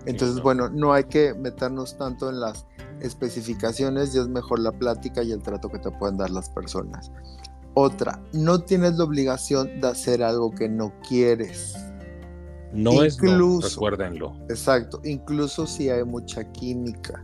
Entonces, 0.05 0.37
no. 0.37 0.43
bueno, 0.43 0.69
no 0.69 0.93
hay 0.93 1.05
que 1.05 1.33
meternos 1.33 1.97
tanto 1.97 2.29
en 2.29 2.39
las 2.39 2.65
especificaciones 3.01 4.15
y 4.15 4.19
es 4.19 4.27
mejor 4.27 4.59
la 4.59 4.71
plática 4.71 5.21
y 5.23 5.31
el 5.31 5.41
trato 5.41 5.69
que 5.69 5.79
te 5.79 5.91
pueden 5.91 6.17
dar 6.17 6.29
las 6.29 6.49
personas. 6.49 7.11
Otra, 7.73 8.21
no 8.31 8.59
tienes 8.61 8.95
la 8.97 9.03
obligación 9.03 9.81
de 9.81 9.87
hacer 9.89 10.23
algo 10.23 10.51
que 10.51 10.69
no 10.69 10.93
quieres. 11.07 11.75
No 12.71 13.03
es 13.03 13.21
no, 13.21 13.29
Incluso. 13.31 13.67
recuérdenlo. 13.69 14.35
Exacto, 14.49 15.01
incluso 15.03 15.65
si 15.67 15.89
hay 15.89 16.03
mucha 16.05 16.49
química. 16.53 17.23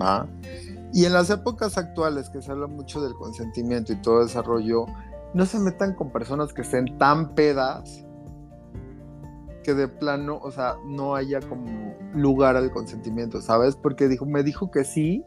¿Va? 0.00 0.26
Y 0.92 1.04
en 1.04 1.12
las 1.12 1.30
épocas 1.30 1.76
actuales 1.76 2.30
que 2.30 2.40
se 2.40 2.50
habla 2.50 2.66
mucho 2.66 3.00
del 3.00 3.14
consentimiento 3.14 3.92
y 3.92 3.96
todo 3.96 4.24
desarrollo, 4.24 4.86
no 5.34 5.44
se 5.46 5.58
metan 5.58 5.94
con 5.94 6.10
personas 6.10 6.52
que 6.52 6.62
estén 6.62 6.96
tan 6.98 7.34
pedas 7.34 8.04
que 9.62 9.74
de 9.74 9.86
plano, 9.88 10.40
o 10.42 10.50
sea, 10.50 10.76
no 10.86 11.14
haya 11.14 11.40
como 11.40 11.94
lugar 12.14 12.56
al 12.56 12.70
consentimiento, 12.70 13.42
¿sabes? 13.42 13.76
Porque 13.76 14.08
dijo, 14.08 14.24
me 14.24 14.42
dijo 14.42 14.70
que 14.70 14.84
sí, 14.84 15.24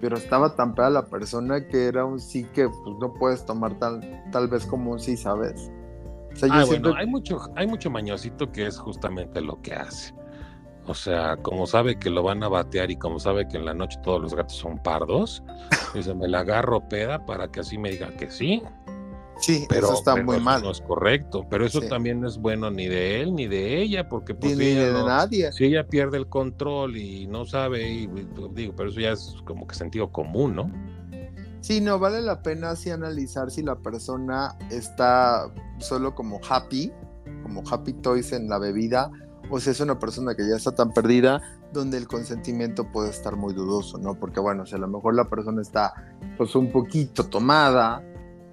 pero 0.00 0.16
estaba 0.16 0.56
tan 0.56 0.74
peda 0.74 0.88
la 0.88 1.04
persona 1.04 1.66
que 1.66 1.86
era 1.88 2.04
un 2.06 2.18
sí 2.18 2.44
que 2.54 2.68
pues, 2.68 2.96
no 2.98 3.12
puedes 3.12 3.44
tomar 3.44 3.78
tal, 3.78 4.24
tal 4.32 4.48
vez 4.48 4.64
como 4.64 4.92
un 4.92 4.98
sí, 4.98 5.16
¿sabes? 5.16 5.70
O 6.32 6.36
sea, 6.36 6.48
yo 6.48 6.54
Ah, 6.54 6.64
siento 6.64 6.88
bueno, 6.88 7.00
hay 7.00 7.06
mucho, 7.06 7.38
hay 7.54 7.66
mucho 7.66 7.90
mañosito 7.90 8.50
que 8.50 8.66
es 8.66 8.78
justamente 8.78 9.42
lo 9.42 9.60
que 9.60 9.74
hace. 9.74 10.14
O 10.86 10.94
sea, 10.94 11.36
como 11.36 11.66
sabe 11.66 11.96
que 11.96 12.10
lo 12.10 12.22
van 12.24 12.42
a 12.42 12.48
batear 12.48 12.90
y 12.90 12.96
como 12.96 13.20
sabe 13.20 13.46
que 13.46 13.56
en 13.56 13.64
la 13.64 13.72
noche 13.74 13.98
todos 14.02 14.20
los 14.20 14.34
gatos 14.34 14.56
son 14.56 14.82
pardos, 14.82 15.42
dice, 15.94 16.14
me 16.14 16.26
la 16.28 16.40
agarro 16.40 16.88
peda 16.88 17.24
para 17.24 17.48
que 17.48 17.60
así 17.60 17.78
me 17.78 17.90
diga 17.90 18.08
que 18.16 18.30
sí. 18.30 18.62
sí, 19.38 19.64
Pero 19.68 19.86
eso 19.86 19.94
está 19.94 20.14
pero 20.14 20.26
muy 20.26 20.36
eso 20.36 20.44
mal. 20.44 20.62
No 20.62 20.70
es 20.72 20.80
correcto, 20.80 21.46
pero 21.48 21.64
eso 21.64 21.80
Sí. 21.80 21.88
también 21.88 22.20
no 22.20 22.26
es 22.28 22.36
bueno 22.38 22.70
ni 22.70 22.88
de 22.88 23.20
él 23.22 23.34
ni 23.34 23.46
de 23.46 23.80
ella, 23.80 24.08
porque 24.08 24.34
pues 24.34 24.56
Ni 24.56 24.64
si 24.64 24.74
de 24.74 24.82
ella, 24.88 24.92
no- 24.92 25.06
nadie. 25.06 25.52
si 25.52 25.64
ella 25.66 25.86
pierde 25.86 26.18
el 26.18 26.28
control 26.28 26.96
y 26.96 27.26
no 27.28 27.44
sabe, 27.44 27.88
y, 27.88 28.08
pues, 28.08 28.26
digo, 28.54 28.74
pero 28.76 28.90
eso 28.90 29.00
ya 29.00 29.12
es 29.12 29.36
como 29.44 29.66
que 29.68 29.74
sentido 29.76 30.10
común, 30.10 30.56
¿no? 30.56 30.70
Sí, 31.60 31.80
no, 31.80 32.00
vale 32.00 32.20
la 32.22 32.42
pena 32.42 32.70
así 32.70 32.90
analizar 32.90 33.52
si 33.52 33.62
la 33.62 33.76
persona 33.76 34.56
está 34.70 35.48
solo 35.78 36.12
como 36.16 36.40
happy, 36.48 36.90
como 37.44 37.62
happy 37.70 37.92
toys 37.94 38.32
en 38.32 38.48
la 38.48 38.58
bebida, 38.58 39.10
o 39.54 39.60
si 39.60 39.70
es 39.70 39.80
una 39.80 39.98
persona 39.98 40.34
que 40.34 40.48
ya 40.48 40.56
está 40.56 40.74
tan 40.74 40.92
perdida, 40.92 41.40
donde 41.72 41.98
el 41.98 42.08
consentimiento 42.08 42.90
puede 42.90 43.10
estar 43.10 43.36
muy 43.36 43.52
dudoso, 43.52 43.98
¿no? 43.98 44.14
Porque 44.14 44.40
bueno, 44.40 44.64
si 44.64 44.74
a 44.74 44.78
lo 44.78 44.88
mejor 44.88 45.14
la 45.14 45.28
persona 45.28 45.60
está 45.60 45.92
pues 46.38 46.54
un 46.56 46.72
poquito 46.72 47.24
tomada, 47.26 48.02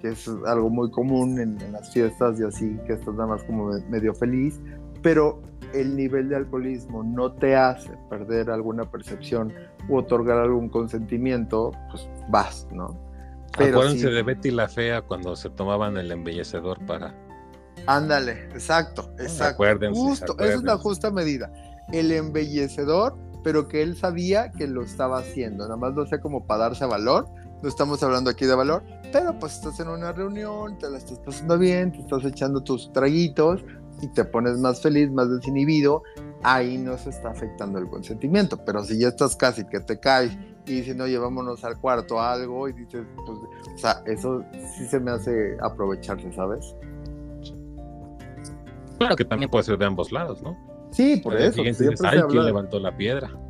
que 0.00 0.08
es 0.10 0.28
algo 0.46 0.68
muy 0.68 0.90
común 0.90 1.40
en, 1.40 1.60
en 1.60 1.72
las 1.72 1.90
fiestas 1.92 2.38
y 2.38 2.44
así, 2.44 2.78
que 2.86 2.92
estás 2.92 3.14
nada 3.14 3.28
más 3.28 3.42
como 3.44 3.68
me- 3.68 3.80
medio 3.88 4.14
feliz, 4.14 4.60
pero 5.02 5.40
el 5.72 5.96
nivel 5.96 6.28
de 6.28 6.36
alcoholismo 6.36 7.02
no 7.02 7.32
te 7.32 7.56
hace 7.56 7.90
perder 8.10 8.50
alguna 8.50 8.90
percepción 8.90 9.52
u 9.88 9.96
otorgar 9.96 10.38
algún 10.38 10.68
consentimiento, 10.68 11.70
pues 11.90 12.08
vas, 12.28 12.66
¿no? 12.72 12.98
Pero 13.56 13.78
Acuérdense 13.78 14.08
sí. 14.08 14.12
de 14.14 14.22
Betty 14.22 14.50
la 14.50 14.68
Fea 14.68 15.02
cuando 15.02 15.34
se 15.34 15.48
tomaban 15.50 15.96
el 15.96 16.10
embellecedor 16.12 16.84
para... 16.86 17.14
Ándale, 17.86 18.44
exacto, 18.52 19.10
exacto. 19.18 19.54
Acuérdense, 19.54 20.00
Justo, 20.00 20.36
esa 20.38 20.54
es 20.54 20.62
la 20.62 20.76
justa 20.76 21.10
medida. 21.10 21.52
El 21.92 22.12
embellecedor, 22.12 23.16
pero 23.42 23.68
que 23.68 23.82
él 23.82 23.96
sabía 23.96 24.50
que 24.50 24.66
lo 24.66 24.82
estaba 24.82 25.18
haciendo, 25.18 25.64
nada 25.64 25.76
más 25.76 25.94
lo 25.94 26.02
hacía 26.02 26.20
como 26.20 26.46
para 26.46 26.64
darse 26.64 26.84
valor. 26.86 27.26
No 27.62 27.68
estamos 27.68 28.02
hablando 28.02 28.30
aquí 28.30 28.46
de 28.46 28.54
valor, 28.54 28.82
pero 29.12 29.38
pues 29.38 29.54
estás 29.54 29.80
en 29.80 29.88
una 29.88 30.12
reunión, 30.12 30.78
te 30.78 30.88
la 30.88 30.98
estás 30.98 31.18
pasando 31.18 31.58
bien, 31.58 31.92
te 31.92 31.98
estás 31.98 32.24
echando 32.24 32.62
tus 32.62 32.90
traguitos 32.92 33.62
y 34.00 34.08
te 34.08 34.24
pones 34.24 34.58
más 34.58 34.80
feliz, 34.80 35.10
más 35.10 35.30
desinhibido, 35.30 36.02
ahí 36.42 36.78
no 36.78 36.96
se 36.96 37.10
está 37.10 37.30
afectando 37.30 37.78
el 37.78 37.88
consentimiento. 37.88 38.64
Pero 38.64 38.82
si 38.84 38.98
ya 38.98 39.08
estás 39.08 39.36
casi 39.36 39.64
que 39.66 39.80
te 39.80 40.00
caes 40.00 40.32
y 40.66 40.80
dicen, 40.80 41.00
oye, 41.00 41.18
vámonos 41.18 41.64
al 41.64 41.78
cuarto 41.78 42.20
algo, 42.20 42.68
y 42.68 42.72
dices, 42.72 43.04
pues, 43.26 43.38
o 43.74 43.78
sea, 43.78 44.02
eso 44.06 44.42
sí 44.76 44.86
se 44.86 45.00
me 45.00 45.10
hace 45.10 45.56
aprovecharse, 45.60 46.32
¿sabes? 46.32 46.74
Claro 49.00 49.16
que 49.16 49.24
también 49.24 49.50
puede 49.50 49.64
ser 49.64 49.78
de 49.78 49.86
ambos 49.86 50.12
lados, 50.12 50.42
¿no? 50.42 50.54
Sí, 50.90 51.16
por 51.24 51.34
eso. 51.34 51.54
siempre 51.54 51.72
dices, 51.72 51.98
se 51.98 52.06
Ay, 52.06 52.20
¿quién 52.28 52.44
levantó 52.44 52.78
la 52.78 52.94
piedra? 52.94 53.30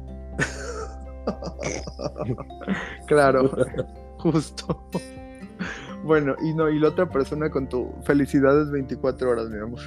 Claro, 3.07 3.51
justo. 4.18 4.88
Bueno, 6.05 6.34
y 6.42 6.55
no, 6.55 6.70
y 6.70 6.78
la 6.78 6.88
otra 6.88 7.09
persona 7.09 7.51
con 7.51 7.68
tu 7.68 7.92
felicidades 8.05 8.70
24 8.70 9.30
horas, 9.30 9.51
mi 9.51 9.59
amor. 9.59 9.80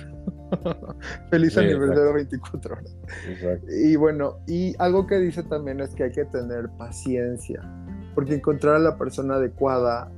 Feliz 1.32 1.54
Sí, 1.54 1.60
aniversario 1.60 2.14
24 2.14 2.74
horas. 2.76 2.96
Exacto. 3.28 3.66
Y 3.72 3.96
bueno, 3.96 4.40
y 4.48 4.76
algo 4.80 5.08
que 5.08 5.18
dice 5.18 5.44
también 5.44 5.80
es 5.80 5.96
que 5.96 6.04
hay 6.04 6.12
que 6.12 6.26
tener 6.26 6.70
paciencia, 6.78 7.62
porque 8.14 8.36
encontrar 8.36 8.76
a 8.76 8.80
la 8.80 8.98
persona 8.98 9.36
adecuada 9.36 10.12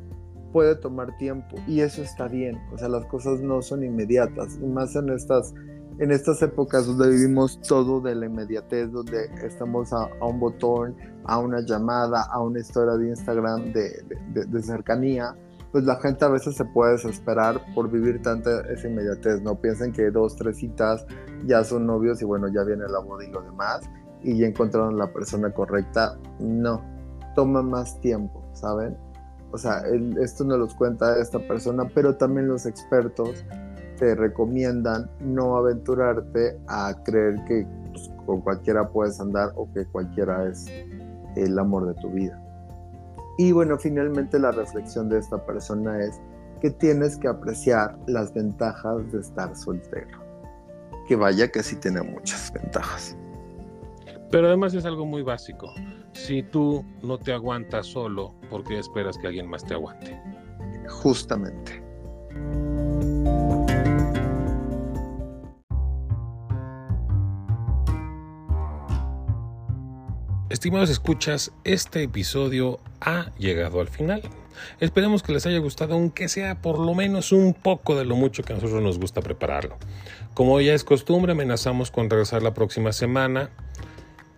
puede 0.55 0.75
tomar 0.77 1.17
tiempo 1.17 1.57
y 1.67 1.81
eso 1.81 2.01
está 2.01 2.29
bien. 2.29 2.57
O 2.73 2.77
sea, 2.77 2.87
las 2.87 3.05
cosas 3.07 3.41
no 3.41 3.61
son 3.61 3.83
inmediatas, 3.83 4.57
y 4.61 4.65
más 4.65 4.95
en 4.95 5.09
estas, 5.09 5.53
en 5.99 6.11
estas 6.11 6.41
épocas 6.41 6.85
donde 6.87 7.09
vivimos 7.09 7.59
todo 7.67 7.99
de 7.99 8.15
la 8.15 8.27
inmediatez, 8.27 8.89
donde 8.89 9.25
estamos 9.43 9.91
a, 9.91 10.07
a 10.21 10.25
un 10.25 10.39
botón, 10.39 10.95
a 11.25 11.39
una 11.39 11.59
llamada, 11.59 12.23
a 12.31 12.41
una 12.41 12.59
historia 12.61 12.93
de 12.95 13.09
Instagram 13.09 13.73
de, 13.73 13.89
de- 14.07 14.19
de- 14.33 14.45
de 14.45 14.61
cercanía. 14.63 15.35
Pues 15.73 15.83
la 15.83 15.97
gente 15.97 16.23
a 16.23 16.29
veces 16.29 16.55
se 16.55 16.63
puede 16.63 16.93
desesperar 16.93 17.59
por 17.75 17.91
vivir 17.91 18.21
tanta 18.21 18.61
esa 18.71 18.87
inmediatez, 18.87 19.41
¿no? 19.41 19.59
Piensan 19.59 19.91
que 19.91 20.09
dos, 20.09 20.37
tres 20.37 20.55
citas 20.59 21.05
ya 21.45 21.65
son 21.65 21.85
novios 21.85 22.21
y 22.21 22.25
bueno, 22.25 22.47
ya 22.47 22.63
viene 22.63 22.85
la 22.87 22.99
boda 22.99 23.25
y 23.25 23.29
lo 23.31 23.41
demás, 23.41 23.81
y 24.23 24.37
ya 24.37 24.47
encontraron 24.47 24.97
la 24.97 25.11
persona 25.11 25.51
correcta. 25.53 26.17
No, 26.39 26.81
toma 27.35 27.61
más 27.61 27.99
tiempo, 27.99 28.41
¿saben? 28.53 28.95
O 29.51 29.57
sea, 29.57 29.79
el- 29.81 30.17
esto 30.17 30.43
nos 30.43 30.57
los 30.59 30.75
cuenta 30.75 31.19
esta 31.19 31.39
persona, 31.39 31.83
pero 31.93 32.15
también 32.15 32.47
los 32.47 32.65
expertos 32.65 33.45
te 33.97 34.13
recomiendan 34.15 35.09
no 35.21 35.55
aventurarte 35.55 36.59
a 36.67 36.93
creer 37.03 37.35
que 37.47 37.65
pues, 37.93 38.11
con 38.25 38.41
cualquiera 38.41 38.89
puedes 38.89 39.19
andar 39.21 39.51
o 39.55 39.71
que 39.73 39.85
cualquiera 39.85 40.45
es 40.49 40.65
el 41.37 41.57
amor 41.57 41.87
de 41.87 41.93
tu 42.01 42.09
vida. 42.09 42.41
Y 43.37 43.51
bueno, 43.51 43.77
finalmente 43.77 44.39
la 44.39 44.51
reflexión 44.51 45.09
de 45.09 45.19
esta 45.19 45.45
persona 45.45 45.99
es 46.01 46.19
que 46.61 46.71
tienes 46.71 47.17
que 47.17 47.27
apreciar 47.27 47.97
las 48.07 48.33
ventajas 48.33 49.11
de 49.11 49.19
estar 49.19 49.55
soltero. 49.55 50.19
Que 51.07 51.15
vaya 51.15 51.49
que 51.49 51.61
sí 51.61 51.75
tiene 51.75 52.01
muchas 52.01 52.51
ventajas. 52.53 53.15
Pero 54.35 54.47
además 54.47 54.73
es 54.73 54.83
algo 54.83 55.05
muy 55.05 55.21
básico. 55.21 55.73
Si 56.11 56.43
tú 56.43 56.83
no 57.01 57.17
te 57.17 57.31
aguantas 57.31 57.87
solo, 57.87 58.35
¿por 58.49 58.65
qué 58.65 58.77
esperas 58.77 59.17
que 59.17 59.27
alguien 59.27 59.47
más 59.47 59.63
te 59.63 59.75
aguante? 59.75 60.19
Justamente. 60.89 61.81
Estimados 70.49 70.89
escuchas, 70.89 71.53
este 71.63 72.03
episodio 72.03 72.81
ha 72.99 73.31
llegado 73.37 73.79
al 73.79 73.87
final. 73.87 74.21
Esperemos 74.81 75.23
que 75.23 75.31
les 75.31 75.45
haya 75.45 75.59
gustado, 75.59 75.93
aunque 75.93 76.27
sea 76.27 76.61
por 76.61 76.77
lo 76.77 76.93
menos 76.93 77.31
un 77.31 77.53
poco 77.53 77.95
de 77.95 78.03
lo 78.03 78.17
mucho 78.17 78.43
que 78.43 78.51
a 78.51 78.57
nosotros 78.57 78.81
nos 78.83 78.99
gusta 78.99 79.21
prepararlo. 79.21 79.77
Como 80.33 80.59
ya 80.59 80.73
es 80.73 80.83
costumbre, 80.83 81.31
amenazamos 81.31 81.89
con 81.89 82.09
regresar 82.09 82.43
la 82.43 82.53
próxima 82.53 82.91
semana. 82.91 83.51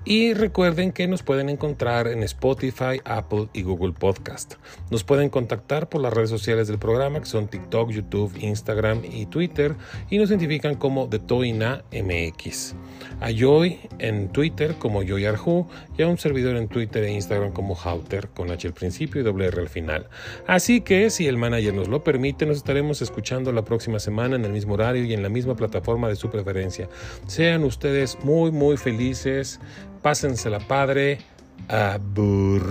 Y 0.10 0.34
recuerden 0.34 0.94
que 0.94 1.06
nos 1.06 1.22
pueden 1.22 1.50
encontrar 1.50 2.08
en 2.08 2.24
Spotify, 2.24 3.02
Apple 3.04 3.50
y 3.52 3.64
Google 3.64 3.92
Podcast. 3.92 4.54
Nos 4.90 5.04
pueden 5.04 5.28
contactar 5.28 5.90
por 5.90 6.00
las 6.00 6.14
redes 6.14 6.30
sociales 6.30 6.70
del 6.70 6.80
programa, 6.80 7.20
que 7.20 7.26
son 7.26 7.50
TikTok, 7.50 7.92
YouTube, 7.92 8.34
Instagram 8.40 9.02
y 9.04 9.26
Twitter, 9.26 9.76
y 10.10 10.18
nos 10.18 10.30
identifican 10.30 10.76
como 10.76 11.10
The 11.10 11.20
Toina 11.20 11.84
MX. 11.92 12.74
A 13.20 13.32
Joy 13.32 13.82
en 14.00 14.30
Twitter 14.30 14.76
como 14.80 15.04
Joy 15.04 15.26
Arju 15.26 15.68
y 15.98 16.04
a 16.04 16.08
un 16.08 16.18
servidor 16.18 16.56
en 16.56 16.70
Twitter 16.70 17.04
e 17.04 17.12
Instagram 17.12 17.52
como 17.52 17.76
Hauter 17.76 18.30
con 18.30 18.50
H 18.50 18.66
al 18.66 18.74
principio 18.74 19.20
y 19.20 19.26
doble 19.26 19.48
R 19.48 19.60
al 19.60 19.68
final. 19.68 20.08
Así 20.48 20.80
que 20.80 21.10
si 21.10 21.28
el 21.28 21.36
manager 21.36 21.74
nos 21.74 21.90
lo 21.90 22.06
permite, 22.06 22.46
nos 22.46 22.56
estaremos 22.56 23.02
escuchando 23.02 23.52
la 23.52 23.66
próxima 23.66 24.00
semana 24.00 24.38
en 24.38 24.46
el 24.46 24.54
mismo 24.54 24.76
horario 24.76 25.04
y 25.04 25.14
en 25.14 25.22
la 25.22 25.30
misma 25.30 25.56
plataforma 25.56 26.08
de 26.08 26.16
su 26.16 26.30
preferencia. 26.30 26.88
Sean 27.26 27.66
ustedes 27.66 28.18
muy 28.24 28.52
muy 28.52 28.78
felices, 28.78 29.60
pásensela 29.98 30.60
padre. 30.60 31.20
Abur. 31.68 32.64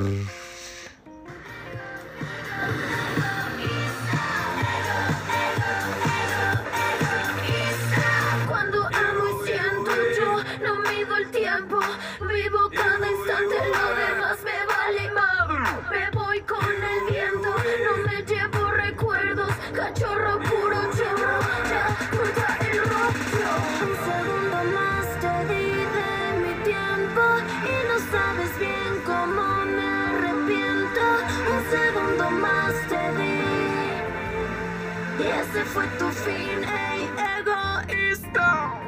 Cuando 8.49 8.79
amo 8.87 9.27
tomaste 32.27 32.97
de 33.19 33.33
Y 35.19 35.27
ese 35.41 35.65
fue 35.65 35.87
tu 35.99 36.09
fin, 36.09 36.65
ey, 36.65 37.09
egoísta. 37.39 38.86